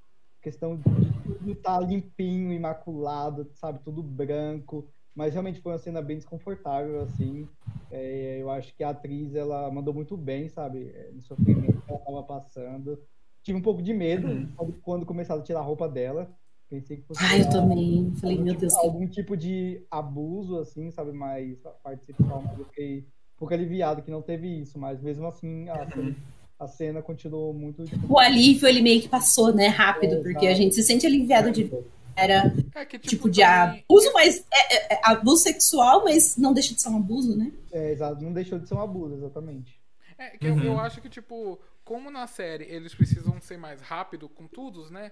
[0.43, 0.83] Questão de
[1.23, 3.79] tudo estar limpinho, imaculado, sabe?
[3.83, 4.87] Tudo branco.
[5.15, 7.49] Mas realmente foi uma cena bem desconfortável, assim.
[7.91, 10.91] É, eu acho que a atriz, ela mandou muito bem, sabe?
[10.95, 12.99] É, No sofrimento que ela estava passando.
[13.43, 14.49] Tive um pouco de medo Uhum.
[14.57, 16.29] quando, quando começaram a tirar a roupa dela.
[16.69, 18.11] Pensei que fosse Ai, eu também.
[18.21, 18.75] Falei, meu tipo- Deus.
[18.75, 21.13] algum tipo de abuso, assim, sabe?
[21.13, 24.79] Mais a parte sexual, mas eu fiquei um pouco aliviado que não teve isso.
[24.79, 26.17] Mas mesmo assim, a, cena,
[26.59, 27.85] a cena continuou muito.
[28.09, 31.53] O alívio, ele meio que passou, né, rápido, É, porque a gente se sente aliviado
[31.53, 31.71] de
[32.17, 36.37] era É que, tipo, tipo de também- abuso, mas é, é- é abuso sexual, mas
[36.37, 37.53] não deixa de ser um abuso, né?
[37.73, 39.81] É, exato, não deixou de ser um abuso, exatamente.
[40.17, 40.63] É, que eu, Uhum.
[40.65, 45.11] eu acho que, tipo, como na série eles precisam ser mais rápido com todos, né?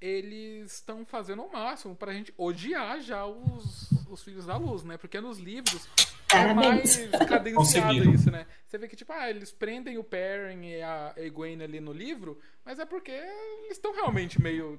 [0.00, 4.98] Eles estão fazendo o máximo pra gente odiar já os, os Filhos da Luz, né?
[4.98, 5.88] Porque nos livros
[6.32, 7.28] é mais Parabéns.
[7.28, 8.46] cadenciado isso, né?
[8.66, 12.38] Você vê que, tipo, ah, eles prendem o Perrin e a Egwene ali no livro,
[12.62, 14.78] mas é porque eles estão realmente meio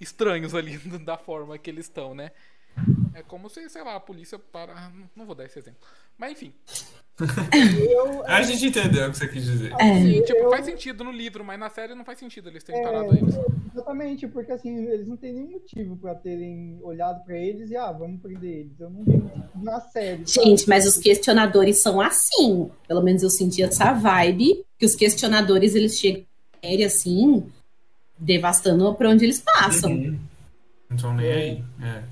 [0.00, 2.30] estranhos ali da forma que eles estão, né?
[3.14, 4.72] É como se, sei lá, a polícia para.
[4.72, 5.80] ah, não- vou dar esse exemplo.
[6.16, 6.52] Mas enfim.
[7.90, 9.72] Eu, A gente entendeu o que você quis dizer.
[9.80, 10.00] É.
[10.00, 12.80] Sim, tipo, eu- faz sentido no livro, mas na série não faz sentido eles terem
[12.80, 13.34] É, parado eles.
[13.74, 17.90] Exatamente, porque assim, eles não têm nenhum motivo pra terem olhado pra eles e, ah,
[17.90, 18.78] vamos prender eles.
[18.78, 20.24] Eu não vi motivo na série.
[20.26, 20.46] sabe?
[20.46, 22.70] Gente, mas os questionadores são assim.
[22.86, 26.24] Pelo menos eu senti essa vibe, que os questionadores, eles chegam
[26.62, 27.50] na série, assim,
[28.18, 29.92] devastando pra onde eles passam.
[29.92, 30.18] Uhum.
[31.02, 31.64] Não nem aí.
[31.82, 32.02] É.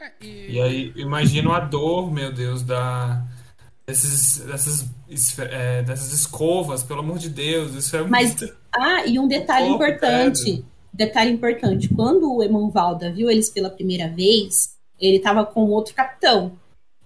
[0.00, 3.24] É, e, aí, imagino a dor, meu Deus, da,
[3.86, 4.86] desses, dessas,
[5.38, 7.74] é, dessas escovas, pelo amor de Deus.
[7.74, 8.56] Isso é Mas- muito.
[8.74, 10.64] Ah, e um detalhe importante.
[10.92, 11.88] Detalhe importante.
[11.88, 16.52] Quando o Emon Valda viu eles pela primeira vez, ele tava com outro capitão.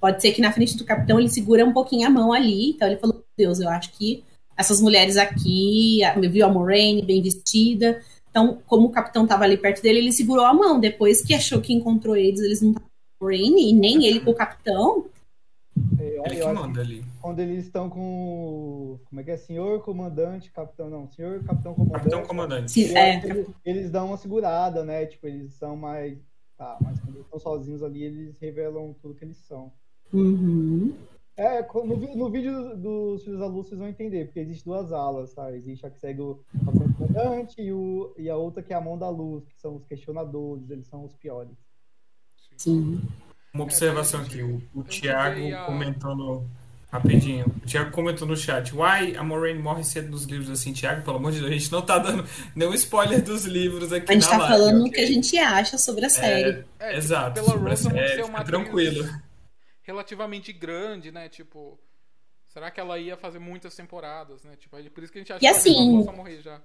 [0.01, 2.71] Pode ser que na frente do capitão ele segura um pouquinho a mão ali.
[2.71, 4.25] Então ele falou: Deus, eu acho que
[4.57, 8.01] essas mulheres aqui, viu a Moraine bem vestida.
[8.33, 10.81] Então, como o capitão tava ali perto dele, ele segurou a mão.
[10.81, 14.21] Depois que achou que encontrou eles, eles não estavam com a Moraine e nem ele
[14.21, 15.05] com o capitão.
[16.01, 17.05] É, Eu, Ele que manda ali.
[17.21, 18.01] quando eles estão com.
[18.01, 19.37] o- Como é que é?
[19.37, 20.89] Senhor comandante, capitão.
[20.89, 21.99] Não, senhor capitão comandante.
[22.05, 22.71] Capitão Comandante.
[22.73, 25.05] Se- eu é, eles, eles dão uma segurada, né?
[25.05, 26.19] Tipo, eles são mais.
[26.57, 29.71] Tá, mas quando eles estão sozinhos ali, eles revelam tudo que eles são.
[30.13, 30.93] uhum.
[31.37, 35.33] É, no, no vídeo dos Filhos da Luz vocês vão entender, porque existe duas alas,
[35.33, 35.51] tá?
[35.57, 36.41] Existe a que segue o
[36.99, 39.85] Comandante e, o, e a outra que é a Mão da Luz, que são os
[39.87, 41.57] questionadores, eles são os piores.
[42.59, 43.01] Sim.
[43.55, 44.43] Uma observação aqui.
[44.43, 46.47] O, o Thiago usei a- comentou no.
[46.91, 47.47] Rapidinho.
[47.47, 48.71] O Thiago comentou no chat.
[48.75, 51.03] Why a Moraine morre cedo nos livros assim, Thiago?
[51.03, 52.23] Pelo amor de Deus, a gente não tá dando
[52.55, 54.93] nenhum spoiler dos livros aqui A gente na tá live, falando o ok?
[54.93, 56.51] que a gente acha sobre a série.
[56.79, 57.33] É, tipo, Exato.
[57.33, 59.09] pela sobre a Rosamund série, ser uma fica atriz tranquilo.
[59.83, 61.29] Relativamente grande, né?
[61.29, 61.79] Tipo,
[62.49, 64.53] será que ela ia fazer muitas temporadas, né?
[64.59, 66.61] Tipo, é por isso que a gente acha E que assim- ela morrer já.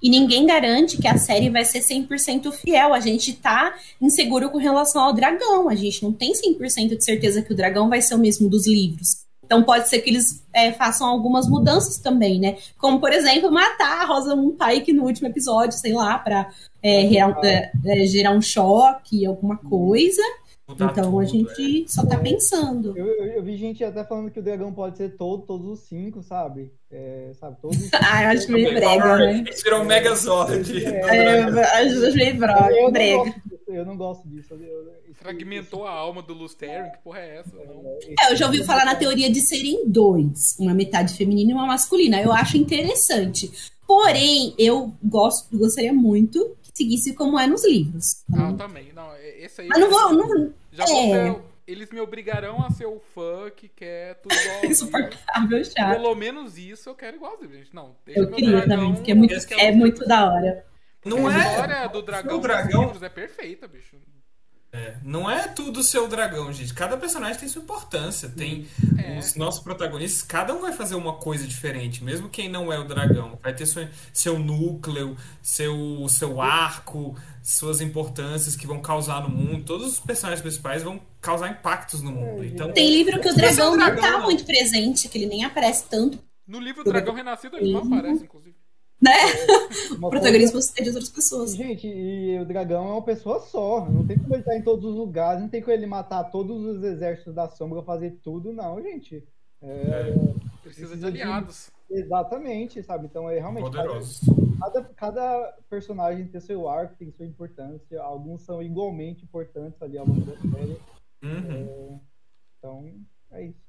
[0.00, 2.94] E ninguém garante que a série vai ser 100% fiel.
[2.94, 5.68] A gente tá inseguro com relação ao dragão.
[5.68, 8.64] A gente não tem 100% de certeza que o dragão vai ser o mesmo dos
[8.68, 9.26] livros.
[9.44, 12.58] Então pode ser que eles é, façam algumas mudanças também, né?
[12.76, 16.48] Como, por exemplo, matar a Rosamund Pike no último episódio, sei lá, pra
[16.80, 20.22] é, gerar, é, é, gerar um choque, alguma coisa.
[20.68, 22.96] Mudar Então tudo, a gente só tá pensando.
[22.96, 25.80] Eu, eu, eu vi gente até falando que o dragão pode ser todo, todos os
[25.88, 26.70] cinco, sabe?
[26.90, 28.74] É, sabe, todos os Ah, eu acho meio é.
[28.74, 29.38] brega, né?
[29.46, 30.84] Eles viram um Megazord.
[30.86, 33.16] É, eu acho meio bro- Eu não brega.
[33.16, 34.54] gosto disso, eu não gosto disso.
[34.54, 37.50] eu- Fragmentou a alma do Lusterin, que porra é essa?
[37.56, 41.54] Esse- É, eu já ouvi falar na teoria de serem dois, uma metade feminina e
[41.54, 42.20] uma masculina.
[42.22, 43.50] Eu acho interessante.
[43.86, 48.24] Porém, eu gosto, gostaria muito seguisse como é nos livros.
[48.32, 48.90] Ah, eu também.
[48.94, 49.68] Não, é- esse aí.
[49.68, 51.32] Mas não vou, não, Já vou é.
[51.34, 54.64] ser- Eles me obrigarão a ser o fã que quer tudo igual.
[54.64, 55.92] insuportável, chato.
[56.00, 57.74] Pelo menos isso eu quero igualzinho, gente.
[57.74, 60.64] Não, Eu queria dragão também, porque é muito, é o- muito da hora.
[61.04, 63.96] Não a é, história do dragão, o dragão- dos livros é perfeita, bicho.
[65.02, 66.74] Não é tudo seu dragão, gente.
[66.74, 68.28] Cada personagem tem sua importância.
[68.28, 68.66] Tem
[68.98, 69.18] É.
[69.18, 72.04] os nossos protagonistas, cada um vai fazer uma coisa diferente.
[72.04, 73.38] Mesmo quem não é o dragão.
[73.42, 79.64] Vai ter seu, seu núcleo, seu, seu arco, suas importâncias que vão causar no mundo.
[79.64, 82.44] Todos os personagens principais vão causar impactos no mundo.
[82.44, 84.22] Então, Tem livro que o dragão um não dragão, tá não.
[84.24, 88.54] muito presente, que ele nem aparece tanto, No livro Dragão Renascido ele não aparece, inclusive.
[89.00, 89.10] Né?
[89.96, 91.54] uma O protagonismo você tem de outras pessoas.
[91.54, 93.88] Gente, e o dragão é uma pessoa só.
[93.88, 96.64] Não tem como ele estar em todos os lugares, não tem como ele matar todos
[96.64, 99.24] os exércitos da sombra, fazer tudo, não, gente.
[99.62, 100.12] É,
[100.62, 101.70] Precisa de Precisa de- aliados.
[101.90, 103.06] exatamente, sabe?
[103.06, 103.64] Então é realmente.
[103.64, 104.20] poderosos.
[104.60, 108.00] Cada, cada personagem tem seu arco, tem sua importância.
[108.02, 110.78] Alguns são igualmente importantes ali ao longo da série.
[111.22, 112.00] Uhum.
[112.58, 112.92] Então,
[113.32, 113.60] é isso.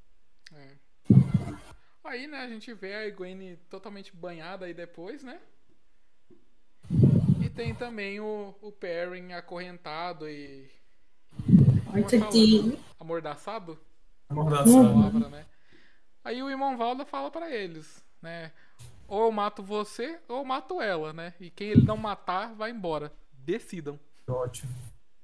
[0.53, 1.59] É.
[2.03, 5.39] Aí, né, a gente vê a Egwene totalmente banhada aí depois, né?
[7.43, 10.69] E tem também o, o Perrin acorrentado e.
[11.47, 13.79] e é de- Amordaçado?
[14.29, 14.87] Amordaçado.
[14.87, 15.45] a palavra, né?
[16.23, 18.51] Aí o irmão Valda fala pra eles, né?
[19.07, 21.33] Ou eu mato você, ou eu mato ela, né?
[21.39, 23.11] E quem ele não matar, vai embora.
[23.33, 23.99] Decidam.
[24.27, 24.71] Ótimo.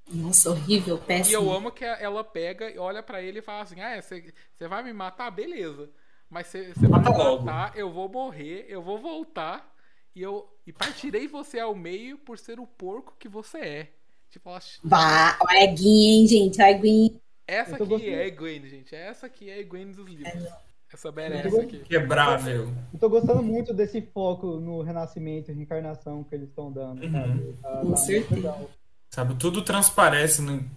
[0.10, 1.52] Nossa, horrível, E eu péssimo.
[1.52, 4.94] amo que ela pega e olha pra ele e fala assim: Ah, você vai me
[4.94, 5.30] matar?
[5.32, 5.90] Beleza.
[6.30, 9.74] Mas você vai matar, eu vou morrer, eu vou voltar
[10.16, 13.92] e eu e partirei você ao meio por ser o porco que você é.
[14.30, 16.62] Tipo, ela, Bah, a hein, gente?
[16.62, 17.12] A Eguinha.
[17.48, 18.12] essa aqui gostando.
[18.12, 18.96] é a Egwene, gente.
[18.96, 20.44] Essa aqui é a Egwene dos livros.
[20.92, 21.80] Essa Eu badass tô aqui.
[21.80, 22.74] Quebrável.
[22.94, 27.12] Eu tô gostando muito desse foco no renascimento e reencarnação que eles estão dando, Uhum.
[27.12, 27.54] sabe?
[27.62, 28.36] Tá- Com tá certeza.
[28.36, 28.70] legal.
[29.12, 29.36] Sabe?
[29.36, 30.70] Tudo transparece em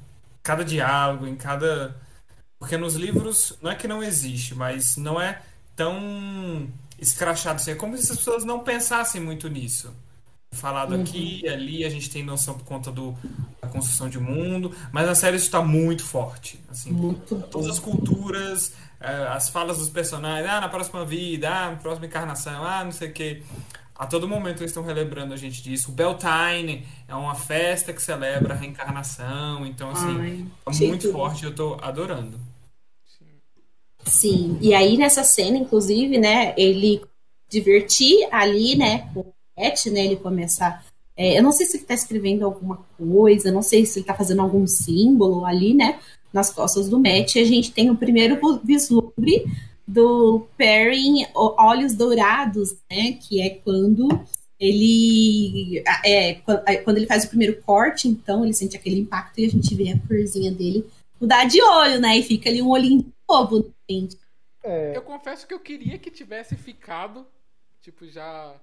[0.42, 1.96] cada diálogo, em cada.
[2.59, 5.40] Porque nos livros não é que não existe, mas não é
[5.76, 6.68] tão
[6.98, 7.70] escrachado assim.
[7.70, 9.94] É como se as pessoas não pensassem muito nisso.
[10.51, 13.14] Falado aqui e ali, a gente tem noção por conta do,
[13.60, 16.59] da construção de mundo, mas na série isso está muito forte.
[16.70, 21.70] Assim, Muito todas as culturas, eh, as falas dos personagens, ah, na próxima vida, ah,
[21.72, 23.43] na próxima encarnação, ah, não sei o quê.
[23.98, 25.90] A todo momento eles estão relembrando a gente disso.
[25.90, 31.12] O Beltane é uma festa que celebra a reencarnação, então assim, Ai, é muito tudo.
[31.12, 32.38] forte, eu tô adorando.
[34.06, 37.02] Sim, e aí nessa cena, inclusive, né, ele
[37.48, 40.84] divertir ali, né, com o Matt, né, ele começar.
[41.16, 44.14] é, eu não sei se ele tá escrevendo alguma coisa, não sei se ele tá
[44.14, 45.98] fazendo algum símbolo ali, né,
[46.32, 47.34] nas costas do Matt.
[47.34, 49.44] E a gente tem o primeiro vislumbre
[49.89, 54.09] do Perrin o- Olhos Dourados, né, que é quando
[54.60, 56.31] ele é,
[56.66, 59.74] é, quando ele faz o primeiro corte, então ele sente aquele impacto e a gente
[59.74, 60.85] vê a corzinha dele
[61.20, 62.19] mudar de olho, né?
[62.19, 64.16] E fica ali um olhinho de novo, gente.
[64.62, 67.27] É, Eu confesso que eu queria que tivesse ficado,
[67.81, 68.55] tipo, já.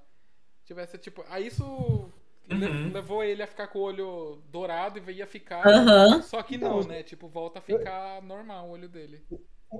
[0.66, 1.24] Tivesse, tipo.
[1.30, 2.12] Aí isso
[2.52, 2.92] Uhum.
[2.94, 5.64] levou ele a ficar com o olho dourado e ia ficar.
[5.66, 6.22] Aham.
[6.22, 7.04] Só que não, né?
[7.04, 9.24] Tipo, volta a ficar normal o olho dele.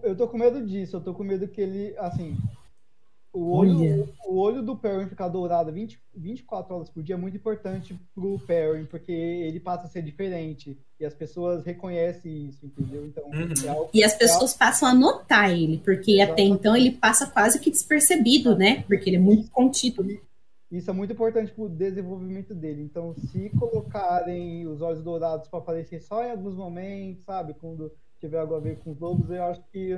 [0.04, 2.38] Eu tô com medo disso, eu tô com medo que ele, assim,
[3.36, 4.10] o olho, Olha.
[4.28, 8.40] o olho do Perrin ficar dourado 20, 24 horas por dia é muito importante pro
[8.40, 13.06] Perrin, porque ele passa a ser diferente e as pessoas reconhecem isso, entendeu?
[13.06, 13.54] Então, Uhum.
[13.66, 17.60] é algo E as pessoas passam a notar ele, porque até então ele passa quase
[17.60, 18.84] que despercebido, né?
[18.88, 20.06] Porque ele é muito contido.
[20.72, 22.82] Isso é muito importante pro desenvolvimento dele.
[22.82, 27.54] Então, se colocarem os olhos dourados para aparecer só em alguns momentos, sabe?
[27.54, 29.98] Quando tiver algo a ver com os lobos, eu acho que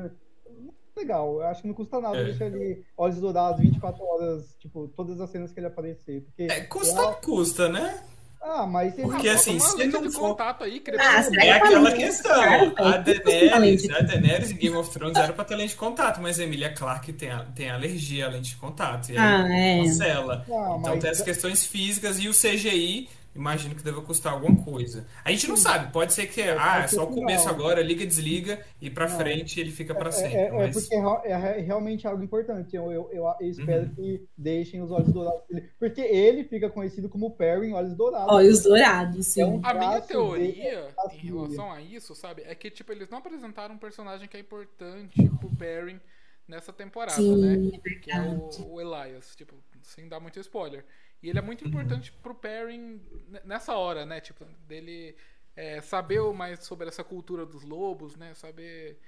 [0.95, 1.35] legal.
[1.41, 2.23] Eu acho que não custa nada É.
[2.26, 6.22] deixar ele olhos dourados 24 horas, tipo, todas as cenas que ele aparecer.
[6.22, 8.02] Porque É, custa, custa, né?
[8.41, 11.49] Ah, mas ele Porque, Ah, assim, se não de for- contato aí, Ah, É que
[11.49, 12.73] aquela questão.
[12.77, 16.39] A Daenerys, a Daenerys em Game of Thrones era pra ter lente de contato, mas
[16.39, 19.10] a Emilia Clarke tem, a- tem alergia à lente de contato.
[19.10, 19.84] E aí Ah, é.
[19.84, 20.45] cancela.
[20.48, 24.61] Não, Então mas- tem as questões físicas e o CGI imagino que deva custar alguma
[24.64, 25.07] coisa.
[25.23, 28.59] A gente não sabe, pode ser que ah, é só o começo agora, liga, desliga
[28.81, 29.18] e pra Não.
[29.18, 30.35] frente ele fica pra É, sempre.
[30.38, 30.73] é- é mas...
[30.73, 32.76] porque é, é re- realmente algo importante.
[32.76, 33.95] Eu, eu, eu- eu espero Uhum.
[33.95, 35.69] que deixem os olhos dourados dele.
[35.80, 38.34] Porque ele fica conhecido como Perry em Olhos Dourados.
[38.34, 39.41] Olhos dourados, sim.
[39.41, 43.19] É um A minha teoria em relação a isso, sabe, é que tipo eles não
[43.19, 45.99] apresentaram um personagem que é importante pro Perrin
[46.47, 47.80] nessa temporada, Sim, né?
[47.84, 49.53] é Que é o, o Elias, tipo,
[49.84, 50.85] sem dar muito spoiler.
[51.22, 54.22] E ele é muito importante pro Perrin n- nessa hora, né?
[54.22, 55.15] Tipo, dele
[55.56, 58.34] é, saber mais sobre essa cultura dos lobos, né?
[58.35, 58.99] Saber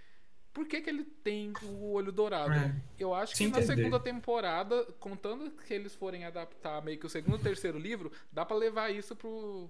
[0.52, 2.52] por que, que ele tem o olho dourado.
[2.53, 2.76] É.
[2.98, 7.40] Eu acho que na segunda temporada, contando que eles forem adaptar meio que o segundo
[7.40, 9.69] e terceiro livro, dá pra levar isso pro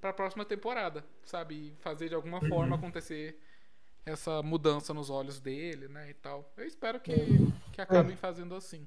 [0.00, 1.54] pra próxima temporada, sabe?
[1.54, 3.38] E fazer de alguma forma acontecer
[4.06, 6.50] essa mudança nos olhos dele, né, e tal.
[6.56, 7.12] Eu espero que,
[7.70, 8.86] que acabem fazendo assim.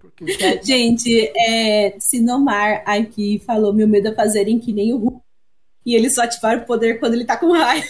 [0.00, 5.24] Porque Gente, é, Sinomar aqui falou: meu medo é fazerem que nem o Hulk.
[5.86, 7.86] E eles só ativaram o poder quando ele tá com raiva.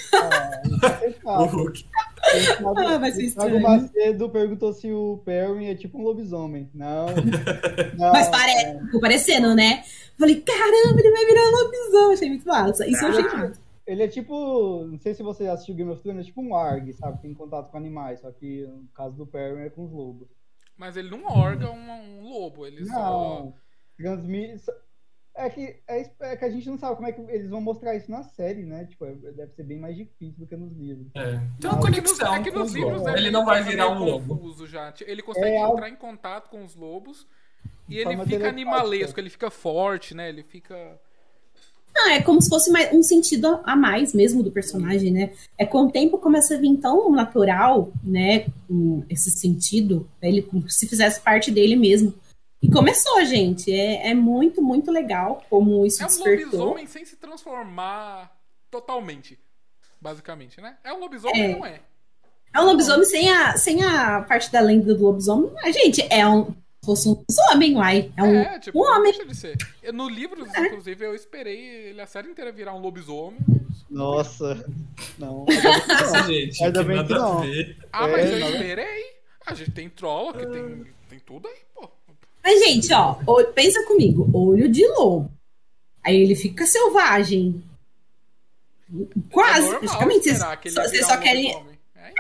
[1.25, 1.87] O Hulk.
[1.95, 3.61] Ah, vai ser O.
[3.61, 6.69] Macedo perguntou se o Perry é tipo um lobisomem.
[6.75, 7.07] Não.
[7.97, 9.85] não Mas parece, ficou parecendo, né?
[10.19, 12.15] Falei, caramba, ele vai virar um lobisomem.
[12.15, 12.87] Achei muito massa.
[12.89, 13.37] Isso eu achei Ah.
[13.37, 13.61] massa.
[13.87, 14.87] Ele é tipo.
[14.87, 17.21] Não sei se você já assistiu Game of Thrones, é tipo um Arg, sabe?
[17.21, 18.21] Tem contato com animais.
[18.21, 20.29] Só que no caso do Perry é com os lobos.
[20.77, 21.91] Mas ele não orga um,
[22.21, 22.95] um lobo, ele só.
[23.43, 23.55] Não.
[23.97, 24.65] Transmite.
[25.37, 27.97] É que, é, é que a gente não sabe como é que eles vão mostrar
[27.97, 28.85] isso na série, né?
[28.85, 31.09] Tipo, é- deve ser bem mais difícil do que nos livros.
[31.17, 31.41] É.
[31.61, 33.07] Tem uma É conexão é que nos os livros lobos.
[33.09, 34.37] é Ele meio- não vai é virar um lobo.
[34.37, 34.95] confuso já.
[35.01, 37.27] Ele consegue É entrar em contato com os lobos
[37.89, 40.29] e ele fica animalesco, ele fica forte, né?
[40.29, 41.01] Ele fica.
[41.97, 45.33] Ah, é como se fosse mais- um sentido a mais mesmo do personagem, né?
[45.57, 48.47] É com o tempo começa a vir tão natural, né?
[49.09, 52.13] Esse sentido, ele como se fizesse parte dele mesmo.
[52.61, 53.71] E começou, gente.
[53.73, 56.59] É, é muito, muito legal como isso É um despertou.
[56.61, 58.33] lobisomem sem se transformar
[58.71, 59.39] totalmente.
[60.01, 60.77] Basicamente, né?
[60.83, 61.57] É um lobisomem, É.
[61.57, 61.81] não é?
[62.53, 65.51] É um lobisomem sem a, sem a parte da lenda do lobisomem.
[65.73, 66.55] Gente, é um.
[66.85, 68.13] Se fosse um lobisomem, uai.
[68.15, 69.13] É um, é, tipo, um homem.
[69.13, 69.57] deixa de ser.
[69.83, 70.67] Eu- No livro, É.
[70.67, 71.59] inclusive, eu esperei
[71.89, 73.39] ele a série inteira virar um lobisomem.
[73.91, 74.65] Nossa.
[75.19, 75.47] Não.
[75.47, 77.39] Nossa, gente, Ainda que bem que não.
[77.39, 77.77] a ver.
[77.93, 78.51] Ah, É, mas eu não.
[78.51, 79.05] esperei.
[79.47, 81.89] A gente tem Trolloc, tem, tem tudo aí, pô.
[82.43, 83.15] Mas, gente, ó,
[83.55, 85.31] pensa comigo, olho de lobo.
[86.05, 87.63] Aí ele fica selvagem.
[89.31, 90.25] Quase, é normal praticamente.
[90.25, 91.65] Vocês que só, vocês só um querem.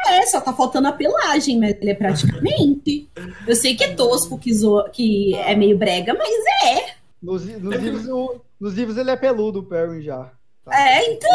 [0.07, 3.09] É, só tá faltando a pelagem, mas ele é praticamente.
[3.47, 6.29] Eu sei que é tosco, que, zoa, que é meio brega, mas
[6.67, 6.95] é.
[7.23, 10.31] Nos, nos livros, o- nos livros ele é peludo, o Perry já.
[10.65, 10.73] Tá?
[10.79, 11.31] É, então.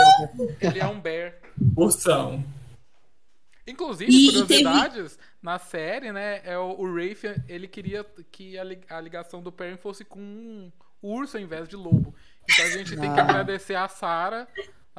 [0.61, 1.33] ele é um bear.
[1.75, 2.43] Ursão.
[3.67, 8.79] Inclusive, E- curiosidades, na série, né, é o, o Rafe, ele queria que a, li-
[8.89, 10.71] a ligação do Perrin fosse com um
[11.01, 12.13] urso ao invés de lobo.
[12.49, 13.23] Então a gente tem que Ah.
[13.23, 14.47] agradecer a Sarah.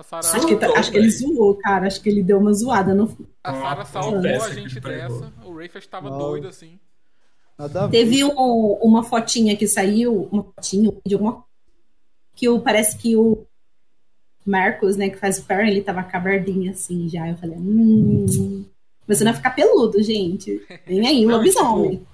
[0.01, 1.87] A Sarah, Acho que, tá- acho que ele zoou, cara.
[1.87, 2.95] Acho que ele deu uma zoada.
[2.95, 3.15] No...
[3.45, 5.33] a Sarah salvou peça a gente dessa.
[5.45, 6.79] O Rafe estava doido assim.
[7.59, 7.99] Nada a ver.
[7.99, 11.45] Teve um- uma fotinha que saiu, uma fotinha de alguma
[12.35, 13.45] que o, parece que o
[14.47, 17.29] Marcos, né, que faz o Perry, ele tava cabardinho assim já.
[17.29, 18.65] Eu falei, hum,
[19.07, 20.63] você não vai ficar peludo, gente.
[20.87, 21.91] Vem aí, Não, lobisomem.
[21.99, 22.07] tipo,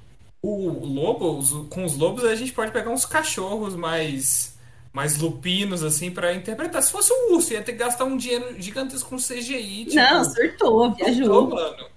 [0.42, 4.55] O lobo, os- com os lobos a gente pode pegar uns cachorros mais
[4.96, 6.82] mais lupinos assim pra interpretar.
[6.82, 10.24] Se fosse um urso, ia ter que gastar um dinheiro gigantesco com CGI, tipo, não,
[10.24, 11.50] surtou, Surtou, viajou.
[11.50, 11.90] mano.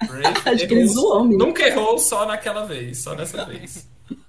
[0.02, 1.24] Rafe Acho que ele zoou.
[1.24, 3.88] Nunca errou só naquela vez, só nessa vez.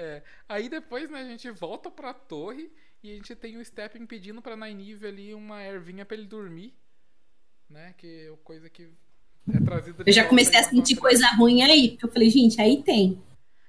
[0.00, 0.22] É.
[0.48, 2.70] Aí depois, né, a gente volta pra torre
[3.02, 6.72] e a gente tem o Step pedindo pra Nynaeve ali uma ervinha pra ele dormir.
[7.68, 7.92] Né?
[7.98, 8.88] Que é coisa que
[9.52, 12.80] é trazida Eu já comecei a sentir coisa ruim aí, porque eu falei, gente, aí
[12.80, 13.20] tem.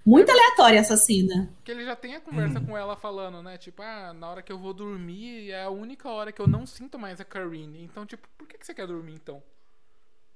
[0.10, 1.48] Muito aleatória essa cena.
[1.64, 3.60] Que ele já tem a conversa com ela falando, né?
[3.60, 6.66] Tipo, ah, na hora que eu vou dormir é a única hora que eu não
[6.66, 7.84] sinto mais a Karine.
[7.84, 9.44] Então, tipo, por que, que você quer dormir então?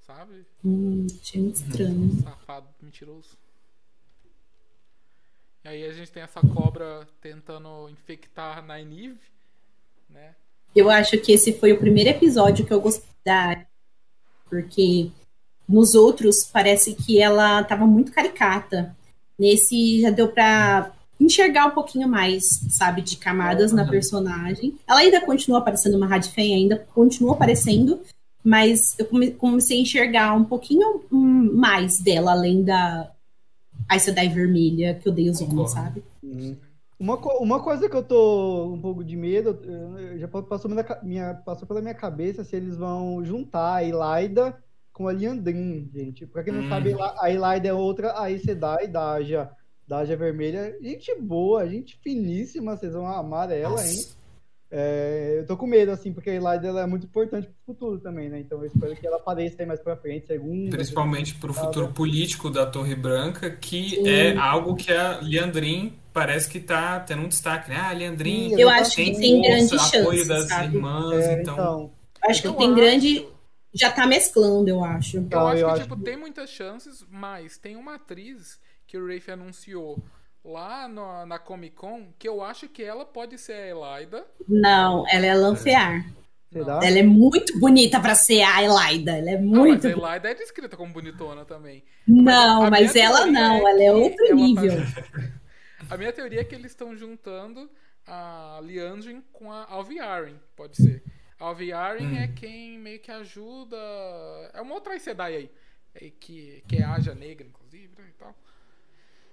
[0.05, 0.45] Sabe?
[0.63, 2.21] Hum, achei muito estranho.
[2.21, 3.35] Safado, mentiroso.
[5.63, 9.17] E aí a gente tem essa cobra tentando infectar a Nynaeve,
[10.07, 10.35] né?
[10.75, 13.65] Eu acho que esse foi o primeiro episódio que eu gostei da.
[14.47, 15.09] Porque
[15.67, 18.95] nos outros parece que ela tava muito caricata.
[19.37, 24.75] Nesse já deu pra enxergar um pouquinho mais, sabe, de camadas na personagem.
[24.87, 27.99] Ela ainda continua aparecendo uma Radfen, ainda continua aparecendo,
[28.43, 33.09] mas eu come- comecei a enxergar um pouquinho hum, mais dela, além da
[33.95, 36.03] Ice Sedai vermelha, que eu dei os homens, sabe?
[36.21, 36.55] Uhum.
[36.99, 40.69] Uma, co- uma coisa que eu tô um pouco de medo, eh, já pa- passou,
[40.69, 44.55] minha, minha- passou pela minha cabeça se eles vão juntar a Elaida
[44.93, 46.25] com a Liandrin, gente.
[46.27, 46.69] Pra quem não Hum.
[46.69, 49.49] sabe, a Elaida é outra Aes Sedai da Aja
[49.87, 50.77] da Ágia Vermelha.
[50.81, 53.97] Gente boa, gente finíssima, vocês vão amar ela, hein?
[54.75, 57.99] É, eu tô com medo, assim, porque a Elaida ela é muito importante pro futuro
[57.99, 58.39] também, né?
[58.39, 60.75] Então eu espero que ela apareça aí mais pra frente, segunda.
[60.75, 64.07] Principalmente para o terceira futuro político da Torre Branca, que Sim.
[64.09, 67.75] é algo que a Leandrin parece que tá tendo um destaque, né?
[67.77, 70.75] Ah, Leandrin Sim, Eu acho que tem grande força, apoio chance, das sabe?
[70.75, 71.53] irmãs, É, então...
[71.53, 71.91] então,
[72.27, 73.27] Acho que tem acho- grande.
[73.73, 75.17] Já tá mesclando, eu acho.
[75.17, 78.59] Eu Então, acho eu que, acho tipo, que- tem muitas chances, mas tem uma atriz
[78.85, 79.97] que o Rafe anunciou
[80.45, 84.25] lá no- na Comic Con que eu acho que ela pode ser a Elaida.
[84.47, 86.05] Não, ela é Lanfear.
[86.51, 86.79] será?
[86.83, 89.17] Ela é muito bonita pra ser a Elaida.
[89.17, 89.83] Ela é Ah, muito.
[89.83, 91.83] mas a Elaida é descrita como bonitona também.
[92.07, 93.55] Não, mas minha ela não.
[93.67, 94.71] é Ela é que outro ela tá- nível.
[95.89, 97.69] A minha teoria é que eles estão juntando
[98.07, 101.03] a Liandrin com a Alviaren, pode ser.
[101.43, 102.15] A Alviaren Hum.
[102.17, 103.75] é quem meio que ajuda.
[104.53, 105.51] É uma outra Sedai aí.
[105.93, 108.33] é Que, que é Aja Negra, inclusive, né, e tal.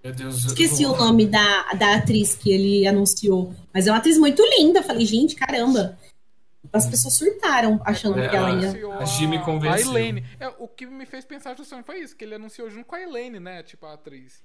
[0.02, 3.54] Meu Deus, Esqueci eu- o nome da, da atriz que ele anunciou.
[3.72, 4.80] Mas é uma atriz muito linda.
[4.80, 5.96] Eu Falei, gente, caramba.
[6.72, 8.68] As pessoas surtaram achando É, que ela ia.
[8.70, 9.88] anunciou a Jimmy convenceu.
[9.88, 10.24] A Elaine.
[10.40, 13.00] É, o que me fez pensar justamente foi isso, que ele anunciou junto com a
[13.02, 13.62] Elaine, né?
[13.62, 14.42] Tipo, a atriz.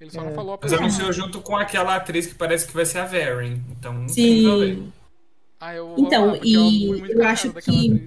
[0.00, 0.24] Ele só É.
[0.24, 3.04] não falou a Mas anunciou junto com aquela atriz que parece que vai ser a
[3.06, 3.62] Varen.
[3.70, 4.74] Então, não tem problema.
[4.84, 4.92] Sim.
[5.60, 6.54] Ah, eu vou Então, e
[7.10, 8.02] eu acho que- atriz.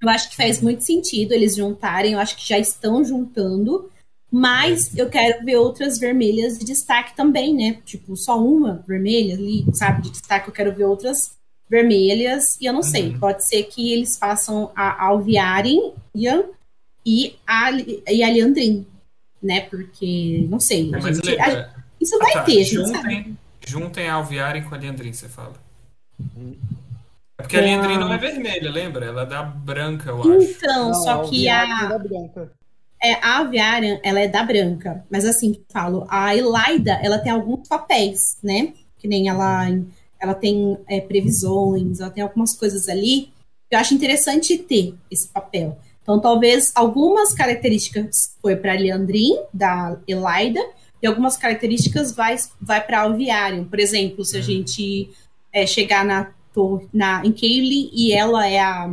[0.00, 2.12] Eu acho que faz muito sentido eles juntarem.
[2.12, 3.90] Eu acho que já estão juntando.
[4.30, 7.78] Mas eu quero ver outras vermelhas de destaque também, né?
[7.84, 10.02] Tipo, só uma vermelha ali, sabe?
[10.02, 10.48] De destaque.
[10.48, 11.32] Eu quero ver outras
[11.68, 12.56] vermelhas.
[12.60, 13.08] E eu não sei.
[13.08, 13.18] Uhum.
[13.18, 16.44] Pode ser que eles façam a Alviaren Ian,
[17.06, 18.86] e a, e a Leandrin,
[19.42, 19.62] né?
[19.62, 20.92] Porque, não sei.
[20.94, 22.42] a É, Mas gente- a- isso Ah, vai tá.
[22.42, 22.92] ter, a gente sabe.
[23.14, 25.54] juntem, juntem a Alviaren com a Leandrin, você fala.
[27.38, 29.06] É porque a Leandrin a- não é vermelha, lembra?
[29.06, 30.42] Ela é da branca, eu acho.
[30.42, 31.98] Então, Não, só que a.
[31.98, 32.52] Branca.
[33.00, 35.04] É, a Aviarian, ela é da branca.
[35.08, 38.72] Mas assim, que eu falo, a Elaida, ela tem alguns papéis, né?
[38.98, 39.68] Que nem ela,
[40.20, 43.30] ela tem é, previsões, ela tem algumas coisas ali.
[43.70, 45.78] que Eu acho interessante ter esse papel.
[46.02, 50.60] Então, talvez algumas características foi para Leandrin, da Elaida,
[51.00, 53.62] e algumas características vai, vai para Alviarian.
[53.64, 55.08] Por exemplo, se a gente
[55.52, 56.30] é, chegar na,
[56.92, 58.90] na em Kaylin e ela é a,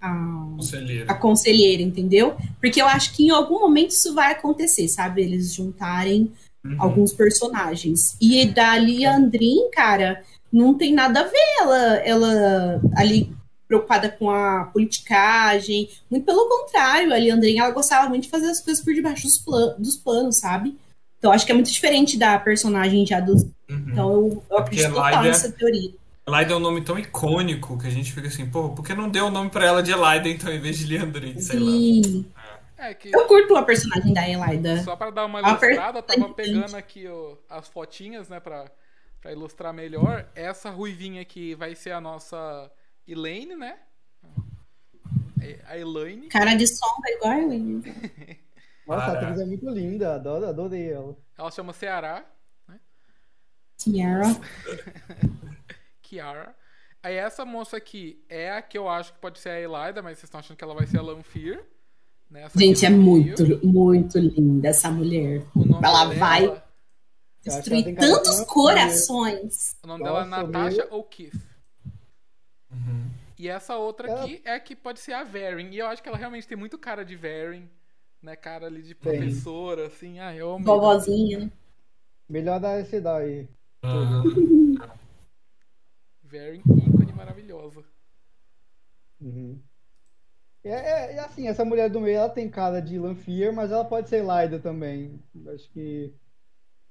[0.00, 1.12] a Conselheira.
[1.12, 2.36] a conselheira, entendeu?
[2.60, 5.22] Porque eu acho que em algum momento isso vai acontecer, sabe?
[5.22, 6.32] Eles juntarem
[6.64, 6.76] Uhum.
[6.78, 8.16] alguns personagens.
[8.20, 10.22] E da Leandrin, cara,
[10.52, 13.32] não tem nada a ver ela, ela ali
[13.66, 15.88] preocupada com a politicagem.
[16.10, 19.38] Muito pelo contrário, a Leandrin, ela gostava muito de fazer as coisas por debaixo dos,
[19.38, 20.76] plan dos panos, sabe?
[21.18, 23.44] Então acho que é muito diferente da personagem já dos.
[23.72, 23.84] Uhum.
[23.90, 25.94] Então eu, eu acredito total Elaida- nessa teoria.
[26.26, 29.08] Elaida é um nome tão icônico que a gente fica assim, pô, por que não
[29.08, 31.70] deu o nome pra ela de Elaida então em vez de Leandrin, sei lá.
[31.70, 32.26] Sim.
[32.78, 33.14] É que.
[33.14, 34.82] Eu curto a personagem da Elaida.
[34.82, 38.66] Só pra dar uma ilustrada, eu tava pegando aqui ó, as fotinhas, né, pra,
[39.20, 40.26] pra ilustrar melhor.
[40.34, 42.70] Essa ruivinha aqui vai ser a nossa
[43.06, 43.76] Elaine, né?
[45.40, 46.28] É A Elaine.
[46.28, 47.82] Cara de sombra igual a Elaine.
[48.86, 51.16] Nossa, a atriz é muito linda, adoro, adorei ela.
[51.38, 52.24] Ela chama Ceará,
[53.84, 54.26] Tiara.
[56.02, 56.54] Kiara.
[57.02, 60.18] Aí essa moça aqui é a que eu acho que pode ser a Elaida, mas
[60.18, 61.60] vocês estão achando que ela vai ser a Lanfear.
[62.30, 62.44] Né?
[62.44, 65.42] Aqui Gente, é muito, muito linda essa mulher.
[65.56, 66.46] Ela dela- vai que
[67.48, 69.76] ela destruir de tantos corações.
[69.82, 70.98] O nome dela é Natasha meu.
[71.00, 71.40] O'Keefe.
[72.70, 73.10] Uhum.
[73.38, 75.70] E essa outra Ela- aqui é a que pode ser a Varen.
[75.72, 77.68] E eu acho que ela realmente tem muito cara de Varen.
[78.22, 78.36] Né?
[78.36, 80.20] Cara ali de professora, assim.
[80.20, 80.64] Ah, eu amo.
[80.64, 81.50] Vovozinha.
[82.28, 83.48] Melhor da cidade.
[83.82, 84.22] Ah,
[86.22, 87.84] Varen, ícone maravilhosa.
[89.20, 89.62] Uhum.
[90.64, 93.84] É, é, é assim, essa mulher do meio, ela tem cara de Lanfear, mas ela
[93.84, 95.20] pode ser Laida também.
[95.52, 96.14] Acho que.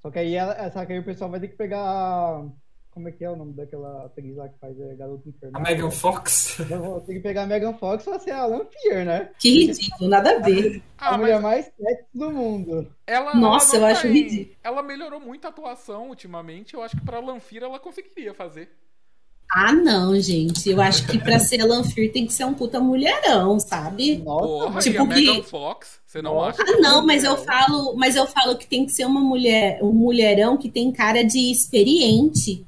[0.01, 2.45] Só que aí, ela, só que aí o pessoal vai ter que pegar.
[2.91, 5.29] A- Como é que é o nome daquela atriz lá que faz é, Garota a
[5.29, 5.61] Infernal?
[5.61, 6.57] Megan Fox.
[6.69, 9.29] Não, Tem que pegar a Megan Fox pra ser a Lanfear, né?
[9.39, 10.81] Que ridículo, nada a ver.
[10.97, 12.87] Ah, a mulher mas mais sexy do mundo.
[13.07, 13.33] ela.
[13.35, 14.55] Nossa, ela eu acho ridículo.
[14.63, 16.73] Ela melhorou muito a atuação ultimamente.
[16.73, 18.69] Eu acho que pra Lanfear ela conseguiria fazer.
[19.53, 20.69] Ah, não, gente.
[20.69, 24.17] Eu acho que pra ser Lanfear tem que ser um puta mulherão, sabe?
[24.19, 26.61] Nossa, Porra, tipo e a que- Megan Fox, você não Nossa.
[26.61, 26.71] acha?
[26.71, 29.79] Ah, não, é mas eu falo, mas eu falo que tem que ser uma mulher,
[29.83, 32.65] um mulherão que tem cara de experiente.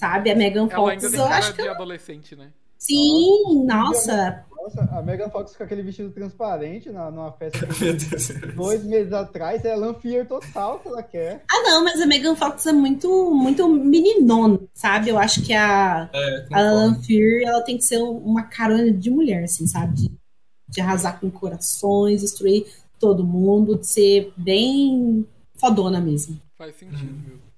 [0.00, 0.30] Sabe?
[0.30, 2.50] A Megan Ela ainda Fox, tem eu cara acho que de adolescente, né?
[2.78, 4.46] sim, nossa.
[4.56, 7.66] Nossa, a Megan Fox com aquele vestido transparente na, numa festa
[8.56, 11.44] dois meses atrás, é Lanfear total que ela quer.
[11.50, 15.10] Ah, não, mas a Megan Fox é muito, muito meninona, sabe?
[15.10, 16.62] Eu acho que a, É, a.
[16.62, 19.94] Lanfear, ela tem que ser uma carona de mulher, assim, sabe?
[19.94, 20.10] De,
[20.66, 22.66] de arrasar com corações, destruir
[22.98, 26.40] todo mundo, de ser bem fodona mesmo.
[26.56, 27.49] Faz sentido mesmo.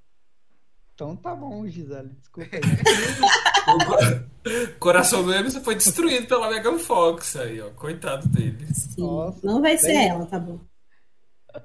[1.03, 2.63] Então tá bom, Gisele, desculpa aí.
[4.75, 7.71] O coração do Emerson foi destruído pela Megan Fox aí, ó.
[7.71, 8.67] Coitado dele.
[8.75, 9.01] Sim.
[9.01, 10.61] Nossa, não vai ser ela, tá bom.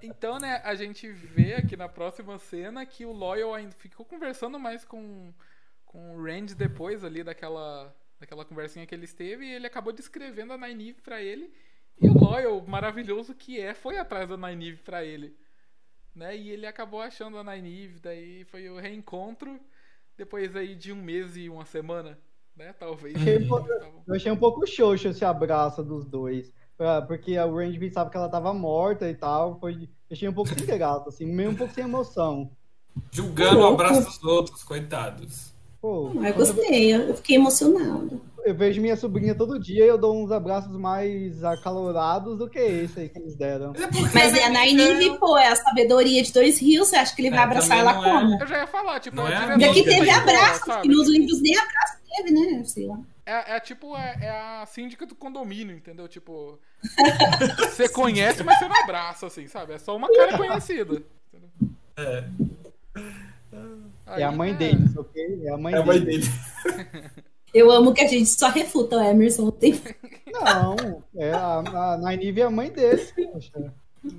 [0.04, 4.60] Então, né, a gente vê aqui na próxima cena que o Loyal ainda ficou conversando
[4.60, 5.34] mais com,
[5.86, 10.54] com o Randy depois ali daquela, daquela conversinha que eles teve e ele acabou descrevendo
[10.54, 11.52] a Nynaeve pra ele.
[12.00, 15.36] E o Loyal, maravilhoso que é, foi atrás da Nynaeve pra ele.
[16.18, 16.36] Né?
[16.36, 19.60] E ele acabou achando a Nynaeve, daí foi o reencontro
[20.18, 22.18] depois aí de um mês e uma semana,
[22.56, 22.74] né?
[22.74, 23.16] Talvez.
[23.16, 23.70] Achei um pouco-
[24.08, 26.52] Eu achei um pouco xoxo esse abraço dos dois.
[27.08, 29.60] Porque a Randy pensava que ela tava morta e tal.
[29.60, 29.88] Foi...
[30.12, 32.50] Achei um pouco sem graça, assim, meio um pouco sem emoção.
[33.12, 35.54] Julgando o abraço dos outros, coitados.
[35.80, 38.20] Pô, Eu gostei, eu eu fiquei emocionada.
[38.48, 42.60] Eu vejo minha sobrinha todo dia e eu dou uns abraços mais acalorados do que
[42.60, 43.74] esse aí que eles deram.
[43.74, 46.88] Mas é porque Mas é a Nynaeve, pô, é a sabedoria de dois rios.
[46.88, 48.04] Você acha que ele vai É, abraçar ela é.
[48.04, 48.42] como?
[48.42, 51.42] Eu já ia falar, tipo, Não a é E aqui teve abraço, que nos livros
[51.42, 52.64] nem abraço teve, né?
[52.64, 53.00] Sei lá.
[53.26, 56.08] É, é tipo, é, é a síndica do condomínio, entendeu?
[56.08, 56.58] Tipo,
[57.60, 59.74] você conhece, mas você não abraça, assim, sabe?
[59.74, 61.02] É só uma cara conhecida.
[61.34, 61.74] entendeu?
[61.98, 62.24] É,
[64.18, 65.42] É a mãe né, deles, ok?
[65.44, 66.30] É a mãe é a mãe deles.
[67.52, 67.64] dele.
[67.66, 69.50] Eu amo que a gente só refuta o Emerson.
[69.52, 69.74] Tem...
[70.32, 71.60] Não, é a,
[71.94, 73.52] a Nynaeve é a mãe deles, poxa.
[73.56, 73.74] não.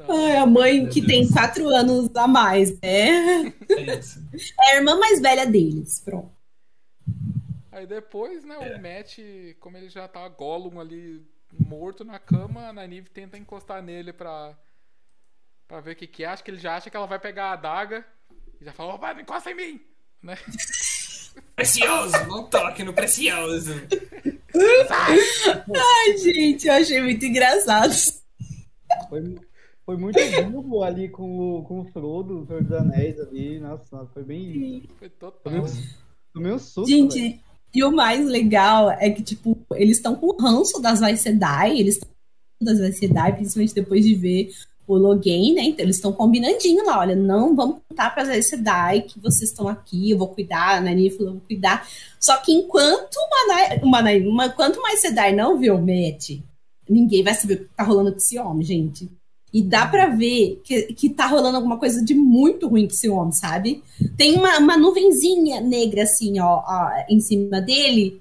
[0.09, 3.46] Ai, a mãe que tem quatro anos a mais, né?
[3.70, 4.20] É isso.
[4.60, 6.00] É a irmã mais velha deles.
[6.05, 6.30] Pronto.
[7.70, 8.76] Aí depois, né, É.
[8.76, 9.18] o Matt,
[9.60, 11.24] como ele já tá Gollum ali
[11.59, 14.59] morto na cama, a Nynaeve tenta encostar nele pra,
[15.66, 16.26] pra ver o que que é.
[16.26, 18.05] Acho que ele já acha que ela vai pegar a adaga
[18.60, 19.80] e já fala, opa, não encosta em mim!
[20.22, 20.36] Né?
[21.55, 23.73] Precioso, não toque no precioso.
[24.55, 27.93] Ai, gente, eu achei muito engraçado.
[29.09, 29.36] Foi,
[29.85, 30.19] foi muito
[30.51, 33.59] burro ali com o, com o Frodo, o Senhor dos Anéis ali.
[33.59, 34.89] Nossa, foi bem.
[34.98, 35.40] Foi total.
[35.43, 35.66] Tomei um,
[36.32, 36.89] tomei um susto.
[36.89, 37.40] Gente,
[37.74, 41.78] e o mais legal é que, tipo, eles estão com o ranço das Aes Sedai,
[41.78, 42.09] eles estão
[42.59, 44.51] com das Aes Sedai, principalmente depois de ver
[44.94, 45.62] o Logan, né?
[45.62, 49.69] Então eles estão combinandinho lá, olha, não vamos contar para Aes Sedai que vocês estão
[49.69, 51.86] aqui, eu vou cuidar, a Nani falou, eu vou cuidar.
[52.19, 56.40] Só que enquanto uma, uma, uma, quanto mais Sedai não viu o Matt,
[56.89, 59.10] ninguém vai saber o que tá rolando com esse homem, gente.
[59.52, 63.09] E dá pra ver que, que tá rolando alguma coisa de muito ruim com esse
[63.09, 63.82] homem, sabe?
[64.16, 68.20] Tem uma, uma nuvenzinha negra, assim, ó, ó, em cima dele.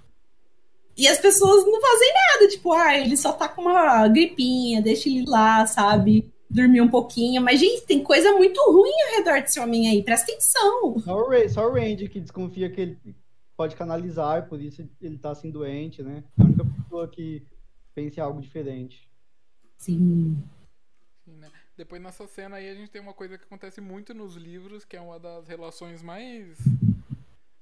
[0.98, 2.48] E as pessoas não fazem nada.
[2.50, 6.26] Tipo, ah, ele só tá com uma gripinha, deixa ele lá, sabe?
[6.50, 7.42] Dormir um pouquinho.
[7.42, 10.04] Mas, gente, tem coisa muito ruim ao redor desse homem aí.
[10.04, 10.98] Presta atenção.
[11.00, 13.16] Só o, Ra- só o Randy que desconfia que ele
[13.56, 16.24] pode canalizar, por isso ele tá assim doente, né?
[16.38, 17.44] É a única pessoa que
[17.96, 19.10] pensa em algo diferente.
[19.78, 20.42] Sim.
[21.26, 21.52] Sim, né?
[21.76, 24.96] Depois nessa cena aí a gente tem uma coisa que acontece muito nos livros, que
[24.96, 26.58] é uma das relações mais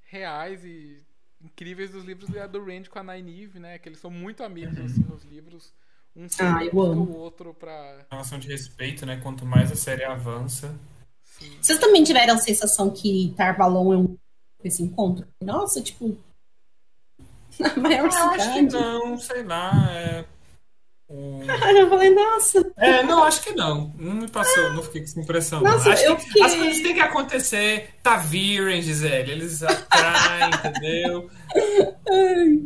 [0.03, 1.01] reais e
[1.41, 3.77] incríveis dos livros, é a do Randy com a Nynaeve, né?
[3.79, 5.73] Que eles são muito amigos assim nos livros.
[6.15, 7.03] Um Ah, eu amo.
[7.11, 8.05] o outro pra.
[8.09, 9.17] Relação de respeito, né?
[9.21, 10.73] Quanto mais a série avança.
[11.23, 11.57] Sim.
[11.61, 14.17] Vocês também tiveram a sensação que Tarvalon é um
[14.63, 15.27] esse encontro?
[15.43, 16.17] Nossa, tipo.
[17.59, 18.73] Na maior Ah, acho que cidade.
[18.73, 19.91] não, sei lá.
[19.91, 20.25] É...
[21.09, 22.73] eu falei, nossa.
[22.77, 23.93] É, não, acho que não.
[23.97, 25.61] Não me passou, não fiquei com essa impressão.
[25.61, 27.89] Nossa, acho eu fiquei- as coisas têm que acontecer.
[28.01, 29.31] Tá virem, Gisele.
[29.31, 31.29] Eles atraem, entendeu?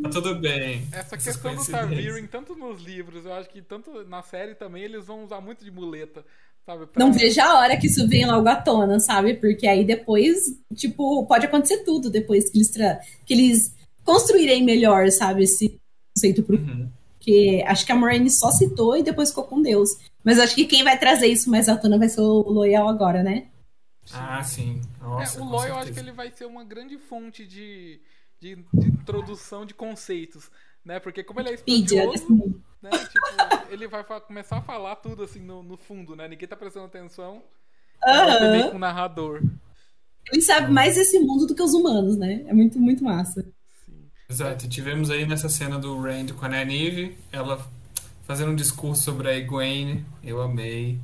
[0.04, 0.88] Tá tudo bem.
[0.92, 1.90] Essa questão do coincidências.
[1.90, 5.64] Targaryen, tanto nos livros, eu acho que tanto na série também, eles vão usar muito
[5.64, 6.24] de muleta,
[6.66, 6.86] sabe?
[6.88, 9.34] Pra- Não vejo a hora que isso venha logo à tona, sabe?
[9.36, 10.38] Porque aí depois,
[10.76, 15.44] tipo, pode acontecer tudo depois que eles, tra- que eles construírem melhor, sabe?
[15.44, 15.78] Esse
[16.16, 16.58] conceito pro.
[16.58, 16.90] Uhum.
[17.30, 19.90] Porque acho que a Moraine só citou e depois ficou com Deus.
[20.24, 23.22] Mas acho que quem vai trazer isso mais à tona vai ser o Loyal agora,
[23.22, 23.50] né?
[24.12, 24.82] Ah, sim.
[25.00, 28.02] Nossa, É, o com Loy eu acho que ele vai ser uma grande fonte de,
[28.40, 30.50] de, de introdução de conceitos,
[30.84, 31.00] né?
[31.00, 32.26] Porque como ele é estudioso,
[32.82, 32.90] né?
[32.90, 36.28] Tipo, ele vai começar a falar tudo assim no, no fundo, né?
[36.28, 37.44] Ninguém tá prestando atenção.
[38.04, 38.70] Aham.
[38.72, 39.44] com o narrador.
[40.32, 42.44] Ele sabe mais desse mundo do que os humanos, né?
[42.48, 43.46] É muito, muito massa.
[44.30, 47.66] Exato, e tivemos aí nessa cena do Rand com a Nynaeve, ela
[48.28, 51.00] fazendo um discurso sobre a Egwene, eu amei,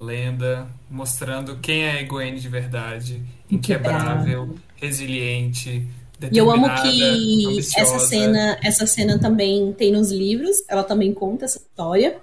[0.00, 5.86] lenda, mostrando quem é a Egwene de verdade, inquebrável, resiliente,
[6.32, 7.96] E eu amo que ambiciosa.
[7.96, 12.18] essa cena, essa cena também tem nos livros, ela também conta essa história.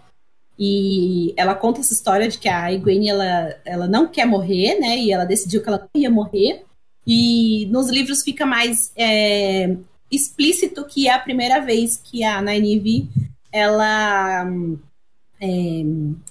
[0.57, 4.97] E ela conta essa história de que a Egwene, ela, ela não quer morrer, né?
[4.97, 6.63] E ela decidiu que ela não ia morrer.
[7.05, 9.75] E nos livros fica mais é,
[10.11, 13.09] explícito que é a primeira vez que a Nynaeve,
[13.51, 14.45] ela
[15.39, 15.83] é,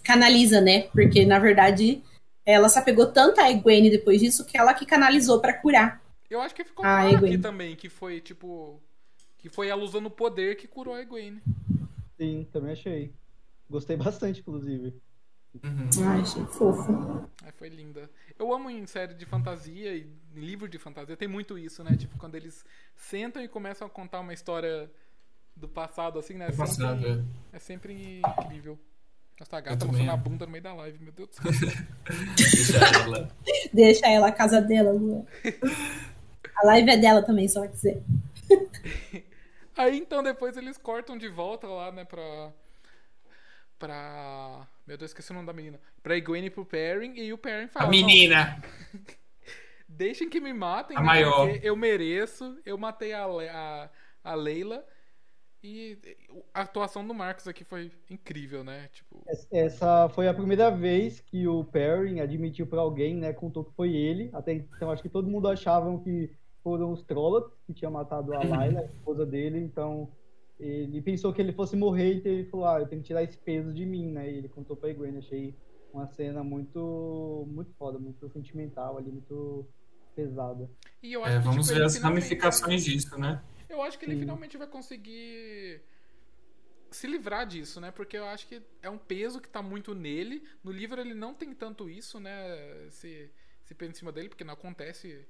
[0.03, 0.83] canaliza, né?
[0.83, 2.03] Porque, na verdade,
[2.45, 6.01] ela se apegou tanto a Egwene depois disso que ela que canalizou pra curar.
[6.29, 8.81] Eu acho que ficou claro aqui também que foi, tipo.
[9.39, 11.43] Que foi ela usando o poder que curou a Egwene.
[12.17, 13.13] Sim, também achei.
[13.69, 14.95] Gostei bastante, inclusive.
[15.65, 15.89] Uhum.
[16.07, 17.29] Ai, achei fofo.
[17.43, 18.09] Ai, foi linda.
[18.39, 21.97] Eu amo em série de fantasia e livro de fantasia, tem muito isso, né?
[21.97, 24.91] Tipo, quando eles sentam e começam a contar uma história
[25.57, 26.47] do passado, assim, né?
[26.47, 27.57] É Do passado, sempre, é.
[27.57, 28.79] é sempre incrível.
[29.39, 30.23] Nossa, a gata mostrando a amo.
[30.23, 31.69] bunda no meio da live, meu Deus do céu.
[32.37, 33.37] Deixa ela.
[33.73, 35.25] Deixa ela a casa dela, Lua.
[36.57, 38.03] A live é dela também, se ela quiser.
[39.77, 42.53] Aí então depois eles cortam de volta lá, né, pra.
[43.79, 44.69] Pra.
[44.87, 45.81] Meu Deus, esqueci o nome da menina.
[46.03, 47.85] Pra Egwene e pro Perrin, e o Perrin fala.
[47.87, 48.63] A "Não, menina.
[49.97, 51.49] Deixem que me matem, A maior.
[51.49, 52.59] porque eu mereço.
[52.65, 53.91] Eu matei a, Le- a,
[54.25, 54.85] a Leila.
[55.63, 55.99] E
[56.55, 58.89] a atuação do Marcos aqui foi incrível, né?
[58.89, 59.23] Tipo,
[59.53, 63.33] Essa foi a primeira vez que o Perrin admitiu pra alguém, né?
[63.35, 64.31] Contou que foi ele.
[64.33, 66.31] Até então, acho que todo mundo achavam que
[66.63, 69.59] foram os Trollocs que tinham matado a Layla, a esposa dele.
[69.59, 70.09] Então,
[70.59, 73.37] ele pensou que ele fosse morrer e ele falou: Ah, eu tenho que tirar esse
[73.37, 74.31] peso de mim, né?
[74.31, 75.19] E ele contou pra Egwene.
[75.19, 75.55] Achei
[75.93, 79.67] uma cena muito, muito foda, muito sentimental ali, muito
[80.25, 80.71] pesada.
[81.03, 83.41] e eu acho É, que, vamos tipo, ver ele as finalmente- ramificações disso, né?
[83.69, 84.21] Eu acho que ele Sim.
[84.21, 85.81] finalmente vai conseguir
[86.91, 87.91] se livrar disso, né?
[87.91, 90.43] Porque eu acho que é um peso que tá muito nele.
[90.65, 92.33] No livro ele não tem tanto isso, né?
[92.89, 93.31] Esse,
[93.65, 95.25] esse peso em cima dele, porque não acontece.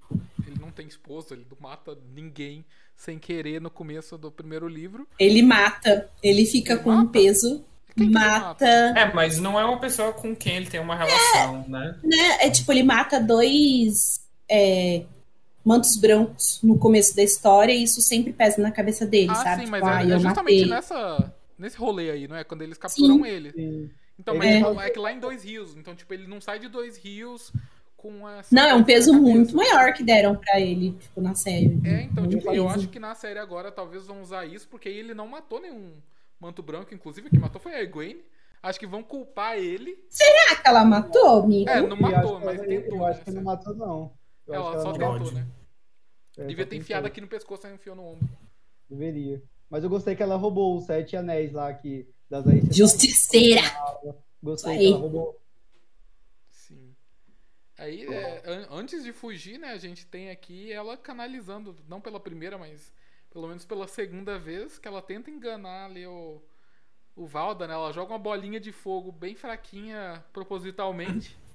[0.47, 2.65] Ele não tem esposa, ele não mata ninguém
[2.97, 5.07] sem querer no começo do primeiro livro.
[5.19, 7.11] Ele mata, ele fica Ele com um mata?
[7.11, 7.65] peso,
[7.95, 10.97] Quem que ele mata, É, mas não é uma pessoa com quem ele tem uma
[10.97, 11.99] relação, né?
[12.03, 12.47] né?
[12.47, 15.05] É tipo, ele mata dois é,
[15.64, 19.60] mantos brancos no começo da história e isso sempre pesa na cabeça dele, Ah, sabe?
[19.64, 20.66] sim, Tipo, mas ah, é, é eu justamente matei.
[20.66, 22.44] nessa, nesse rolê aí, não é?
[22.44, 23.52] Quando eles capturam ele.
[23.56, 24.39] E Então, É.
[24.39, 24.59] mas É.
[24.59, 27.52] tipo, é que lá em Dois Rios, então, tipo, ele não sai de Dois Rios
[27.97, 28.55] com essa.
[28.55, 31.78] Não, é um peso muito maior que deram pra ele, tipo, na série.
[31.85, 32.77] É, então, Muito tipo, eu peso.
[32.78, 35.93] acho que na série agora talvez vão usar isso, porque aí ele não matou nenhum
[36.40, 38.22] manto branco, inclusive o que matou foi a Egwene.
[38.62, 39.97] Acho que vão culpar ele.
[40.10, 41.70] Será que ela matou, amigo?
[41.70, 42.97] É, não matou, mas tentou.
[42.98, 44.12] Eu acho né, que não matou, não.
[44.51, 45.35] Eu Ela só tentou, pode.
[45.35, 45.47] né?
[46.39, 48.28] É, Devia ter enfiado aqui no pescoço e enfiou no ombro.
[48.89, 49.43] Deveria.
[49.68, 52.60] Mas eu gostei que ela roubou os sete anéis lá que das aí.
[52.72, 53.62] Justiceira!
[54.43, 55.40] Gostei que ela roubou.
[56.51, 56.94] Sim.
[57.78, 62.20] Aí, é, an- antes de fugir, né, a gente tem aqui ela canalizando, não pela
[62.20, 62.93] primeira, mas
[63.31, 66.43] pelo menos pela segunda vez, que ela tenta enganar ali o,
[67.14, 67.74] o Valda, né?
[67.74, 71.36] Ela joga uma bolinha de fogo bem fraquinha propositalmente.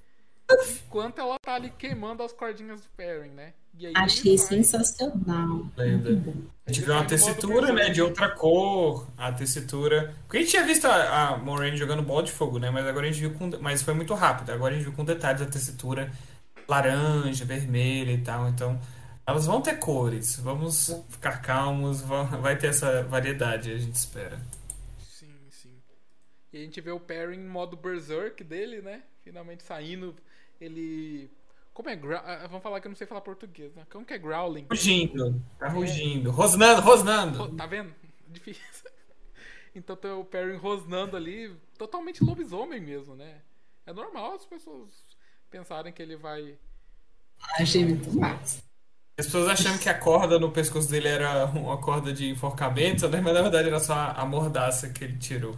[0.50, 3.52] enquanto ela tá ali queimando as cordinhas do Perrin, né?
[3.78, 5.66] E Achei sensacional.
[5.76, 6.34] Lenda.
[6.64, 10.14] A gente viu uma tessitura, né, de outra cor, a tessitura.
[10.22, 13.06] Porque a gente tinha visto a, a Moraine jogando bola de fogo, né, mas agora
[13.06, 14.50] a gente viu com, mas foi muito rápido.
[14.50, 16.10] Agora a gente viu com detalhes a tessitura
[16.66, 18.48] laranja, vermelha e tal.
[18.48, 18.80] Então,
[19.26, 20.36] elas vão ter cores.
[20.36, 24.40] Vamos ficar calmos, vai ter essa variedade, a gente espera.
[24.98, 25.82] Sim, sim.
[26.52, 29.02] E a gente vê o Perry em modo berserk dele, né?
[29.22, 30.14] Finalmente saindo.
[30.60, 31.30] Ele.
[31.74, 32.16] Como é grou...
[32.18, 33.86] ah, Vamos falar que eu não sei falar português, né?
[33.90, 34.66] Como que é growling?
[34.70, 37.38] Rugindo, tá rugindo, rosnando, rosnando.
[37.38, 37.94] Ro- Tá vendo?
[38.28, 38.64] Difícil.
[39.74, 43.42] Então tem o Perry rosnando ali, totalmente lobisomem mesmo, né?
[43.84, 44.90] É normal as pessoas
[45.50, 46.58] pensarem que ele vai.
[47.60, 48.62] Achei muito massa.
[49.18, 53.20] As pessoas achando que a corda no pescoço dele era uma corda de enforcamento, né?
[53.20, 55.56] Mas na verdade era só a mordaça que ele tirou.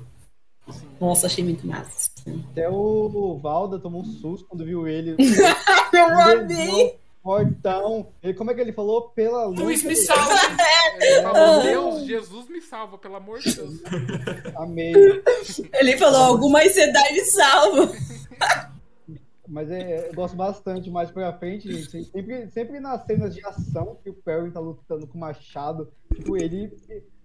[1.01, 2.11] Nossa, achei muito massa.
[2.51, 5.16] Até o Valda tomou um susto quando viu ele.
[5.93, 6.99] Eu amei!
[7.23, 8.09] Fortão.
[8.23, 9.11] Ele, como é que ele falou?
[9.11, 9.61] Pela luz.
[9.61, 10.35] Luiz me salva!
[11.01, 13.74] Ele falou, Deus, Jesus me salva, pelo amor de Deus.
[14.57, 14.95] Amei.
[15.74, 17.93] Ele falou, algumas cidades salvam.
[19.49, 22.05] Mas é, eu gosto bastante mais pra frente, gente.
[22.05, 26.37] Sempre, sempre nas cenas de ação que o Perry tá lutando com o machado, tipo,
[26.37, 26.70] ele.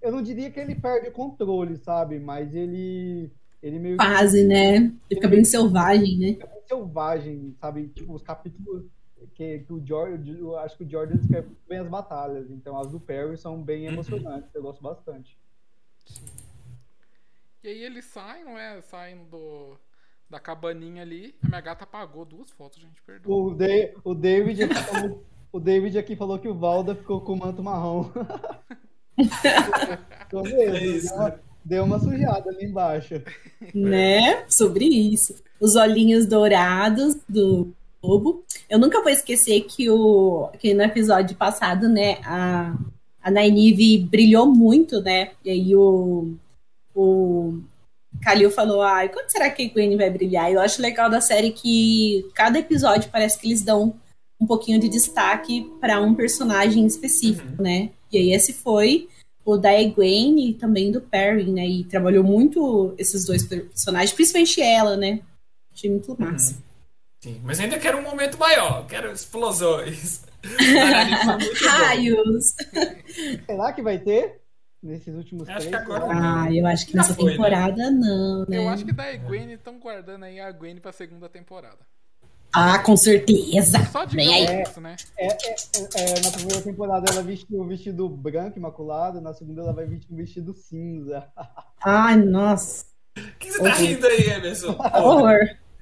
[0.01, 2.19] Eu não diria que ele perde o controle, sabe?
[2.19, 3.29] Mas ele.
[3.61, 4.75] Ele meio que Quase, né?
[4.75, 6.27] Ele fica bem selvagem, né?
[6.33, 7.87] fica bem selvagem, sabe?
[7.89, 8.85] Tipo, os capítulos
[9.33, 10.37] que, que o Jordan.
[10.37, 12.49] Eu acho que o Jordan descreve muito bem as batalhas.
[12.49, 14.53] Então as do Perry são bem emocionantes.
[14.53, 15.37] Eu gosto bastante.
[17.63, 18.81] E aí eles saem, não é?
[18.81, 19.77] Saem do,
[20.33, 21.35] da cabaninha ali.
[21.43, 23.35] A minha gata apagou duas fotos, gente, perdoa.
[23.35, 23.67] O, Da-
[24.03, 25.23] o David aqui falou.
[25.51, 28.09] O David aqui falou que o Valda ficou com o manto marrom.
[29.15, 31.07] É isso.
[31.09, 33.21] deu, uma, deu uma sujada ali embaixo.
[33.71, 34.43] Né?
[34.49, 35.35] Sobre isso.
[35.59, 38.43] Os olhinhos dourados do lobo.
[38.67, 42.75] Eu nunca vou esquecer que, o, que no episódio passado, né, a,
[43.21, 45.33] a Nynaeve brilhou muito, né?
[45.45, 46.33] E aí o,
[46.95, 47.59] o
[48.23, 50.51] Kalil falou, ai, quando será que a Gwen vai brilhar?
[50.51, 53.95] Eu acho legal da série que cada episódio parece que eles dão
[54.39, 57.91] um pouquinho de destaque para um personagem específico, né?
[58.11, 59.07] E aí esse foi
[59.45, 61.67] o da Egwene e também do Perry, né?
[61.67, 65.19] E trabalhou muito esses dois personagens, principalmente ela, né?
[65.73, 66.61] Achei muito massa.
[67.21, 70.21] Sim, mas ainda quero um momento maior, quero explosões.
[71.65, 72.53] Raios!
[73.45, 74.42] Será que vai ter?
[74.83, 75.69] Nesses últimos Acho três?
[75.69, 77.31] que agora Ah, eu acho que nessa foi, né?
[77.31, 78.57] temporada não, né?
[78.57, 81.79] Eu acho que da Gwen estão guardando aí a Gwen pra segunda temporada.
[82.53, 83.83] Ah, com certeza!
[83.91, 84.61] Só de Vem aí.
[84.61, 84.95] isso, né?
[85.17, 85.55] É, é,
[85.95, 90.13] é, na primeira temporada ela vestiu o vestido branco, imaculado, na segunda ela vai vestir
[90.13, 91.25] um vestido cinza.
[91.83, 92.85] Ai, nossa.
[93.17, 94.75] O que você tá rindo aí, Emerson?
[95.01, 95.39] Horror.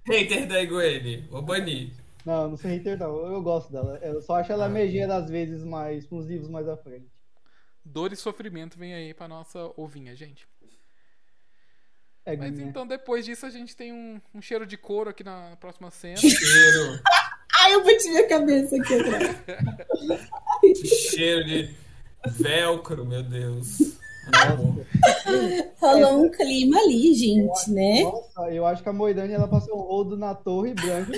[0.08, 1.92] Hater da Gwen, vou banir.
[2.26, 3.98] Não, não sou hater não, eu gosto dela.
[4.02, 7.08] Eu só acho ela megera às vezes mais, com os livros mais à frente.
[7.84, 10.48] Dor e sofrimento vem aí pra nossa ovinha, gente.
[12.26, 12.68] É, Mas Guinha.
[12.68, 16.18] então depois disso a gente tem um, um cheiro de couro aqui na próxima cena.
[16.18, 17.02] Cheiro,
[17.62, 19.38] Ai, eu bati minha cabeça aqui atrás.
[21.10, 21.76] cheiro de
[22.38, 24.00] velcro, meu Deus.
[25.80, 28.04] Rolou um clima ali, gente, né?
[28.04, 31.18] nossa, eu acho que a Moirane ela passou um rodo na torre branca né?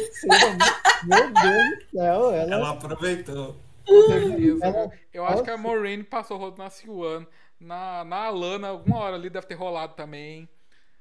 [1.06, 3.56] Meu Deus do céu, ela, Ela aproveitou.
[3.88, 4.66] Com certeza.
[4.66, 7.26] ela- Eu acho que a Moraine passou o rodo na Siwan.
[7.60, 10.48] Na, na Alana, alguma hora ali deve ter rolado também.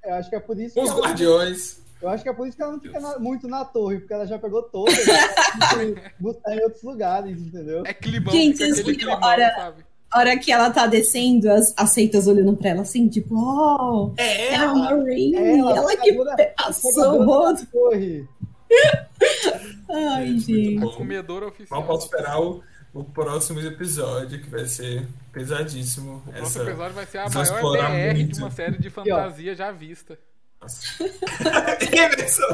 [0.04, 1.80] eu acho que é por isso que Os ela, guardiões.
[2.00, 4.12] eu acho que é por isso que ela não fica na- muito na torre, porque
[4.12, 5.28] ela já pegou todas, ela
[5.76, 7.82] tem que buscar em outros lugares, entendeu?
[7.86, 9.84] É climão, Gente, vocês climão, olha- sabe?
[10.10, 14.48] A hora que ela tá descendo, as aceitas olhando pra ela assim, tipo, oh, É
[14.48, 14.74] é a ela.
[14.74, 17.66] Maureen, Ela, ela que pegadora- passou o rodo.
[17.72, 18.28] torre.
[19.90, 20.78] Ai, gente.
[20.78, 21.80] Bom, Comedora oficial.
[21.80, 22.62] Mal posso esperar o,
[22.94, 26.16] o próximo episódio, que vai ser pesadíssimo.
[26.26, 26.62] O próximo Essa...
[26.70, 28.38] episódio vai ser a maior BR de muito.
[28.38, 30.18] uma série de fantasia já vista.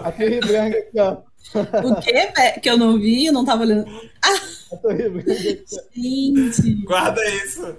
[0.04, 1.22] A torre branca aqui, ó.
[1.84, 2.32] O quê?
[2.60, 3.86] Que eu não vi, eu não tava olhando.
[4.72, 5.64] A torre branca aqui.
[5.94, 7.76] Gente, guarda isso.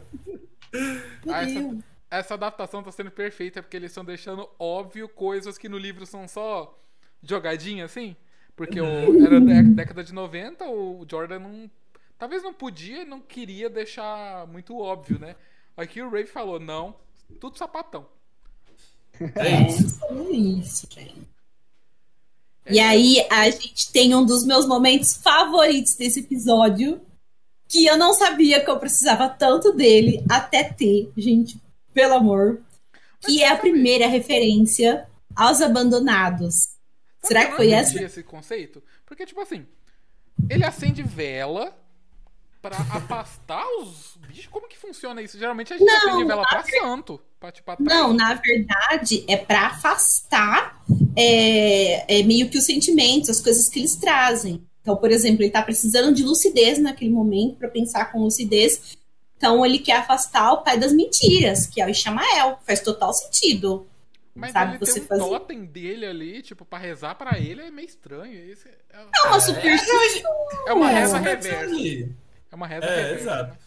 [1.27, 1.77] Ah, essa-.
[2.11, 6.27] Essa adaptação tá sendo perfeita porque eles estão deixando óbvio coisas que no livro são
[6.27, 6.76] só
[7.22, 8.15] jogadinha, assim.
[8.56, 11.72] Porque o, era dé- década de 90, o Jordan não.
[12.20, 15.38] Talvez não podia, não queria deixar muito óbvio, né?
[15.78, 16.94] Aqui o Ray falou, não,
[17.40, 18.06] tudo sapatão.
[19.36, 20.00] É isso.
[20.06, 21.28] É isso, gente.
[22.70, 27.02] E aí, a gente tem um dos meus momentos favoritos desse episódio,
[27.70, 31.60] que eu não sabia que eu precisava tanto dele até ter, gente,
[31.94, 32.62] pelo amor,
[33.22, 36.54] que é a primeira referência aos abandonados.
[37.24, 38.04] Será que foi essa?
[38.04, 38.84] esse conceito?
[39.06, 39.66] Porque, tipo assim,
[40.50, 41.76] ele acende vela
[42.61, 44.48] pra afastar os bichos?
[44.48, 45.38] Como que funciona isso?
[45.38, 47.19] Geralmente a gente Não, acende vela pra santo.
[47.40, 47.72] Pra, tipo.
[47.80, 50.81] Não, na verdade, é para afastar
[51.15, 54.64] é, é meio que os sentimentos, as coisas que eles trazem.
[54.81, 58.98] Então, por exemplo, ele tá precisando de lucidez naquele momento para pensar com lucidez.
[59.38, 62.60] Então, ele quer afastar o pai das mentiras, que é o Ishamael.
[62.65, 63.86] Faz total sentido.
[64.36, 67.61] Mas sabe, ele você tem um fazer- totem dele ali, tipo, pra rezar pra ele
[67.61, 68.34] é meio estranho.
[68.52, 70.31] Isso é, É uma superstição.
[70.68, 72.10] é uma É, reza pra reversa.
[72.52, 73.58] É uma reza É, exato.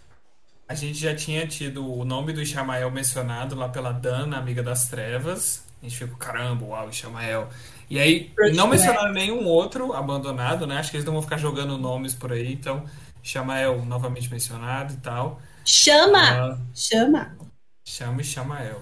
[0.69, 4.89] A gente já tinha tido o nome do Ishamael mencionado lá pela Dana, amiga das
[4.89, 5.65] trevas.
[5.81, 7.49] A gente ficou, caramba, uau, Ishamael.
[7.91, 10.79] E aí, não mencionaram nenhum outro abandonado, né?
[10.79, 12.53] Acho que eles não vão ficar jogando nomes por aí.
[12.53, 12.85] Então,
[13.23, 15.41] Ishamael novamente mencionado e tal.
[15.65, 16.19] Chama!
[16.21, 17.37] Ah, Chama!
[17.85, 18.81] chama Ishamael.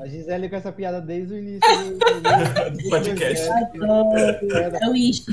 [0.00, 3.48] A Gisele com essa piada desde o início do, Do podcast.
[4.80, 5.24] É o Ishi.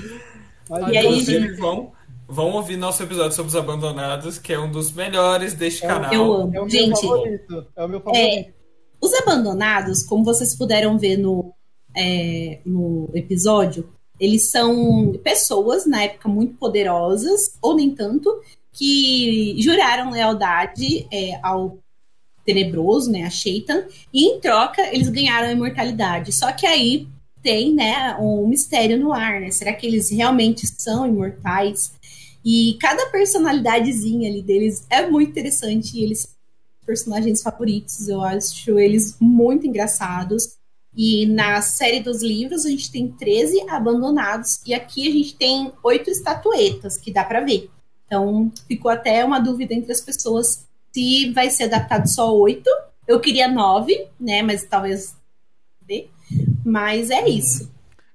[0.70, 1.94] Mas, E aí, vão,
[2.28, 6.14] vão ouvir nosso episódio sobre os abandonados, que é um dos melhores deste canal.
[6.14, 6.56] Eu amo.
[6.56, 7.68] é o meu Gente, favorito.
[7.76, 8.54] É o meu favorito.
[9.00, 11.54] Os abandonados, como vocês puderam ver no,
[11.96, 13.90] é, no episódio,
[14.20, 18.42] eles são pessoas, na época, muito poderosas, ou nem tanto,
[18.74, 21.78] que juraram lealdade é, ao
[22.44, 26.32] tenebroso, né, a Shaitan, e em troca eles ganharam a imortalidade.
[26.32, 27.08] Só que aí
[27.44, 29.52] tem, né, um mistério no ar, né?
[29.52, 31.94] Será que eles realmente são imortais?
[32.50, 36.32] E cada personalidadezinha ali deles é muito interessante e eles são
[36.86, 38.08] personagens favoritos.
[38.08, 40.56] Eu acho eles muito engraçados.
[40.96, 45.74] E na série dos livros a gente tem 13 abandonados e aqui a gente tem
[45.84, 47.70] oito estatuetas que dá pra ver.
[48.06, 52.70] Então ficou até uma dúvida entre as pessoas se vai ser adaptado só oito.
[53.06, 54.42] Eu queria nove, né?
[54.42, 55.18] Mas talvez.
[56.64, 57.70] Mas é isso.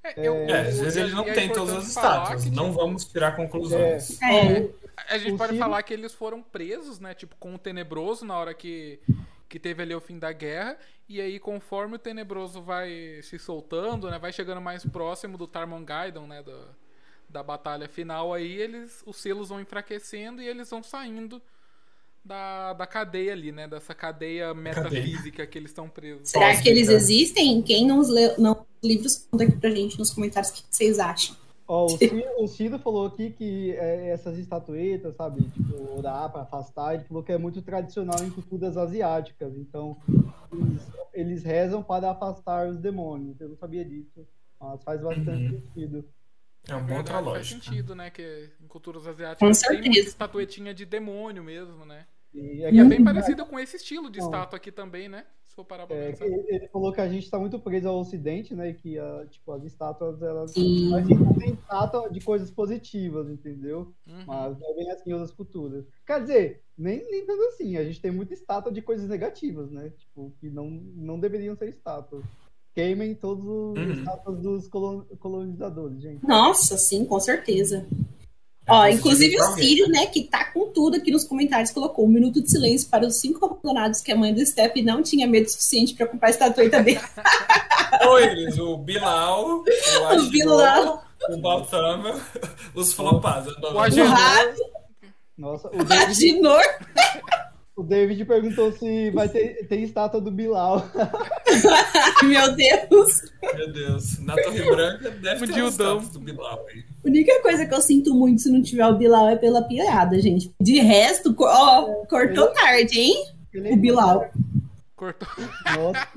[0.04, 2.44] É, eu- É, às vezes e- ele não é tem todas as estátuas.
[2.44, 4.20] que, Não tipo, vamos tirar conclusões.
[4.22, 4.68] É.
[4.68, 7.14] Ó, A gente O pode Ciro- falar que eles foram presos, né?
[7.14, 9.00] Tipo, com o tenebroso na hora que,
[9.48, 10.76] que teve ali o fim da guerra.
[11.08, 14.18] E aí, conforme o Tenebroso vai se soltando, né?
[14.18, 16.42] Vai chegando mais próximo do Tarmongaidon, né?
[16.42, 16.58] Da,
[17.28, 21.40] da batalha final aí, eles, os selos vão enfraquecendo e eles vão saindo
[22.24, 23.66] da, da cadeia ali, né?
[23.68, 26.28] Dessa cadeia metafísica que eles estão presos.
[26.30, 27.60] Será que eles existem?
[27.62, 30.98] Quem não os leu, não, livros, conta aqui pra gente nos comentários o que vocês
[30.98, 31.36] acham.
[31.66, 36.42] Ó, o, Ciro, o Ciro falou aqui que é, essas estatuetas, sabe, tipo, orar para
[36.42, 39.54] afastar, ele falou que é muito tradicional em culturas asiáticas.
[39.56, 39.96] Então,
[40.52, 40.82] eles,
[41.14, 43.40] eles rezam para afastar os demônios.
[43.40, 44.26] Eu não sabia disso,
[44.60, 45.60] mas faz bastante Uhum.
[45.74, 46.04] sentido.
[46.68, 48.10] É uma Verdade, outra faz sentido, né?
[48.10, 52.06] Que em culturas Com asiáticas tem muita estatuetinha de demônio mesmo, né?
[52.32, 54.26] E é E é que- bem parecido com esse estilo de Bom.
[54.26, 55.26] estátua aqui também, né?
[55.44, 56.24] Se for parar pra É, pensar.
[56.24, 58.70] ele falou que a gente está muito preso ao Ocidente, né?
[58.70, 60.52] e Que ah, tipo, as estátuas, elas.
[60.52, 60.94] Sim.
[60.94, 63.92] A gente não tem estátua de coisas positivas, entendeu?
[64.06, 64.24] Uhum.
[64.26, 65.84] Mas não é bem assim em outras culturas.
[66.06, 67.76] Quer dizer, nem, nem tanto assim.
[67.76, 69.90] A gente tem muita estátua de coisas negativas, né?
[69.98, 72.24] Tipo, que não, não deveriam ser estátuas.
[72.74, 73.74] Queimem todas Uhum.
[73.92, 76.26] as estátuas dos colon- colonizadores, gente.
[76.26, 77.86] Nossa, sim, com certeza.
[78.66, 82.08] É Ó, inclusive o Círio, né, que tá com tudo aqui nos comentários, colocou um
[82.08, 85.48] minuto de silêncio para os cinco abandonados que a mãe do Step não tinha medo
[85.50, 87.00] suficiente para comprar a estatueta dele.
[88.06, 92.20] Ou eles, o Bilal, o O Agenor, Bilal, o Baltama,
[92.74, 93.48] os flopas.
[93.48, 94.54] O o Agenor,
[95.36, 96.62] Nossa, o o Aginor.
[97.82, 100.84] o David perguntou se vai ter tem estátua do Bilal.
[102.24, 103.22] Meu Deus.
[103.54, 104.18] Meu Deus.
[104.20, 106.84] Na Torre Branca deve O ter status do Bilal aí.
[107.04, 110.20] A única coisa que eu sinto muito se não tiver o Bilal é pela piada,
[110.20, 110.52] gente.
[110.60, 113.26] De resto, ó, cortou tarde, hein?
[113.70, 114.30] O Bilal.
[114.96, 115.28] cortou.
[115.66, 116.08] Nossa,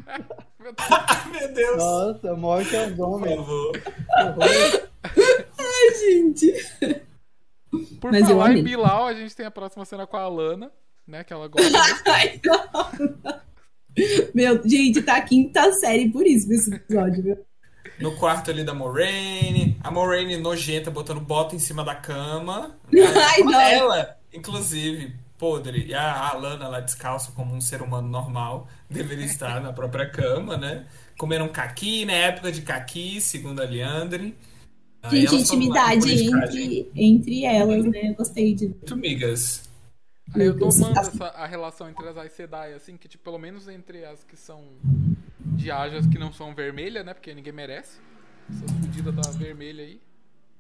[1.32, 1.78] Meu Deus.
[1.78, 3.36] nossa, morte aos Por homens.
[3.36, 3.82] favor.
[4.20, 4.90] Horror.
[5.60, 6.54] Ai, gente.
[8.00, 8.64] Por Mas falar em.
[8.64, 10.72] Bilal, a gente tem a próxima cena com a Alana,
[11.08, 11.24] né?
[11.24, 11.70] Que ela gosta.
[12.08, 13.36] Ai, não.
[14.34, 17.38] Meu, gente, tá quinta série por isso nesse episódio, viu?
[18.00, 19.78] No quarto ali da Moraine.
[19.82, 22.76] A Moraine nojenta, botando bota em cima da cama.
[22.92, 23.02] né?
[23.02, 23.60] Ai, não.
[23.62, 25.86] Ela, inclusive, podre.
[25.88, 28.68] E a Alana lá descalça como um ser humano normal.
[28.90, 30.86] Deveria estar na própria cama, né?
[31.18, 34.36] Comendo um caqui, na época de caqui, segundo a Leandre.
[35.10, 38.10] Gente, intimidade entre, entre elas, né?
[38.10, 38.68] Eu gostei de.
[38.68, 39.70] Muito migas.
[40.36, 43.08] Aí eu tô Lucas, amando assim- essa, a relação entre as Aes Sedai, assim, que
[43.08, 44.64] tipo, pelo menos entre as que são
[45.40, 47.14] de Ajas que não são vermelhas, né?
[47.14, 47.98] Porque ninguém merece.
[48.50, 50.00] Essas fudidas da vermelha aí.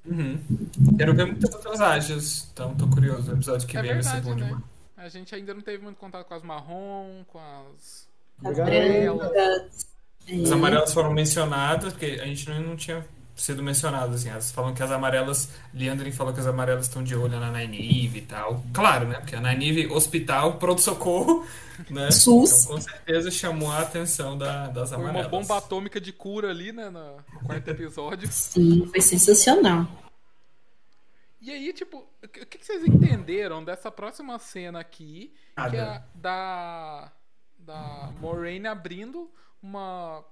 [0.06, 0.40] Uhum.
[0.98, 2.50] Quero ver muitas outras ágias.
[2.54, 3.32] Então tô curioso.
[3.32, 4.46] O episódio que é vem vai ser verdade, bom né?
[4.48, 4.64] demais.
[4.98, 8.08] A gente ainda não teve muito contato com as marrom, com as.
[8.44, 9.18] As Obrigado.
[9.18, 9.88] brancas.
[10.28, 10.54] As É.
[10.54, 14.30] amarelas foram mencionadas, porque a gente não tinha sido mencionado, assim.
[14.30, 15.50] Elas falam que as amarelas.
[15.74, 18.64] Leandrin falou que as amarelas estão de olho na Nynaeve e tal.
[18.74, 19.20] Claro, né?
[19.20, 21.46] Porque a Nynaeve, hospital, pronto-socorro,
[21.90, 22.10] né?
[22.12, 22.64] SUS.
[22.66, 25.32] Então, com certeza chamou a atenção da- das Foi uma amarelas.
[25.32, 26.90] bomba atômica de cura ali, né?
[26.90, 28.28] na- No quarto episódio.
[28.32, 29.86] Sim, foi sensacional.
[31.42, 35.32] E aí, tipo, o que, o que vocês entenderam dessa próxima cena aqui?
[35.70, 36.08] Que é Nada.
[36.16, 37.12] da.
[37.58, 39.28] Da Moraine abrindo
[39.62, 40.24] uma.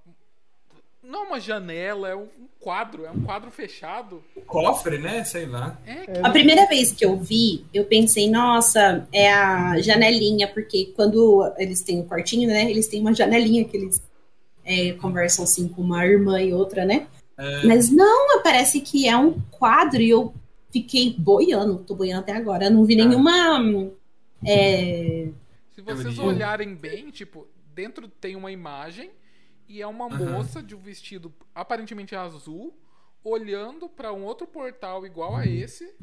[1.04, 2.28] Não uma janela, é um
[2.60, 4.24] quadro, é um quadro fechado.
[4.48, 5.24] Cofre, né?
[5.26, 5.78] Sei lá.
[5.86, 11.52] É, A primeira vez que eu vi, eu pensei, nossa, é a janelinha, porque quando
[11.58, 12.70] eles têm o quartinho, né?
[12.70, 14.02] Eles têm uma janelinha que eles
[14.64, 17.08] é, conversam assim com uma irmã e outra, né?
[17.38, 17.64] É.
[17.66, 20.34] Mas não, parece que é um quadro e eu
[20.72, 22.66] fiquei boiando, tô boiando até agora.
[22.66, 23.06] Eu não vi Ah.
[23.06, 23.92] nenhuma.
[24.46, 25.28] é,
[25.76, 29.10] Se vocês olharem bem, tipo, dentro tem uma imagem
[29.68, 30.32] e é uma Aham.
[30.32, 32.78] moça de um vestido aparentemente azul
[33.24, 35.38] olhando pra um outro portal igual Uhum.
[35.38, 35.94] a esse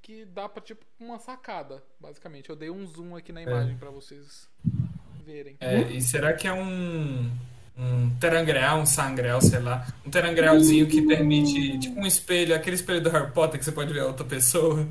[0.00, 2.50] que dá pra tipo uma sacada, basicamente.
[2.50, 4.48] Eu dei um zoom aqui na imagem pra vocês
[5.24, 5.56] verem.
[5.60, 7.30] É, e será que é um.
[7.74, 9.86] Um terangreal, um sangreal, sei lá.
[10.04, 13.90] Um terangrealzinho que permite, tipo um espelho, aquele espelho do Harry Potter que você pode
[13.94, 14.86] ver a outra pessoa.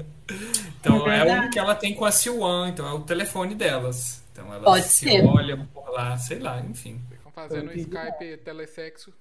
[0.79, 4.23] Então É é, o que ela tem com a Siwan, então é o telefone delas.
[4.31, 5.23] Então elas Pode se ser.
[5.23, 6.99] olham por lá, sei lá, enfim.
[7.31, 7.81] Ficam fazendo entendi.
[7.81, 9.13] Skype telesexo.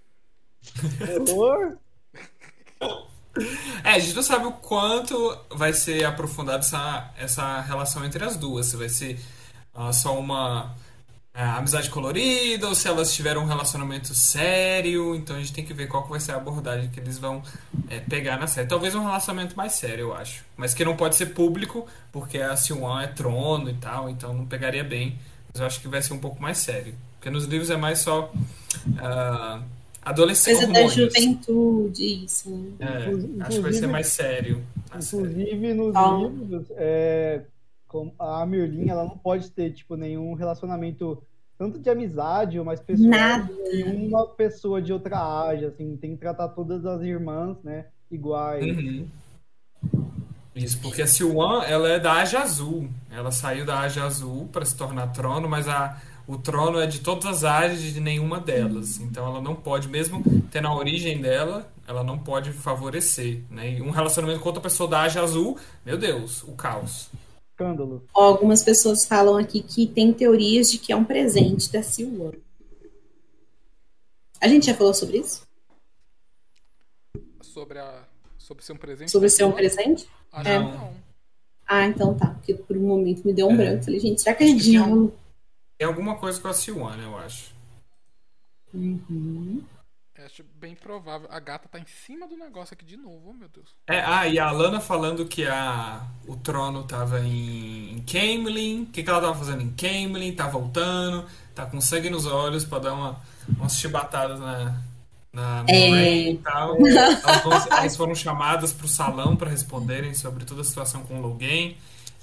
[1.30, 1.78] Horror.
[3.84, 8.36] É, a gente não sabe o quanto vai ser aprofundada essa, essa relação entre as
[8.36, 8.66] duas.
[8.66, 9.20] Se vai ser
[9.72, 10.74] ah, só uma
[11.32, 15.14] ah, amizade colorida ou se elas tiveram um relacionamento sério.
[15.14, 17.40] Então a gente tem que ver qual que vai ser a abordagem que eles vão
[17.88, 18.66] eh, pegar na série.
[18.66, 20.44] Talvez um relacionamento mais sério, eu acho.
[20.56, 24.44] Mas que não pode ser público, porque a Siwan é trono e tal, então não
[24.44, 25.18] pegaria bem.
[25.52, 26.94] Mas eu acho que vai ser um pouco mais sério.
[27.20, 28.32] Porque nos livros é mais só
[28.98, 29.60] ah,
[30.00, 30.56] adolescente.
[30.56, 32.48] coisa da juventude, isso.
[32.48, 32.72] né?
[32.80, 34.64] É, acho que vai ser mais sério.
[34.86, 36.16] Inclusive, nos Ah.
[36.16, 37.42] livros, é,
[38.18, 41.22] a Merlin ela não pode ter tipo, nenhum relacionamento
[41.58, 43.52] tanto de amizade ou mais pessoal Nada.
[43.70, 48.64] e uma pessoa de outra área, assim, tem que tratar todas as irmãs, né, iguais.
[48.64, 49.06] Uhum.
[50.54, 52.88] Isso, porque a Siwan, ela é da Aja Azul.
[53.10, 56.00] Ela saiu da Aja Azul para se tornar trono, mas a,
[56.32, 58.98] o trono é de todas as áreas e de nenhuma delas.
[59.00, 63.72] Então ela não pode, mesmo tendo a origem dela, ela não pode favorecer, né?
[63.78, 67.08] E um relacionamento com outra pessoa da Aja Azul, meu Deus, o caos.
[67.52, 68.04] Escândalo.
[68.14, 72.32] Algumas pessoas falam aqui que tem teorias de que é um presente da Silva.
[74.40, 75.42] A gente já falou sobre isso?
[77.42, 78.04] Sobre a.
[78.38, 79.10] Sobre ser um presente.
[79.10, 80.08] Sobre ser um presente?
[80.32, 80.58] Acho É.
[80.58, 80.92] que não.
[81.68, 82.28] Ah, então tá.
[82.28, 83.56] Porque por um momento me deu um É.
[83.56, 83.84] branco.
[83.84, 84.86] Falei, gente, será que a gente já.
[85.80, 87.54] Tem Tem alguma coisa com a Siwan, eu acho.
[88.74, 89.64] Uhum.
[90.26, 91.26] Acho bem provável.
[91.30, 93.70] A gata tá em cima do negócio aqui de novo, oh, meu Deus.
[93.86, 98.82] É, ah, e a Alana falando que a, o trono tava em, em Camelin.
[98.82, 100.34] O que, que ela tava fazendo em Camelin?
[100.34, 104.78] Tá voltando, tá com sangue nos olhos pra dar uma, umas chibatadas na,
[105.32, 106.32] na É.
[106.32, 106.76] E tal.
[107.70, 111.72] Elas foram chamadas pro salão pra responderem sobre toda a situação com o Logan.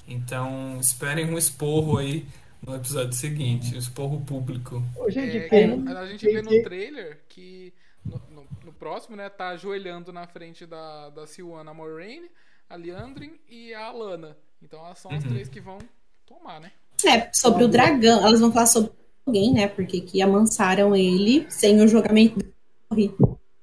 [0.06, 2.24] Então, esperem um esporro aí
[2.66, 4.82] no episódio seguinte, um esporro público.
[4.96, 7.72] Ô, gente, É, quem- a gente vê no trailer que
[8.04, 12.28] no, no- no próximo, né, tá ajoelhando na frente da, da Silwana a Moraine,
[12.68, 14.36] a Liandrin e a Alana.
[14.62, 15.30] Então elas são as Uhum.
[15.30, 15.78] três que vão
[16.26, 16.72] tomar, né?
[17.06, 18.20] É, sobre o dragão.
[18.26, 18.90] Elas vão falar sobre
[19.24, 19.68] alguém, né?
[19.68, 22.44] Porque que amansaram ele sem o julgamento da
[22.88, 23.14] torre.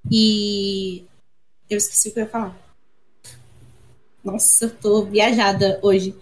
[0.09, 1.05] E
[1.69, 2.57] eu esqueci o que eu ia falar.
[4.23, 6.15] Nossa, eu tô viajada hoje.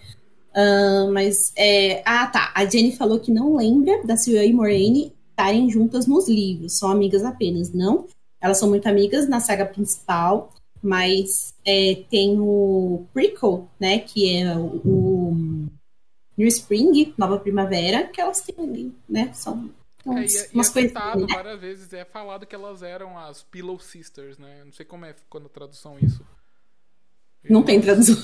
[0.55, 2.01] Ah, mas é.
[2.05, 2.51] Ah, tá.
[2.55, 6.77] A Jenny falou que não lembra da Sylvia e Moraine estarem juntas nos livros.
[6.77, 8.07] São amigas apenas, não.
[8.39, 13.99] Elas são muito amigas na saga principal, mas é, tem o prequel, né?
[13.99, 15.35] Que é o, o
[16.37, 19.31] New Spring, Nova Primavera, que elas têm ali, né?
[19.33, 19.69] São
[20.05, 20.91] É, umas, e, é- e umas é coisas.
[20.91, 21.33] citado né?
[21.33, 24.57] várias vezes, é falado que elas eram as Pillow Sisters, né?
[24.59, 26.21] Eu não sei como é quando a tradução isso.
[27.49, 28.17] Não tem tradução.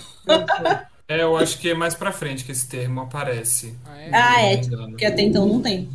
[1.10, 3.76] É, eu acho que é mais pra frente que esse termo aparece.
[3.84, 4.12] Ah, é?
[4.14, 4.58] Ah, é.
[4.90, 5.90] Porque até então não tem.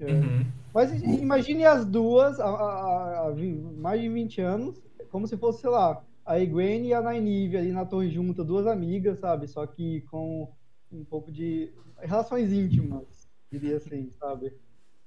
[0.00, 0.10] É.
[0.10, 0.46] Uhum.
[0.72, 3.30] Mas i- imagine as duas há,
[3.76, 4.74] mais de 20 anos,
[5.10, 8.66] como se fosse, sei lá, a Egwene e a Nynaeve ali na torre junta, duas
[8.66, 9.46] amigas, sabe?
[9.46, 10.50] Só que com
[10.90, 14.50] um pouco de relações íntimas, diria assim, sabe?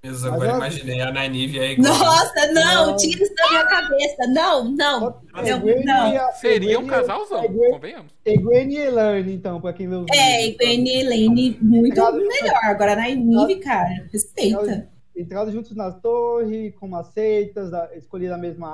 [0.04, 1.90] Mesmo Mas agora imaginei a Nynaeve e a Egwene.
[1.90, 2.96] Nossa, não, Não.
[2.98, 4.28] tira isso da minha cabeça.
[4.28, 5.22] Não, não.
[5.34, 6.16] A Eu- Egwene não.
[6.18, 8.14] a- Seria um Egwene- casalzão, Egwene, convenhamos.
[8.24, 10.52] Egwene e Elaine, então, pra quem os É?
[10.52, 12.60] Gwen e Elaine, muito Cada- melhor.
[12.66, 14.88] Agora na Nive, cara, respeita.
[15.16, 18.70] Entraram juntos na torre, como aceitas, a- escolheram a mesma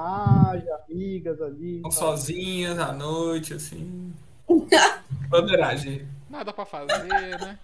[0.49, 1.77] área, amigas ali.
[1.77, 4.11] Estão sozinhas à noite, assim.
[5.29, 6.05] Bandeiragem.
[6.29, 7.57] Nada pra fazer, né?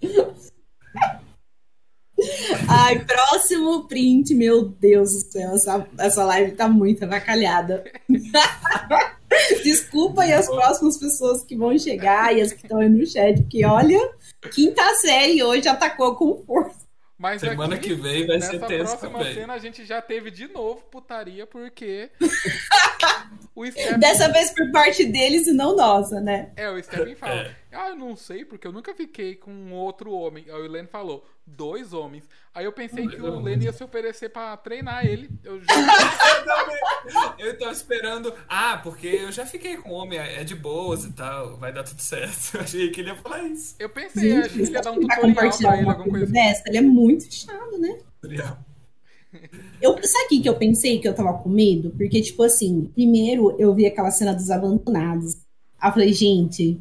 [2.68, 7.84] Ai, próximo print, meu Deus do céu, essa, essa live tá muito avacalhada.
[9.62, 13.40] Desculpa aí as próximas pessoas que vão chegar e as que estão aí no chat,
[13.42, 13.98] porque olha,
[14.52, 16.80] quinta série hoje atacou com força.
[17.16, 19.34] Mas Semana aqui, que vem vai ser tenso próxima também.
[19.34, 22.08] cena a gente já teve de novo putaria, porque
[23.70, 26.50] Stephen, Dessa vez por parte deles e não nossa, né?
[26.56, 27.54] é, o Stephen fala, É.
[27.72, 30.44] ah, eu não sei, porque eu nunca fiquei com um outro homem.
[30.48, 32.24] Aí o Len falou, dois homens.
[32.54, 35.30] Aí eu pensei que o Len ia se oferecer pra treinar ele.
[35.44, 35.66] Eu já...
[36.40, 37.46] Eu também.
[37.46, 38.34] Eu tava esperando.
[38.48, 42.00] Ah, porque eu já fiquei com homem, é de boas e tal, vai dar tudo
[42.00, 42.54] certo.
[42.56, 43.74] Eu achei que ele ia falar isso.
[43.78, 45.86] Eu pensei, Gente, achei que ele ia dar um ele vai tutorial compartilhar pra ele,
[45.86, 46.32] uma alguma coisa assim.
[46.32, 47.98] dessa, ele é muito fechado, né?
[49.80, 51.90] Eu, sabe o que que eu pensei que eu tava com medo?
[51.90, 55.36] Porque, tipo assim, primeiro eu vi aquela cena dos abandonados.
[55.78, 56.80] Aí eu falei, gente,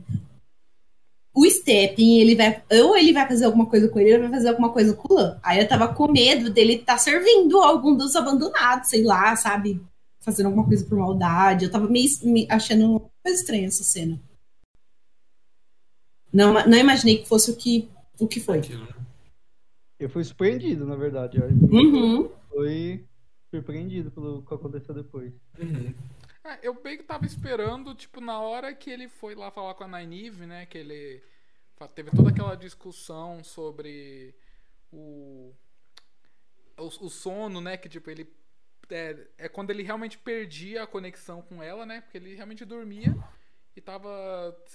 [1.42, 2.62] o Steppen, ele vai.
[2.84, 5.14] Ou ele vai fazer alguma coisa com ele, ou ele vai fazer alguma coisa com
[5.14, 5.40] o Lan.
[5.44, 9.82] Aí eu tava com medo dele estar servindo algum dos abandonados, sei lá, sabe?
[10.22, 11.66] Fazendo alguma coisa por maldade.
[11.66, 14.20] Eu tava meio, me achando uma coisa estranha essa cena.
[16.32, 17.90] Não, não imaginei que fosse o que,
[18.20, 18.60] o que foi.
[18.60, 18.88] Né?
[20.00, 21.38] Eu fui surpreendido, na verdade.
[21.38, 22.30] Eu Uhum.
[22.50, 23.04] fui
[23.50, 25.32] surpreendido pelo que aconteceu depois.
[25.60, 25.94] Uhum.
[26.44, 29.84] É, eu bem que tava esperando, tipo, na hora que ele foi lá falar com
[29.84, 31.22] a Nynaeve, né, que ele
[31.96, 34.34] teve toda aquela discussão sobre
[34.92, 35.54] o,
[36.78, 38.34] o, o sono, né, que, tipo, ele
[38.90, 43.16] é, é quando ele realmente perdia a conexão com ela, né, porque ele realmente dormia
[43.76, 44.10] e tava,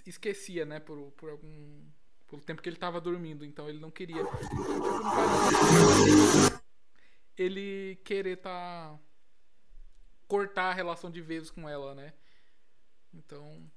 [0.07, 1.83] esquecia, né, por, por algum,
[2.29, 4.35] pelo tempo que ele tava dormindo, então ele não queria, tipo,
[7.37, 8.99] ele querer tá
[10.27, 12.13] cortar a relação de vez com ela, né?
[13.13, 13.71] Então,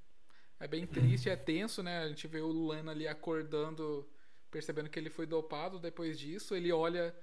[0.59, 1.99] é bem triste, é tenso, né?
[1.99, 4.07] A gente vê o Lana ali acordando
[4.49, 6.55] percebendo que ele foi dopado depois disso.
[6.55, 7.15] Ele olha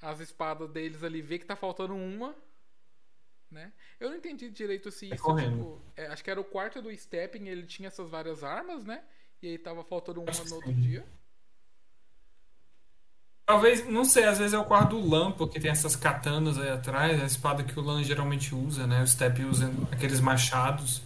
[0.00, 2.34] as espadas deles ali, vê que tá faltando uma.
[3.50, 3.72] Né?
[3.98, 6.94] Eu não entendi direito se isso é, tipo, é, acho que era o quarto do
[6.94, 9.02] Stepping, ele tinha essas várias armas, né?
[9.40, 11.06] E aí tava faltando uma no outro dia.
[13.48, 16.68] Talvez, não sei, às vezes é o quarto do Lan, porque tem essas katanas aí
[16.68, 19.02] atrás, a espada que o Lan geralmente usa, né?
[19.02, 21.00] O Step usa aqueles machados.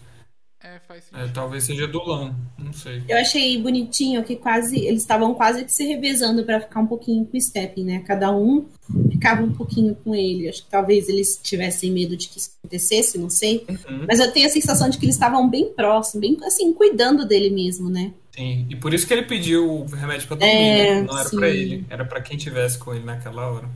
[0.60, 3.02] É, faz é, talvez seja do LAN, não sei.
[3.08, 7.24] Eu achei bonitinho que quase eles estavam quase que se revezando para ficar um pouquinho
[7.24, 8.02] com o Step, né?
[8.06, 8.66] Cada um
[9.08, 10.48] ficava um pouquinho com ele.
[10.48, 13.64] Acho que talvez eles tivessem medo de que isso acontecesse, não sei.
[13.68, 14.04] Uhum.
[14.08, 17.50] Mas eu tenho a sensação de que eles estavam bem próximos, bem assim, cuidando dele
[17.50, 18.12] mesmo, né?
[18.34, 21.02] Sim, e por isso que ele pediu o remédio para dormir, é, né?
[21.02, 23.68] Não era para ele, era para quem tivesse com ele naquela hora.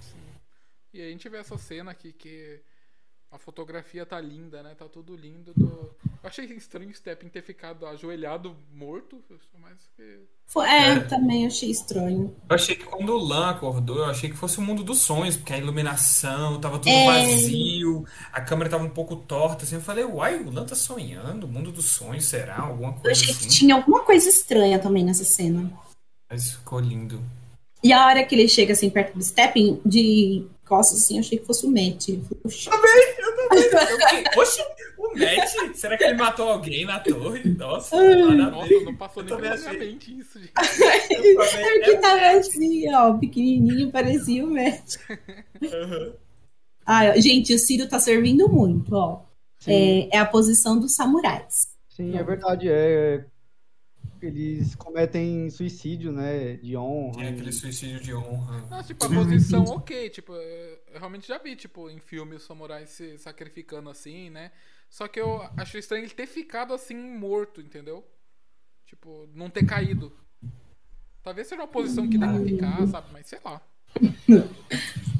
[0.00, 0.18] Sim.
[0.92, 2.60] E aí a gente vê essa cena aqui que
[3.30, 4.74] a fotografia tá linda, né?
[4.78, 5.52] Tá tudo lindo.
[5.54, 5.90] Do...
[6.22, 9.22] Eu achei estranho o Steppen ter ficado ajoelhado morto,
[9.60, 10.20] mas que...
[10.60, 12.34] É, é, também achei estranho.
[12.48, 15.36] Eu achei que quando o Lan acordou, eu achei que fosse o mundo dos sonhos,
[15.36, 17.04] porque a iluminação tava tudo é...
[17.04, 19.74] vazio, a câmera tava um pouco torta, assim.
[19.74, 22.60] Eu falei, uai, o Lan tá sonhando, o mundo dos sonhos, será?
[22.60, 23.48] Alguma coisa Eu achei assim.
[23.48, 25.70] que tinha alguma coisa estranha também nessa cena.
[26.30, 27.20] Mas ficou lindo.
[27.82, 31.46] E a hora que ele chega assim perto do Stepping, de costas assim, achei que
[31.46, 32.08] fosse o Matt.
[32.08, 33.36] Eu também, eu
[33.70, 34.24] também.
[34.32, 34.60] Eu Oxe,
[34.98, 35.76] o Matt?
[35.76, 37.48] Será que ele matou alguém na torre?
[37.50, 40.52] Nossa, Nossa não passou nem pela minha mente isso, gente.
[40.56, 44.96] é que tava assim, ó, pequenininho, parecia o Matt.
[45.62, 46.12] Uhum.
[46.84, 49.22] Ah, gente, o Ciro tá servindo muito, ó.
[49.66, 51.68] É, é, a posição dos samurais.
[51.88, 52.68] Sim, é verdade.
[52.68, 53.24] É,
[54.26, 56.54] eles cometem suicídio, né?
[56.56, 57.24] De honra.
[57.24, 58.66] É aquele suicídio de honra.
[58.70, 62.90] Não, tipo, a posição ok, tipo, eu realmente já vi, tipo, em filmes os samurais
[62.90, 64.50] se sacrificando assim, né?
[64.88, 68.04] Só que eu acho estranho ele ter ficado assim morto, entendeu?
[68.86, 70.12] Tipo, não ter caído.
[71.22, 73.08] Talvez seja uma posição que dá pra ficar, sabe?
[73.12, 73.60] Mas sei lá.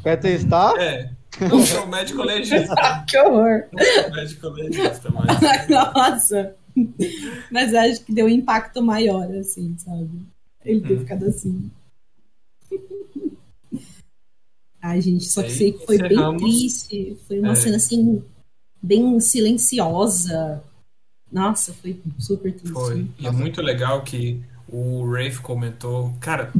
[0.02, 0.80] Quer testar?
[0.80, 1.10] É.
[1.40, 2.74] Não sou médico legista.
[3.08, 3.64] que horror.
[3.72, 5.68] Não sou médico legista, mas.
[5.68, 6.56] Nossa.
[7.50, 10.10] Mas acho que deu um impacto maior, assim, sabe?
[10.64, 11.00] Ele ter hum.
[11.00, 11.70] ficado assim.
[14.82, 17.16] Ai, gente, só que sei que foi bem triste.
[17.26, 17.54] Foi uma é.
[17.54, 18.22] cena assim,
[18.80, 20.62] bem silenciosa.
[21.30, 22.72] Nossa, foi super triste.
[22.72, 23.06] Foi.
[23.18, 26.14] E é muito legal que o Rafe comentou.
[26.20, 26.52] Cara,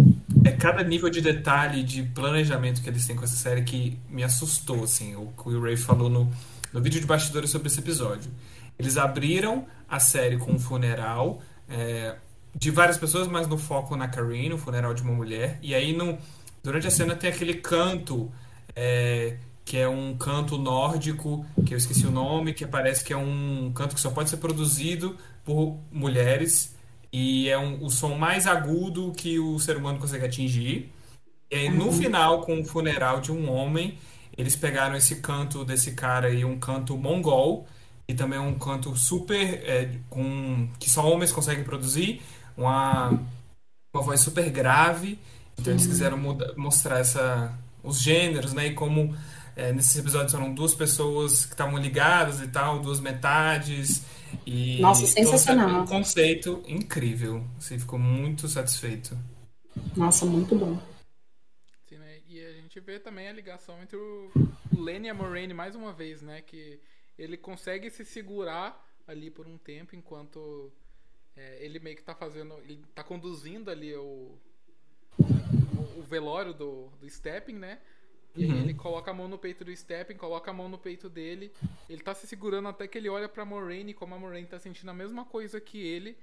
[0.45, 4.25] é cada nível de detalhe, de planejamento que eles têm com essa série que me
[4.25, 5.15] assustou, assim.
[5.15, 6.29] O que o Rafe falou no,
[6.73, 8.31] no vídeo de bastidores sobre esse episódio.
[8.79, 12.17] Eles abriram a série com um funeral é,
[12.55, 15.59] de várias pessoas, mas no foco na Karine, o funeral de uma mulher.
[15.63, 16.19] E aí, no,
[16.63, 18.31] durante a cena, tem aquele canto,
[18.75, 23.17] é, que é um canto nórdico, que eu esqueci o nome, que parece que é
[23.17, 26.75] um canto que só pode ser produzido por mulheres.
[27.13, 30.91] E é um, o som mais agudo que o ser humano consegue atingir.
[31.51, 31.93] E aí, no uhum.
[31.93, 33.99] final, com o funeral de um homem,
[34.37, 37.67] eles pegaram esse canto desse cara aí, um canto mongol,
[38.09, 42.23] e também um canto super é, com que só homens conseguem produzir,
[42.57, 43.11] uma,
[43.93, 45.19] uma voz super grave.
[45.59, 47.53] Então eles quiseram muda, mostrar essa
[47.83, 48.67] os gêneros, né?
[48.67, 49.17] E como
[49.55, 54.05] é, nesses episódios eram duas pessoas que estavam ligadas e tal, duas metades.
[54.45, 55.83] E Nossa, sensacional.
[55.83, 57.45] Um conceito incrível.
[57.59, 59.17] Você ficou muito satisfeito.
[59.97, 60.79] Nossa, muito bom.
[61.89, 62.19] Sim, né?
[62.29, 64.31] E a gente vê também a ligação entre o
[64.77, 66.43] Lenny e a Moraine mais uma vez, né?
[66.43, 66.79] Que
[67.19, 70.73] ele consegue se segurar ali por um tempo enquanto
[71.37, 72.55] é, ele meio que tá fazendo.
[72.65, 74.39] Ele tá conduzindo ali o,
[75.19, 77.79] o, o velório do, do Stepping, né?
[78.35, 78.61] E aí uhum.
[78.61, 81.51] ele coloca a mão no peito do Stepping, coloca a mão no peito dele.
[81.89, 84.91] Ele tá se segurando até que ele olha pra Moraine, como a Moraine tá sentindo
[84.91, 86.17] a mesma coisa que ele.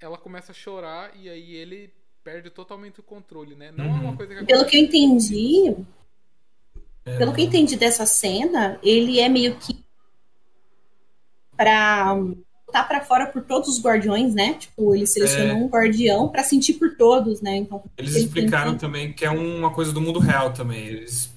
[0.00, 1.92] Ela começa a chorar e aí ele
[2.24, 3.70] perde totalmente o controle, né?
[3.70, 3.90] Não uhum.
[3.90, 4.16] é uma uhum.
[4.16, 5.76] coisa que Pelo que eu entendi,
[7.04, 7.16] é...
[7.16, 9.85] pelo que eu entendi dessa cena, ele é meio que
[11.56, 12.14] para
[12.66, 14.54] botar para fora por todos os guardiões, né?
[14.54, 15.58] Tipo, eles selecionam é...
[15.58, 17.56] um guardião para sentir por todos, né?
[17.56, 20.84] Então, eles explicaram também que é uma coisa do mundo real também.
[20.86, 21.32] Eles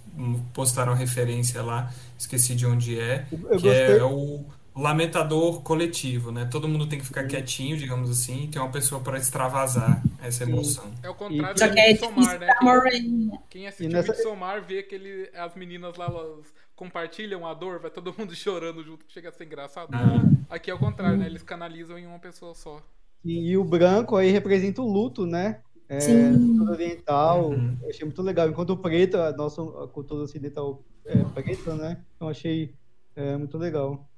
[0.53, 4.43] postaram a referência lá, esqueci de onde é, Eu que é, é o
[4.79, 6.47] lamentador coletivo, né?
[6.51, 10.45] Todo mundo tem que ficar quietinho, digamos assim, e tem uma pessoa para extravasar essa
[10.45, 10.51] Sim.
[10.51, 10.91] emoção.
[11.03, 11.67] É o contrário e...
[11.67, 12.47] do Midsommar, né?
[12.89, 14.13] Quem, quem assistiu nessa...
[14.13, 19.05] Midsommar vê que as meninas lá elas compartilham a dor, vai todo mundo chorando junto,
[19.05, 19.89] que chega a ser engraçado.
[19.93, 20.55] Ah.
[20.55, 21.25] Aqui é o contrário, né?
[21.25, 22.81] Eles canalizam em uma pessoa só.
[23.23, 25.61] E, e o branco aí representa o luto, né?
[25.89, 27.75] É, cultura oriental, uhum.
[27.81, 28.47] eu achei muito legal.
[28.47, 31.97] Enquanto o preto, a nossa a cultura ocidental é preta, né?
[32.15, 32.75] Então achei
[33.15, 34.08] é, muito legal.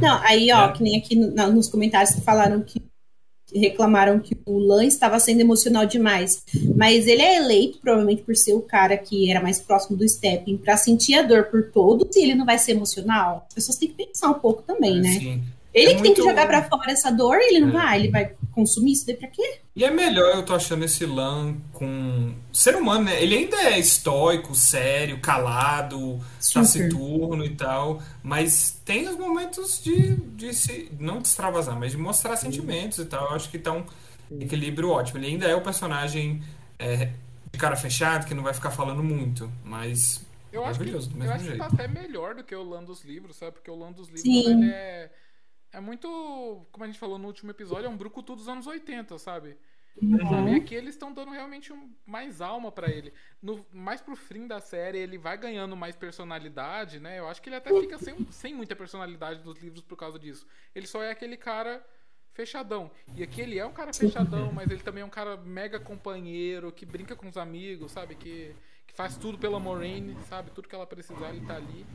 [0.00, 0.72] Não, aí, ó, é.
[0.72, 2.82] que nem aqui no, nos comentários que falaram que
[3.54, 6.42] reclamaram que o Lan estava sendo emocional demais.
[6.74, 10.56] Mas ele é eleito, provavelmente por ser o cara que era mais próximo do Stepping,
[10.56, 13.46] para sentir a dor por todos, e ele não vai ser emocional.
[13.48, 15.10] As pessoas têm que pensar um pouco também, É, né?
[15.10, 15.42] sim.
[15.76, 17.72] Ele É que tem que muito- jogar pra fora essa dor e ele não É.
[17.84, 17.98] vai.
[17.98, 19.58] Ele vai consumir isso daí pra quê?
[19.76, 22.34] E é melhor, eu tô achando esse Lan com.
[22.50, 23.22] Ser humano, né?
[23.22, 26.60] Ele ainda é estoico, sério, calado, Super.
[26.60, 28.00] taciturno e tal.
[28.22, 30.90] Mas tem os momentos de, de se.
[30.98, 33.26] Não de extravasar, mas de mostrar sentimentos e tal.
[33.28, 33.84] Eu acho que tá um
[34.40, 35.18] equilíbrio ótimo.
[35.18, 36.42] Ele ainda é o personagem
[36.78, 37.10] é,
[37.52, 39.52] de cara fechado, que não vai ficar falando muito.
[39.62, 40.24] Mas.
[40.50, 41.58] Eu acho, que, Maravilhoso, do eu mesmo acho que jeito.
[41.58, 43.52] tá até melhor do que o Lan dos livros, sabe?
[43.52, 44.62] Porque o Lan dos livros, Sim.
[44.62, 45.10] ele é.
[45.72, 46.66] É muito.
[46.72, 49.56] Como a gente falou no último episódio, é um brucutu dos anos 80, sabe?
[50.28, 50.50] Sabe?
[50.52, 53.12] E aqui eles estão dando realmente um- mais alma pra ele.
[53.42, 57.18] No, mais pro fim da série, ele vai ganhando mais personalidade, né?
[57.18, 60.46] Eu acho que ele até fica sem, sem muita personalidade nos livros por causa disso.
[60.74, 61.82] Ele só é aquele cara
[62.34, 62.90] fechadão.
[63.14, 66.70] E aqui ele é um cara fechadão, mas ele também é um cara mega companheiro,
[66.70, 68.14] que brinca com os amigos, sabe?
[68.16, 68.54] Que,
[68.86, 70.50] que faz tudo pela Moraine, sabe?
[70.50, 71.86] Tudo que ela precisar, ele tá ali.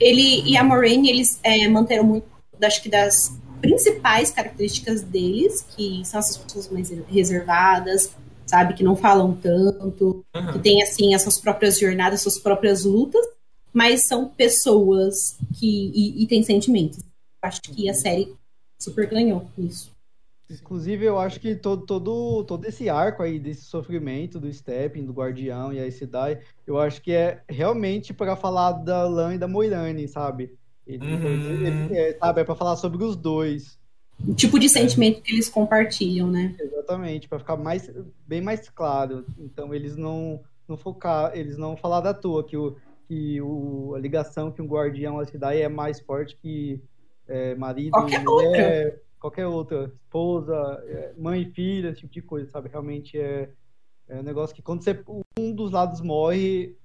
[0.00, 2.26] Ele e a Moraine, eles é, manteram muito,
[2.62, 8.14] acho que das principais características deles, que são essas pessoas mais reservadas,
[8.46, 8.74] sabe?
[8.74, 10.58] Que não falam tanto, que Aham.
[10.60, 13.24] tem, assim, as suas próprias jornadas, suas próprias lutas,
[13.72, 17.00] mas são pessoas que e, e têm sentimentos.
[17.42, 18.34] Acho que a série
[18.78, 19.94] super ganhou nisso.
[20.50, 25.12] Inclusive, eu acho que todo, todo, todo esse arco aí, desse sofrimento do Stepping, do
[25.12, 29.48] Guardião e a Sedai, eu acho que é realmente para falar da Lan e da
[29.48, 30.54] Moirane, sabe?
[30.86, 31.66] Ele, Uhum.
[31.66, 33.78] ele- é, sabe, é para falar sobre os dois.
[34.26, 36.54] O tipo de sentimento que eles compartilham, né?
[36.58, 37.90] Exatamente, para ficar mais,
[38.26, 39.24] bem mais claro.
[39.38, 42.76] Então, eles não, não focar, eles não falar da toa que, o,
[43.08, 46.80] que o, a ligação que um guardião a Sedai é mais forte que
[47.26, 50.54] é, marido Qualquer e mulher, qualquer outra, esposa,
[50.86, 52.68] é, mãe e filha, esse tipo de coisa, sabe?
[52.68, 53.48] Realmente é,
[54.06, 55.02] é um negócio que quando você,
[55.38, 56.76] um dos lados morre,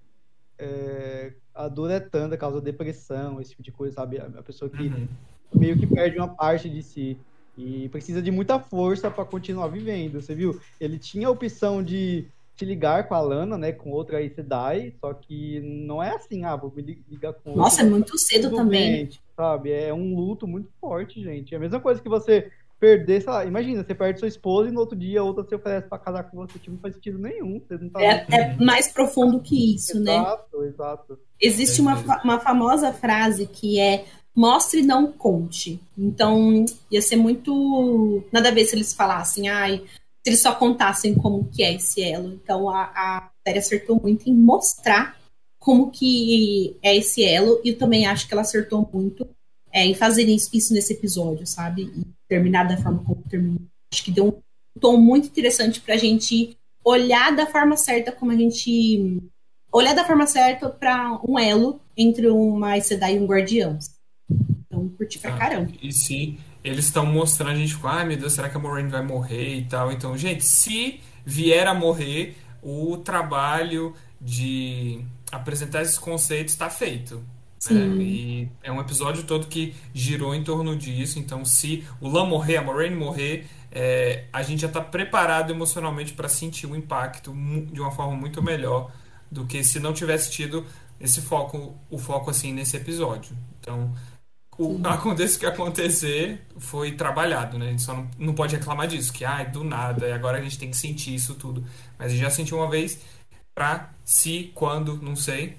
[0.57, 4.17] é, a dor é tanta, causa depressão, esse tipo de coisa, sabe?
[4.17, 5.07] A, a pessoa que Uhum.
[5.55, 7.17] meio que perde uma parte de si
[7.57, 10.21] e precisa de muita força para continuar vivendo.
[10.21, 10.57] Você viu?
[10.79, 12.25] Ele tinha a opção de
[12.55, 16.55] se ligar com a Lana, né, com outra Sedai, só que não é assim, ah,
[16.55, 17.63] vou me li- ligar com outra.
[17.63, 19.05] Nossa, é muito cedo também.
[19.07, 19.71] bem, sabe?
[19.71, 21.53] É um luto muito forte, gente.
[21.53, 22.49] É a mesma coisa que você
[22.79, 25.87] perder, sei lá, imagina, você perde sua esposa e no outro dia outra se oferece
[25.87, 27.59] para casar com você, tipo, não faz sentido nenhum.
[27.59, 30.15] Você não tá É, é mais profundo que isso, né?
[30.15, 31.19] Exato, exato.
[31.41, 35.79] Existe É uma, uma famosa frase que é mostre, não conte.
[35.97, 38.23] Então, ia ser muito.
[38.31, 39.83] Nada a ver se eles falassem, ai,
[40.23, 42.33] se eles só contassem como que é esse elo.
[42.33, 45.19] Então, a, a série acertou muito em mostrar
[45.59, 49.27] como que é esse elo, e eu também acho que ela acertou muito
[49.71, 51.83] é, em fazer isso, isso nesse episódio, sabe?
[51.83, 53.61] E terminar da forma como terminou.
[53.91, 58.35] Acho que deu um tom muito interessante pra gente olhar da forma certa como a
[58.35, 59.21] gente
[59.71, 63.77] olhar da forma certa pra um elo entre uma Sedai e um guardião.
[64.67, 65.71] Então, curti pra Ah, caramba.
[65.81, 68.89] E se eles estão mostrando, a gente fica, ai meu Deus, será que a Moraine
[68.89, 69.91] vai morrer e tal?
[69.91, 77.23] Então, gente, se vier a morrer, o trabalho de apresentar esses conceitos está feito.
[77.69, 77.81] Né?
[77.81, 78.01] Sim.
[78.01, 81.19] E é um episódio todo que girou em torno disso.
[81.19, 86.13] Então, se o Lan morrer, a Moraine morrer, é, a gente já está preparado emocionalmente
[86.13, 87.33] para sentir o impacto
[87.71, 88.91] de uma forma muito melhor
[89.31, 90.65] do que se não tivesse tido
[90.99, 93.35] esse foco, o foco assim nesse episódio.
[93.59, 93.93] Então,
[94.57, 97.67] o, aconteça o que acontecer, foi trabalhado, né?
[97.67, 100.41] A gente só não, não pode reclamar disso, que ai, do nada, e agora a
[100.41, 101.63] gente tem que sentir isso tudo.
[101.97, 102.99] Mas a gente já sentiu uma vez
[103.53, 105.57] pra se, quando, não sei,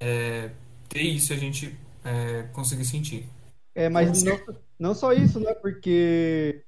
[0.00, 0.50] é,
[0.92, 1.74] ter isso a gente
[2.04, 3.26] é, conseguir sentir.
[3.74, 4.40] É, mas não,
[4.78, 5.54] não só isso, né?
[5.54, 6.62] Porque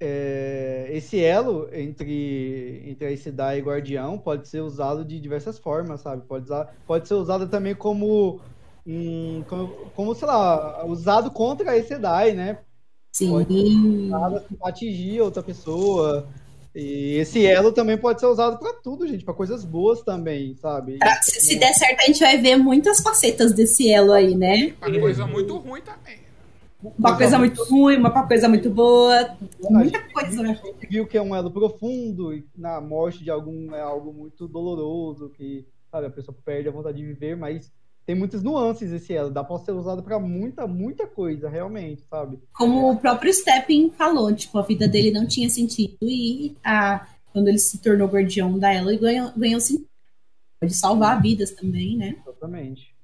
[0.00, 6.00] é, esse elo entre, entre a Sedai e Guardião pode ser usado de diversas formas,
[6.00, 6.22] sabe?
[6.26, 8.40] Pode, usar, pode ser usado também como,
[8.84, 12.58] um, como, como, sei lá, usado contra a Sedai, né?
[13.12, 14.08] Sim.
[14.08, 16.28] Nada pra atingir outra pessoa.
[16.80, 20.96] E esse elo também pode ser usado pra tudo, gente, pra coisas boas também, sabe?
[20.98, 24.74] Pra- se, se der certo, a gente vai ver muitas facetas desse elo aí, né?
[24.80, 26.18] Uma coisa muito ruim também.
[26.96, 29.36] Uma coisa muito ruim, uma coisa muito boa.
[29.68, 30.50] Muita coisa, né?
[30.50, 34.12] A gente viu que é um elo profundo e na morte de algum é algo
[34.12, 37.72] muito doloroso, que sabe, a pessoa perde a vontade de viver, mas
[38.08, 42.38] tem muitas nuances esse elo, dá pra ser usado pra muita, muita coisa, realmente, sabe?
[42.54, 47.48] Como o próprio Stepping falou, tipo, a vida dele não tinha sentido e a, quando
[47.48, 49.86] ele se tornou guardião da ela, ele ganhou, ganhou sentido.
[50.58, 52.16] Pode salvar vidas também, né?
[52.26, 52.94] Exatamente.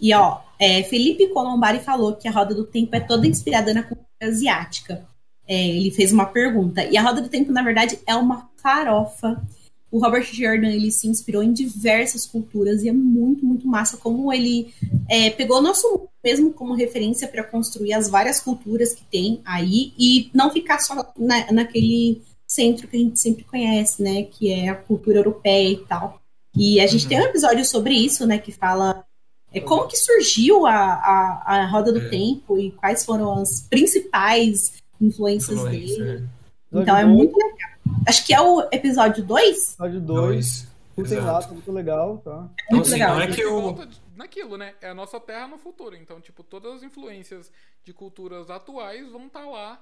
[0.00, 3.82] E ó, é, Felipe Colombari falou que a Roda do Tempo é toda inspirada na
[3.82, 5.04] cultura asiática.
[5.48, 6.84] é, ele fez uma pergunta.
[6.84, 9.42] E a Roda do Tempo, na verdade, é uma farofa.
[9.90, 14.32] O Robert Jordan ele se inspirou em diversas culturas e é muito, muito massa como
[14.32, 14.74] ele
[15.08, 19.92] é, pegou nosso mundo mesmo como referência para construir as várias culturas que tem aí
[19.96, 24.24] e não ficar só na, naquele centro que a gente sempre conhece, né?
[24.24, 26.20] Que é a cultura europeia e tal.
[26.56, 27.08] E a gente uhum.
[27.08, 28.38] tem um episódio sobre isso, né?
[28.38, 29.04] Que fala
[29.52, 32.08] é, como que surgiu a, a, a Roda do é.
[32.08, 36.28] Tempo e quais foram as principais influências Influência, dele.
[36.72, 36.80] É.
[36.80, 37.75] Então é muito legal.
[38.06, 39.56] Acho que é o episódio 2?
[39.74, 40.76] Episódio 2.
[40.96, 42.36] Escutem lá, tá muito legal, tá?
[42.36, 43.14] muito então, assim, legal.
[43.16, 43.88] Não é que eu...
[44.16, 44.72] Naquilo, né?
[44.80, 45.94] É a nossa terra no futuro.
[45.94, 47.52] Então, tipo, todas as influências
[47.84, 49.78] de culturas atuais vão estar tá lá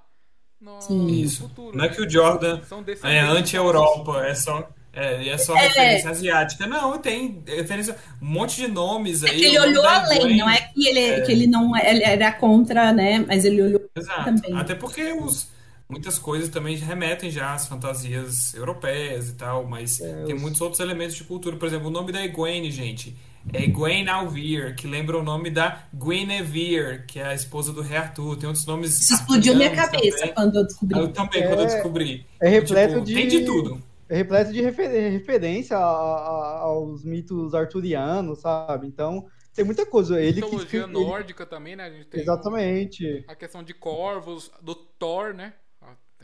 [0.61, 1.43] no, no Isso.
[1.43, 1.77] futuro.
[1.77, 2.61] Não é que o Jordan
[3.05, 4.69] é anti-Europa, é só...
[4.97, 5.67] É, é só é.
[5.67, 6.67] referência asiática.
[6.69, 9.45] Não, tem referência, um monte de nomes é aí.
[9.45, 11.21] É ele olhou além, não é que ele, é.
[11.21, 13.25] que ele não ele era contra, né?
[13.27, 14.25] Mas ele olhou Exato.
[14.25, 14.57] também.
[14.57, 15.49] Até porque os,
[15.95, 20.43] muitas coisas também remetem já às fantasias europeias e tal, mas é, tem os...
[20.43, 21.57] muitos outros elementos de cultura.
[21.57, 23.17] Por exemplo, o nome da Egwene, gente,
[23.53, 27.97] é Egwene Alvir, que lembra o nome da Guinevere, que é a esposa do rei
[27.97, 28.37] Arthur.
[28.37, 29.01] Tem outros nomes.
[29.01, 30.35] Isso explodiu minha cabeça também.
[30.35, 30.99] quando eu descobri.
[30.99, 32.27] Eu também, quando eu descobri.
[32.41, 33.15] É repleto tipo, de.
[33.15, 38.87] Tem de tudo é repleto de refer referência aos mitos arturianos, sabe?
[38.87, 40.21] Então, tem muita coisa.
[40.21, 41.51] Ele Mitologia que, nórdica ele...
[41.51, 41.85] também, né?
[41.85, 43.25] A gente tem Exatamente.
[43.27, 45.55] a questão de corvos, do Thor, né?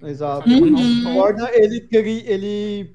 [0.03, 0.49] Ah, Exato.
[0.49, 0.77] Uhum.
[1.53, 2.93] Ele, ele, ele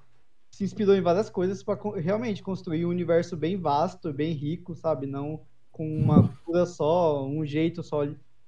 [0.52, 5.06] se inspirou em várias coisas para realmente construir um universo bem vasto, bem rico, sabe?
[5.06, 5.41] Não
[5.72, 8.07] com uma cultura só, um jeito só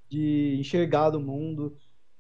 [0.10, 1.76] de enxergar o mundo.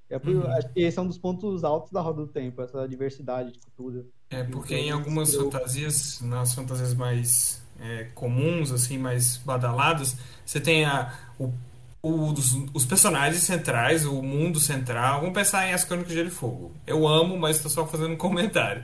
[0.09, 0.47] É por, uhum.
[0.51, 3.59] Acho que esse é um dos pontos altos da Roda do Tempo, essa diversidade de
[3.59, 4.05] cultura.
[4.29, 10.83] É, porque em algumas fantasias, nas fantasias mais é, comuns, assim, mais badaladas, você tem
[10.83, 11.53] a, o,
[12.07, 15.21] os, os, personagens centrais, o mundo central.
[15.21, 16.71] Vamos pensar em As Crônicas de Gelo e Fogo.
[16.85, 18.83] Eu amo, mas estou só fazendo um comentário.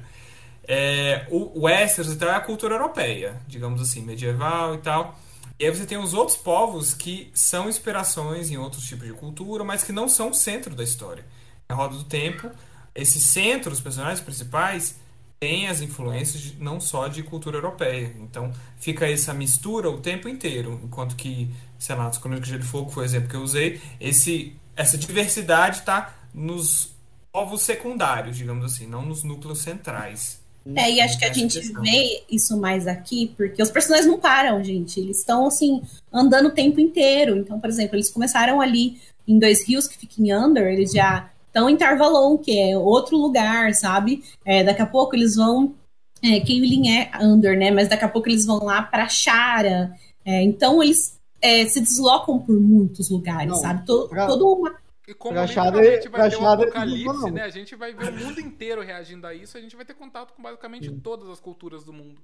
[0.65, 5.19] É, o Westeros então, é a cultura europeia, digamos assim, medieval e tal.
[5.59, 9.63] E aí você tem os outros povos que são inspirações em outros tipos de cultura,
[9.63, 11.25] mas que não são o centro da história.
[11.69, 12.49] A Roda do Tempo,
[12.95, 14.95] esse centro, os personagens principais,
[15.39, 18.15] têm as influências não só de cultura europeia.
[18.19, 20.79] Então fica essa mistura o tempo inteiro.
[20.83, 21.49] Enquanto que,
[21.83, 25.79] sei lá, as Crônicas de Fogo foi o exemplo que eu usei, esse, essa diversidade
[25.79, 26.95] está nos
[27.29, 30.41] povos secundários, digamos assim, não nos núcleos centrais.
[30.75, 34.63] É, e acho que a gente vê isso mais aqui, porque os personagens não param,
[34.63, 34.97] gente.
[34.97, 37.35] Eles estão, assim, andando o tempo inteiro.
[37.35, 38.97] Então, por exemplo, eles começaram ali
[39.27, 43.17] em Dois Rios, que fica em Under, eles já estão em Tarvalon, que é outro
[43.17, 44.23] lugar, sabe?
[44.45, 45.75] É, daqui a pouco eles vão.
[46.23, 47.71] É, Keilin é Under, né?
[47.71, 49.93] Mas daqui a pouco eles vão lá para Chara.
[50.23, 53.85] É, então, eles é, se deslocam por muitos lugares, não, sabe?
[53.85, 54.27] Todo, pra...
[54.27, 57.41] todo uma e como literalmente vai ter um apocalipse, né?
[57.41, 60.33] A gente vai ver o mundo inteiro reagindo a isso, a gente vai ter contato
[60.33, 60.99] com basicamente Sim.
[60.99, 62.21] todas as culturas do mundo.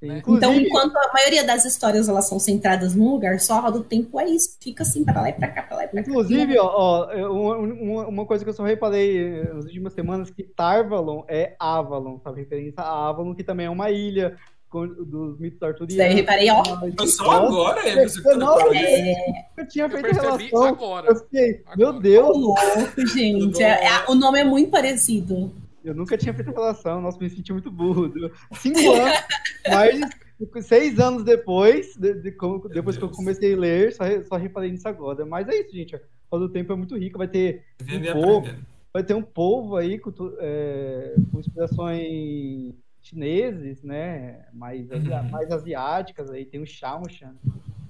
[0.00, 0.22] Né?
[0.28, 3.84] Então, enquanto a maioria das histórias elas são centradas num lugar só, a roda do
[3.84, 6.08] tempo é isso, fica assim para lá e para cá, para lá e pra cá.
[6.08, 11.24] Inclusive, ó, ó uma, uma, coisa que eu só reparei nas últimas semanas que Tarvalon
[11.26, 12.42] é Avalon, sabe?
[12.42, 14.36] Referência a Avalon, que também é uma ilha
[14.82, 15.96] dos mitos arturianos.
[15.96, 16.62] Daí reparei, ó.
[17.06, 19.48] Só agora, é, eu, não, é...
[19.56, 20.64] eu tinha feito eu relação.
[20.64, 21.08] Agora.
[21.08, 21.76] Eu fiquei, agora.
[21.76, 22.36] meu Deus.
[22.36, 23.62] Louco, gente.
[23.62, 25.52] É, é, o nome é muito parecido.
[25.84, 28.12] Eu nunca tinha feito relação, nossa, me senti muito burro.
[28.54, 29.18] Cinco anos,
[29.68, 32.36] mas seis anos depois, de, de,
[32.72, 35.24] depois que eu comecei a ler, só, só reparei nisso agora.
[35.24, 35.98] Mas é isso, gente.
[36.30, 38.48] O tempo é muito rico, vai ter um povo,
[38.92, 42.74] vai ter um povo aí com, é, com inspirações
[43.04, 44.46] chineses, né?
[44.52, 45.30] Mais, uhum.
[45.30, 47.34] mais asiáticas, aí tem o Shaoshan.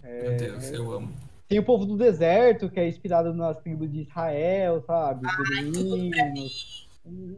[0.03, 1.13] É, Meu Deus, eu amo.
[1.49, 5.27] Tem o povo do deserto, que é inspirado nas tribos de Israel, sabe?
[5.37, 6.89] Beduínos.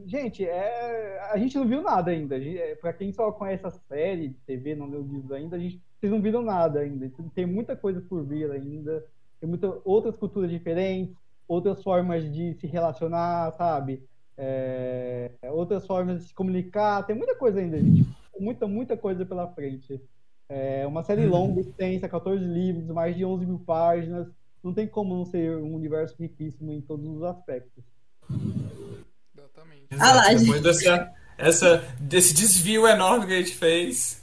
[0.06, 1.20] Gente, é...
[1.32, 2.38] a gente não viu nada ainda.
[2.38, 5.82] É, Para quem só conhece a série de TV, não leu livros ainda, a gente...
[5.98, 7.10] vocês não viram nada ainda.
[7.34, 9.04] Tem muita coisa por vir ainda.
[9.40, 11.14] Tem muitas outras culturas diferentes,
[11.46, 14.02] outras formas de se relacionar, sabe?
[14.38, 18.06] É, outras formas de se comunicar, tem muita coisa ainda, gente.
[18.38, 20.00] Muita, muita coisa pela frente.
[20.48, 21.30] É uma série uhum.
[21.30, 24.28] longa, extensa, 14 livros, mais de 11 mil páginas.
[24.62, 27.82] Não tem como não ser um universo riquíssimo em todos os aspectos.
[28.30, 29.86] Exatamente.
[29.98, 34.22] Ah lá, Depois dessa, essa, desse desvio enorme que a gente fez,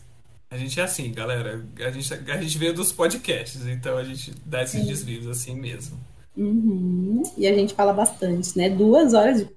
[0.50, 1.66] a gente é assim, galera.
[1.80, 4.88] A gente, a gente veio dos podcasts, então a gente dá esses Sim.
[4.88, 5.98] desvios assim mesmo.
[6.38, 7.24] Uhum.
[7.38, 8.70] E a gente fala bastante, né?
[8.70, 9.50] Duas horas de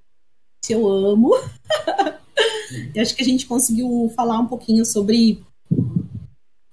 [0.72, 1.30] eu amo.
[2.94, 5.42] e acho que a gente conseguiu falar um pouquinho sobre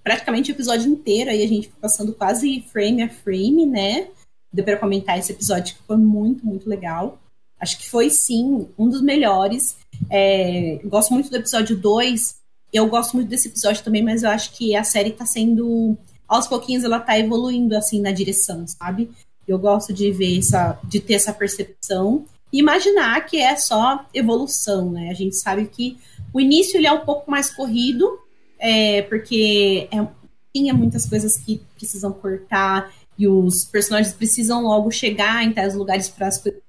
[0.04, 4.08] praticamente o episódio inteiro, aí a gente passando quase frame a frame, né?
[4.52, 7.20] Deu para comentar esse episódio que foi muito, muito legal.
[7.60, 9.78] Acho que foi sim um dos melhores.
[10.10, 12.36] É, gosto muito do episódio 2.
[12.74, 15.98] Eu gosto muito desse episódio também, mas eu acho que a série tá sendo.
[16.28, 19.10] Aos pouquinhos ela tá evoluindo assim na direção, sabe?
[19.48, 20.78] Eu gosto de ver essa.
[20.84, 22.26] de ter essa percepção
[22.60, 25.10] imaginar que é só evolução, né?
[25.10, 25.98] A gente sabe que
[26.34, 28.20] o início ele é um pouco mais corrido,
[28.60, 30.08] é, porque é,
[30.54, 36.10] tinha muitas coisas que precisam cortar e os personagens precisam logo chegar em tais lugares
[36.10, 36.62] para as coisas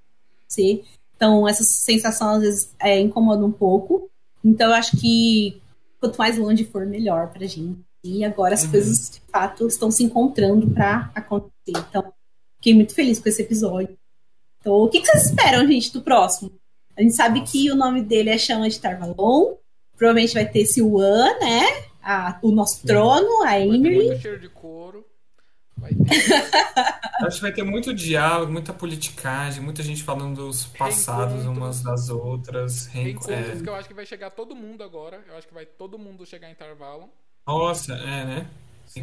[0.55, 0.85] acontecer.
[1.17, 4.11] Então, essa sensação às vezes é, incomoda um pouco.
[4.45, 5.61] Então, eu acho que
[6.01, 7.79] quanto mais longe for, melhor pra gente.
[8.03, 8.71] E agora as uhum.
[8.71, 11.79] coisas, de fato, estão se encontrando para acontecer.
[11.89, 12.13] Então,
[12.57, 13.97] fiquei muito feliz com esse episódio.
[14.65, 16.51] Então, o que, que vocês esperam, gente, do próximo?
[16.97, 19.57] A gente sabe que o nome dele é Chama de Tarvalon.
[19.95, 21.61] Provavelmente vai ter esse Wan, né?
[22.03, 24.07] A, o nosso trono, a Emily.
[24.07, 25.05] Muito cheiro de couro.
[25.77, 26.25] Vai ter.
[27.27, 32.09] Acho que vai ter muito diálogo, muita politicagem, muita gente falando dos passados umas das
[32.09, 32.87] outras.
[32.87, 33.63] Reencontros é...
[33.63, 35.23] que eu acho que vai chegar todo mundo agora.
[35.29, 37.09] Eu acho que vai todo mundo chegar em intervalo.
[37.47, 38.47] Nossa, é, né?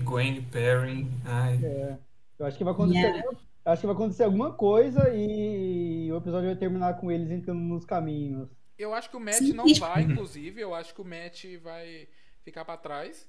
[0.03, 1.07] Gwen, Perry.
[1.25, 1.59] Ai.
[1.63, 1.97] É.
[2.37, 2.99] Eu acho que vai acontecer.
[2.99, 3.37] Yeah.
[3.63, 7.85] Acho que vai acontecer alguma coisa e o episódio vai terminar com eles entrando nos
[7.85, 8.49] caminhos.
[8.77, 9.53] Eu acho que o Matt Sim.
[9.53, 10.59] não vai, inclusive.
[10.59, 12.07] Eu acho que o Matt vai
[12.43, 13.27] ficar para trás.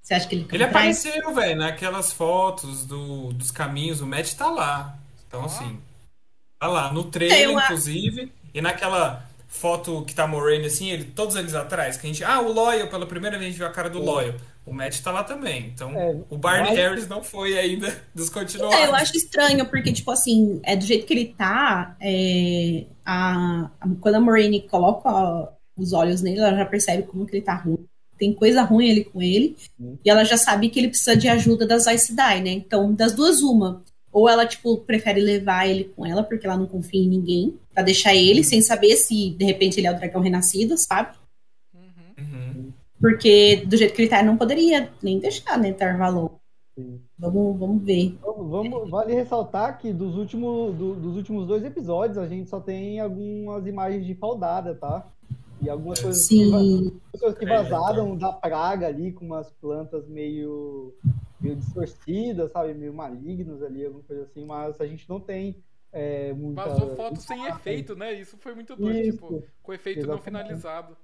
[0.00, 4.00] Você acha que ele Ele apareceu, velho, naquelas fotos do, dos caminhos.
[4.00, 4.98] O Matt tá lá.
[5.26, 5.46] Então, ah.
[5.46, 5.80] assim.
[6.60, 6.92] Tá lá.
[6.92, 8.32] No trailer, inclusive.
[8.54, 11.96] E naquela foto que tá morrendo assim, ele, todos eles atrás.
[11.96, 12.22] Que a gente.
[12.22, 14.02] Ah, o Loyal, pela primeira vez a gente viu a cara do é.
[14.02, 14.34] Loyal.
[14.64, 15.66] O Matt tá lá também.
[15.74, 16.78] Então, é, o Barney mas...
[16.78, 18.74] Harris não foi ainda descontinuado.
[18.74, 23.70] É, eu acho estranho, porque, tipo assim, é do jeito que ele tá, é, a,
[23.80, 27.54] a, quando a Moraine coloca os olhos nele, ela já percebe como que ele tá
[27.54, 27.84] ruim
[28.22, 29.98] tem coisa ruim ali com ele, uhum.
[30.04, 32.50] e ela já sabe que ele precisa de ajuda das Ice Die, né?
[32.50, 33.82] Então, das duas, uma.
[34.12, 37.82] Ou ela, tipo, prefere levar ele com ela, porque ela não confia em ninguém, pra
[37.82, 38.44] deixar ele, uhum.
[38.44, 41.16] sem saber se, de repente, ele é o dragão renascido, sabe?
[43.02, 46.28] Porque, do jeito que ele tá, não poderia nem deixar, né, Tarvalon.
[47.18, 48.16] Vamos, vamos ver.
[48.22, 52.60] Vamos, vamos, vale ressaltar que dos últimos, do, dos últimos dois episódios a gente só
[52.60, 55.04] tem algumas imagens de faldada, tá?
[55.60, 56.92] E algumas coisas, Sim.
[57.12, 60.94] que, coisas que vazaram da praga ali, com umas plantas meio,
[61.40, 62.72] meio distorcidas, sabe?
[62.72, 65.56] Meio malignas ali, alguma coisa assim, mas a gente não tem
[65.92, 66.68] é, muita...
[66.68, 68.14] Vazou foto sem efeito, né?
[68.14, 70.16] Isso foi muito doido, tipo, com efeito Exatamente.
[70.16, 70.96] não finalizado.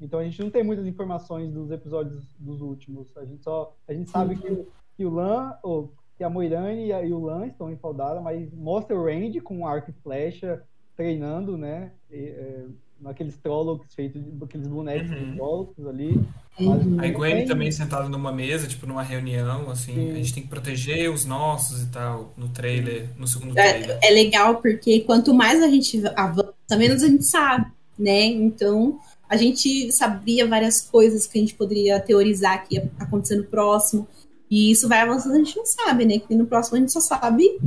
[0.00, 3.16] Então a gente não tem muitas informações dos episódios dos últimos.
[3.16, 3.74] A gente só.
[3.88, 4.66] A gente sabe que,
[4.96, 8.96] que o Lan, ou que a Moirane e, o Lan estão em Faldara, mas mostra
[8.96, 10.62] o Randy com arco e flecha
[10.96, 11.92] treinando, né?
[12.10, 12.64] E, é,
[13.00, 15.30] naqueles Trollocs feitos, aqueles bonecos uhum.
[15.30, 16.20] de Trollocs ali.
[16.58, 16.98] Uhum.
[16.98, 17.46] A Gwen tem...
[17.46, 19.94] também sentada numa mesa, tipo numa reunião, assim.
[19.94, 20.10] Sim.
[20.12, 23.98] A gente tem que proteger os nossos e tal, no trailer, no segundo é, trailer.
[24.02, 27.66] É, é legal porque quanto mais a gente avança, menos a gente sabe,
[27.98, 28.24] né?
[28.24, 33.44] Então, a gente sabia várias coisas que a gente poderia teorizar que ia acontecer no
[33.44, 34.06] próximo.
[34.50, 36.18] E isso vai avançando, a gente não sabe, né?
[36.18, 37.58] Que no próximo a gente só sabe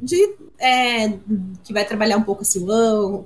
[0.00, 1.08] de é,
[1.62, 2.66] que vai trabalhar um pouco assim,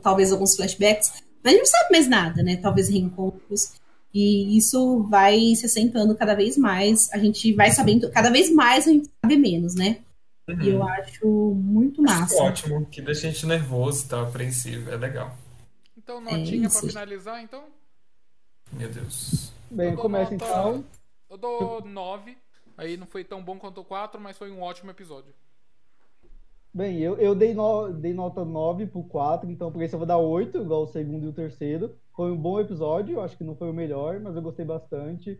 [0.03, 1.13] talvez alguns flashbacks.
[1.43, 2.57] Mas a gente não sabe mais nada, né?
[2.57, 3.73] Talvez reencontros.
[4.13, 7.13] E isso vai se assentando cada vez mais.
[7.13, 9.99] A gente vai sabendo, cada vez mais a gente sabe menos, né?
[10.49, 10.63] Uhum.
[10.63, 12.35] E eu acho muito massa.
[12.35, 14.91] Acho ótimo, que deixa a gente nervoso e tá, apreensivo.
[14.91, 15.37] É legal.
[16.09, 17.65] Então, notinha é pra finalizar, então?
[18.73, 19.53] Meu Deus.
[19.71, 20.45] Bem, começa nota...
[20.47, 20.85] então.
[21.29, 22.35] Eu dou 9.
[22.79, 25.35] Aí não foi tão bom quanto o 4, mas foi um ótimo episódio.
[26.73, 30.07] Bem, eu, eu dei, no, dei nota 9 pro 4, então por isso eu vou
[30.07, 31.95] dar 8, igual o segundo e o terceiro.
[32.17, 35.39] Foi um bom episódio, acho que não foi o melhor, mas eu gostei bastante.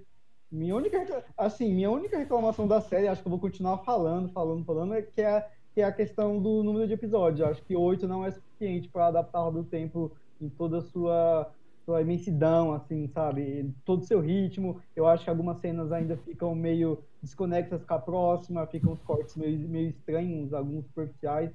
[0.53, 4.67] Minha única, assim, minha única reclamação da série, acho que eu vou continuar falando, falando,
[4.67, 7.49] falando, é que é, que é a questão do número de episódios.
[7.49, 11.51] Acho que 8 não é suficiente para adaptar o tempo em toda a sua,
[11.85, 13.73] sua imensidão, assim, sabe?
[13.85, 14.81] Todo o seu ritmo.
[14.95, 19.37] Eu acho que algumas cenas ainda ficam meio desconexas com a próxima, ficam os cortes
[19.37, 21.51] meio, meio estranhos, alguns superficiais.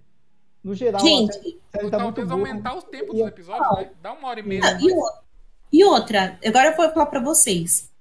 [0.63, 3.91] No geral, Gente, a série tá talvez aumentar o tempo dos episódios, né?
[4.01, 4.61] Dá uma hora e meia.
[5.71, 7.91] e, outra, agora eu vou falar pra vocês.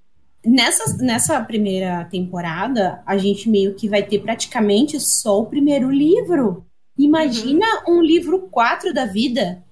[0.44, 6.64] Nessa, nessa primeira temporada, a gente meio que vai ter praticamente só o primeiro livro.
[6.96, 7.98] Imagina uhum.
[7.98, 9.64] um livro 4 da vida.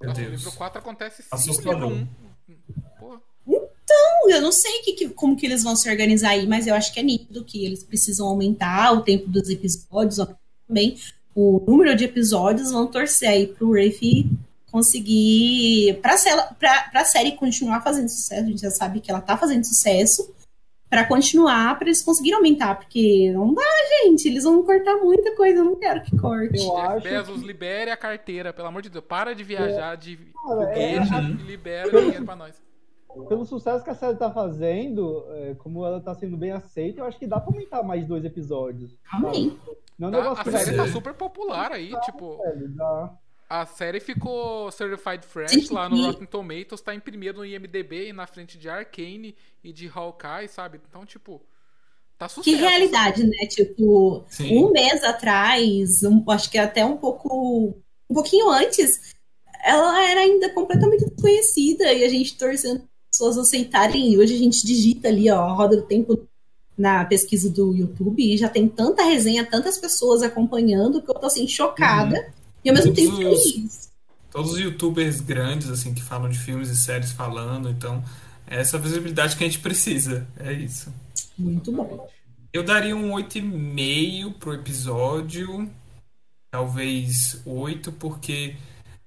[0.00, 0.28] Meu Deus.
[0.28, 1.28] O livro 4 acontece sim.
[1.30, 1.92] Assustador.
[3.46, 6.74] Então, eu não sei que, que, como que eles vão se organizar aí, mas eu
[6.74, 10.18] acho que é nítido que eles precisam aumentar o tempo dos episódios,
[10.66, 10.98] também
[11.34, 14.30] o número de episódios, vão torcer aí pro Rafe
[14.70, 16.16] conseguir, pra,
[16.58, 20.34] pra, pra série continuar fazendo sucesso, a gente já sabe que ela tá fazendo sucesso,
[20.94, 23.62] para continuar, para eles conseguirem aumentar, porque não dá,
[24.04, 26.64] gente, eles vão cortar muita coisa, eu não quero que corte.
[26.64, 29.04] Eu acho Bezos, que- libere a carteira, pelo amor de Deus.
[29.04, 32.62] Para de viajar de Cara, é- foguete e libera o dinheiro pra nós.
[33.28, 37.06] pelo sucesso que a série tá fazendo, é, como ela tá sendo bem aceita, eu
[37.06, 38.96] acho que dá pra aumentar mais dois episódios.
[39.12, 39.58] Amém.
[39.98, 40.42] Não é um Tá?
[40.42, 42.38] A série tá super popular aí, tipo.
[42.38, 43.12] velho, dá.
[43.60, 48.12] A série ficou Certified Fresh lá no Rotten Tomatoes, tá em primeiro no IMDB e
[48.12, 49.32] na frente de Arcane
[49.62, 50.80] e de Hawkeye, sabe?
[50.88, 51.40] Então, tipo,
[52.18, 52.42] tá sucesso.
[52.42, 53.46] Que realidade, né?
[53.48, 54.58] Tipo, Sim.
[54.58, 57.76] um mês atrás, um- acho que até um pouco.
[58.10, 59.14] Um pouquinho antes,
[59.62, 64.12] ela era ainda completamente desconhecida e a gente torcendo as pessoas aceitarem.
[64.12, 66.26] E hoje a gente digita ali, ó, a roda do tempo
[66.76, 71.26] na pesquisa do YouTube e já tem tanta resenha, tantas pessoas acompanhando que eu tô
[71.26, 73.90] assim, chocada e ao mesmo Todos tempo os- feliz.
[74.30, 78.02] Todos os youtubers grandes, assim, que falam de filmes e séries falando, então,
[78.48, 80.26] é essa visibilidade que a gente precisa.
[80.36, 80.92] É isso.
[81.38, 82.08] Muito bom.
[82.52, 85.70] Eu daria um 8,5 pro episódio.
[86.50, 88.54] Talvez 8, porque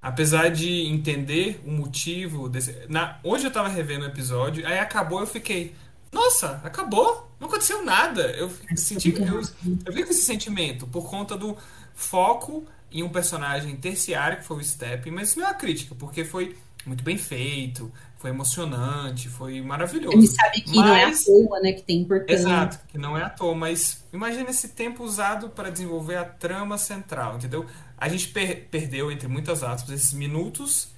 [0.01, 2.75] apesar de entender o motivo desse.
[2.89, 3.19] Na...
[3.23, 5.73] Hoje eu tava revendo o episódio, aí acabou eu fiquei.
[6.11, 7.31] Nossa, acabou?
[7.39, 8.23] Não aconteceu nada.
[8.31, 9.13] Eu senti.
[9.17, 9.41] Eu,
[9.85, 11.55] eu vi com esse sentimento por conta do
[11.95, 15.93] foco em um personagem terciário, que foi o Step, mas isso não é uma crítica,
[15.95, 16.55] porque foi
[16.85, 20.15] muito bem feito, foi emocionante, foi maravilhoso.
[20.19, 21.73] Gente sabe que não é à Mas- toa, né?
[21.73, 22.33] Que tem importância.
[22.33, 26.77] Exato, que não é à toa, mas imagina esse tempo usado para desenvolver a trama
[26.77, 27.65] central, entendeu?
[27.97, 30.89] A gente per- perdeu, entre muitas aspas, esses minutos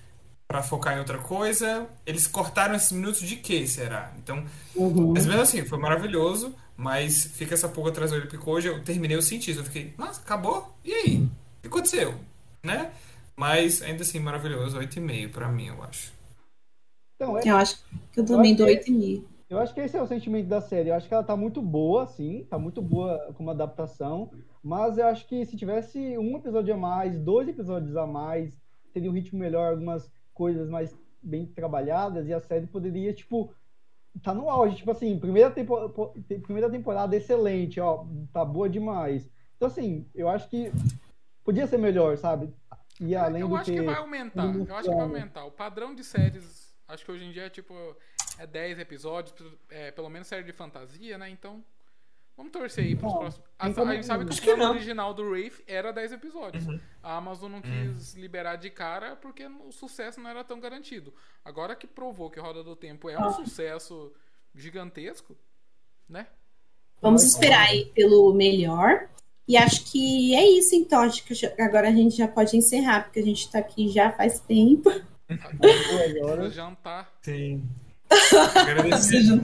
[0.48, 1.88] para focar em outra coisa.
[2.06, 4.14] Eles cortaram esses minutos de quê, será?
[4.18, 4.44] Então,
[4.76, 5.14] Uhum.
[5.14, 8.82] mas mesmo assim, foi maravilhoso, mas fica essa pulga atrás do olho, porque hoje eu
[8.84, 9.60] terminei o sentido.
[9.60, 10.76] Eu fiquei, nossa, acabou?
[10.84, 11.30] E aí?
[11.60, 12.14] O que aconteceu?
[12.64, 12.91] Né?
[13.36, 16.11] Mas ainda assim, maravilhoso, 8,5 para mim, eu acho.
[17.15, 19.23] Então, é, Eu acho que eu também Eu dou acho que- 8,5.
[19.49, 20.90] Eu acho que esse é o sentimento da série.
[20.90, 24.30] Eu acho que ela tá muito boa, sim, tá muito boa como adaptação,
[24.64, 28.56] mas eu acho que se tivesse um episódio a mais, dois episódios a mais,
[28.94, 33.52] teria um ritmo melhor, algumas coisas mais bem trabalhadas e a série poderia, tipo,
[34.22, 38.69] tá no auge, tipo assim, primeira, tempo, po- te- primeira temporada excelente, ó, tá boa
[38.69, 39.27] demais.
[39.57, 40.72] Então, assim, eu acho que
[41.44, 42.53] podia ser melhor, sabe?
[42.99, 44.45] E além eu do acho que vai aumentar.
[44.45, 45.45] Eu acho que vai aumentar.
[45.45, 47.74] O padrão de séries, acho que hoje em dia é tipo
[48.40, 49.34] é 10 episódios,
[49.70, 51.30] é, pelo menos série de fantasia, né?
[51.30, 51.64] Então,
[52.38, 53.48] vamos torcer aí pros Bom, próximos.
[53.60, 54.72] A, a gente sabe que o plano não.
[54.72, 56.64] original do Wraith era 10 episódios.
[57.03, 61.14] A Amazon não quis liberar de cara porque o sucesso não era tão garantido.
[61.44, 64.14] Agora que provou que Roda do Tempo é um sucesso
[64.56, 65.38] gigantesco,
[66.07, 66.28] né?
[67.02, 69.10] Vamos esperar aí pelo melhor.
[69.50, 71.02] E acho que é isso, então.
[71.02, 74.40] Acho que agora a gente já pode encerrar, porque a gente tá aqui já faz
[74.42, 74.92] tempo.
[76.38, 77.12] Vou jantar.
[77.24, 77.64] Sim.
[78.56, 79.42] Agradecemos.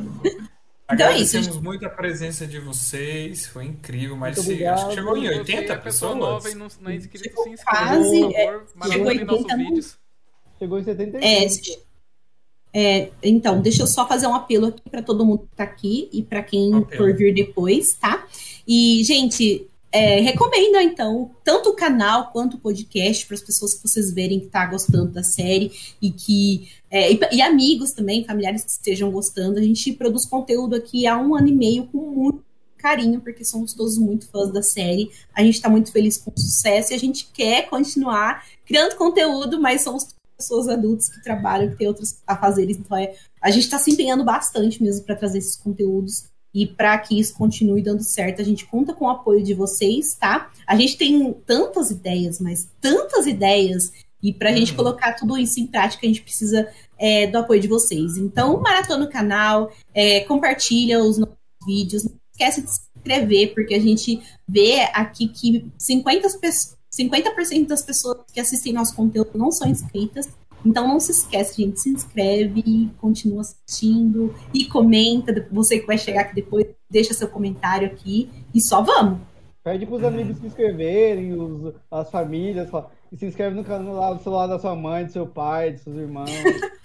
[0.91, 4.93] Então é isso, Agradecemos muito a presença de vocês, foi incrível, mas se- acho que
[4.93, 6.53] chegou em Você 80 é pessoa nova pessoas.
[6.53, 8.35] e não, não é inscrito, Chegou se inscreva, quase, por favor.
[8.35, 9.97] chegou Maravilhe em nossos 80 vídeos.
[10.59, 11.81] Chegou em 75.
[12.73, 15.63] É, é, então, deixa eu só fazer um apelo aqui para todo mundo que tá
[15.63, 16.97] aqui e para quem Apelo.
[17.03, 18.23] for vir depois, tá?
[18.67, 23.87] E, gente, é, recomenda então tanto o canal quanto o podcast para as pessoas que
[23.87, 28.65] vocês verem que tá gostando da série e que é, e, e amigos também, familiares
[28.65, 29.57] que estejam gostando.
[29.57, 32.43] A gente produz conteúdo aqui há um ano e meio com muito
[32.77, 35.09] carinho, porque somos todos muito fãs da série.
[35.33, 39.61] A gente tá muito feliz com o sucesso e a gente quer continuar criando conteúdo,
[39.61, 42.75] mas somos pessoas adultas que trabalham, que têm outros afazeres.
[42.77, 46.25] Então, é, a gente está se empenhando bastante mesmo para trazer esses conteúdos
[46.55, 48.41] e para que isso continue dando certo.
[48.41, 50.49] A gente conta com o apoio de vocês, tá?
[50.65, 53.91] A gente tem tantas ideias, mas tantas ideias.
[54.23, 54.77] E para a gente Uhum.
[54.77, 56.67] colocar tudo isso em prática, a gente precisa
[56.97, 58.15] é, do apoio de vocês.
[58.15, 61.35] Então, maratona o canal, é, compartilha os nossos
[61.67, 66.49] vídeos, não esquece de se inscrever, porque a gente vê aqui que 50, pe-
[66.97, 70.29] 50% das pessoas que assistem nosso conteúdo não são inscritas.
[70.65, 75.47] Então não se esquece, gente, se inscreve e continua assistindo e comenta.
[75.51, 79.19] Você que vai chegar aqui depois, deixa seu comentário aqui e só vamos.
[79.63, 84.13] Pede pros amigos se inscreverem, os, as famílias, fala, e se inscreve no canal lá
[84.13, 86.29] do celular da sua mãe, do seu pai, dos seus irmãos.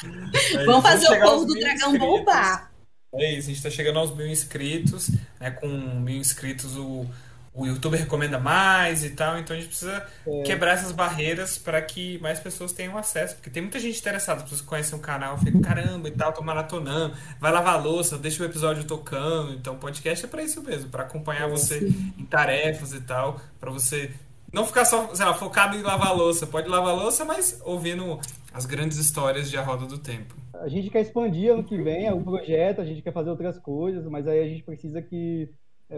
[0.54, 1.98] É, Vamos fazer o chegar aos povo do dragão inscritos.
[1.98, 2.72] bombar.
[3.16, 5.50] É isso, a gente tá chegando aos mil inscritos, né?
[5.50, 7.04] Com mil inscritos o,
[7.52, 10.06] o YouTube recomenda mais e tal, então a gente precisa
[10.44, 14.42] quebrar essas barreiras para que mais pessoas tenham acesso, porque tem muita gente interessada, as
[14.44, 18.42] pessoas que conhecem o canal, ficam, caramba e tal, tô maratonando, vai lavar louça, deixa
[18.42, 22.92] o episódio tocando, então o podcast é para isso mesmo, para acompanhar você em tarefas
[22.92, 24.12] e tal, para você
[24.52, 28.18] não ficar só, sei lá, focado em lavar louça, pode lavar louça, mas ouvindo,
[28.52, 30.34] as grandes histórias de A Roda do Tempo.
[30.54, 34.04] A gente quer expandir ano que vem o projeto, a gente quer fazer outras coisas,
[34.06, 35.48] mas aí a gente precisa que é,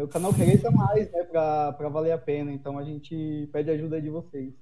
[0.01, 2.53] o canal cresça mais, né, pra, pra valer a pena.
[2.53, 4.53] Então a gente pede ajuda de vocês.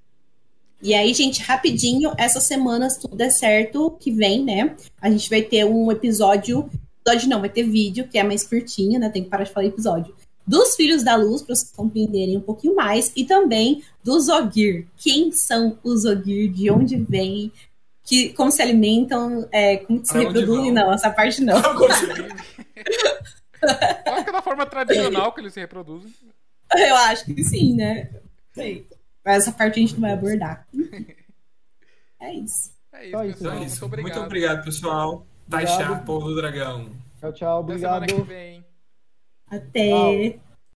[0.83, 4.75] E aí, gente, rapidinho, essas semanas tudo der certo, que vem, né?
[5.01, 6.71] A gente vai ter um episódio.
[7.05, 9.11] Episódio não, vai ter vídeo, que é mais curtinho, né?
[9.11, 10.15] Tem que parar de falar episódio.
[10.47, 13.13] Dos Filhos da Luz, para vocês compreenderem um pouquinho mais.
[13.15, 14.87] E também dos Ogir.
[14.97, 16.51] Quem são os Ogir?
[16.51, 17.53] De onde vêm?
[18.03, 19.47] Que, como se alimentam?
[19.53, 20.73] É, como se reproduzem?
[20.73, 21.61] Não, essa parte não.
[24.07, 26.13] Acho que é da forma tradicional que eles se reproduzem.
[26.77, 28.11] Eu acho que sim, né?
[28.53, 28.87] Sei.
[29.25, 30.67] Mas essa parte a gente não vai abordar.
[32.23, 32.71] É isso.
[32.93, 33.55] É isso, Só isso, pessoal.
[33.55, 33.85] Então é Muito isso.
[33.87, 34.03] obrigado.
[34.03, 35.27] Muito obrigado, pessoal.
[35.47, 35.79] Obrigado.
[35.79, 36.91] Taixar, povo do dragão.
[37.19, 37.63] Tchau, tchau.
[37.63, 38.23] Até semana Obrigado.
[38.23, 38.65] que vem.
[39.51, 40.31] Até.
[40.35, 40.50] Tchau.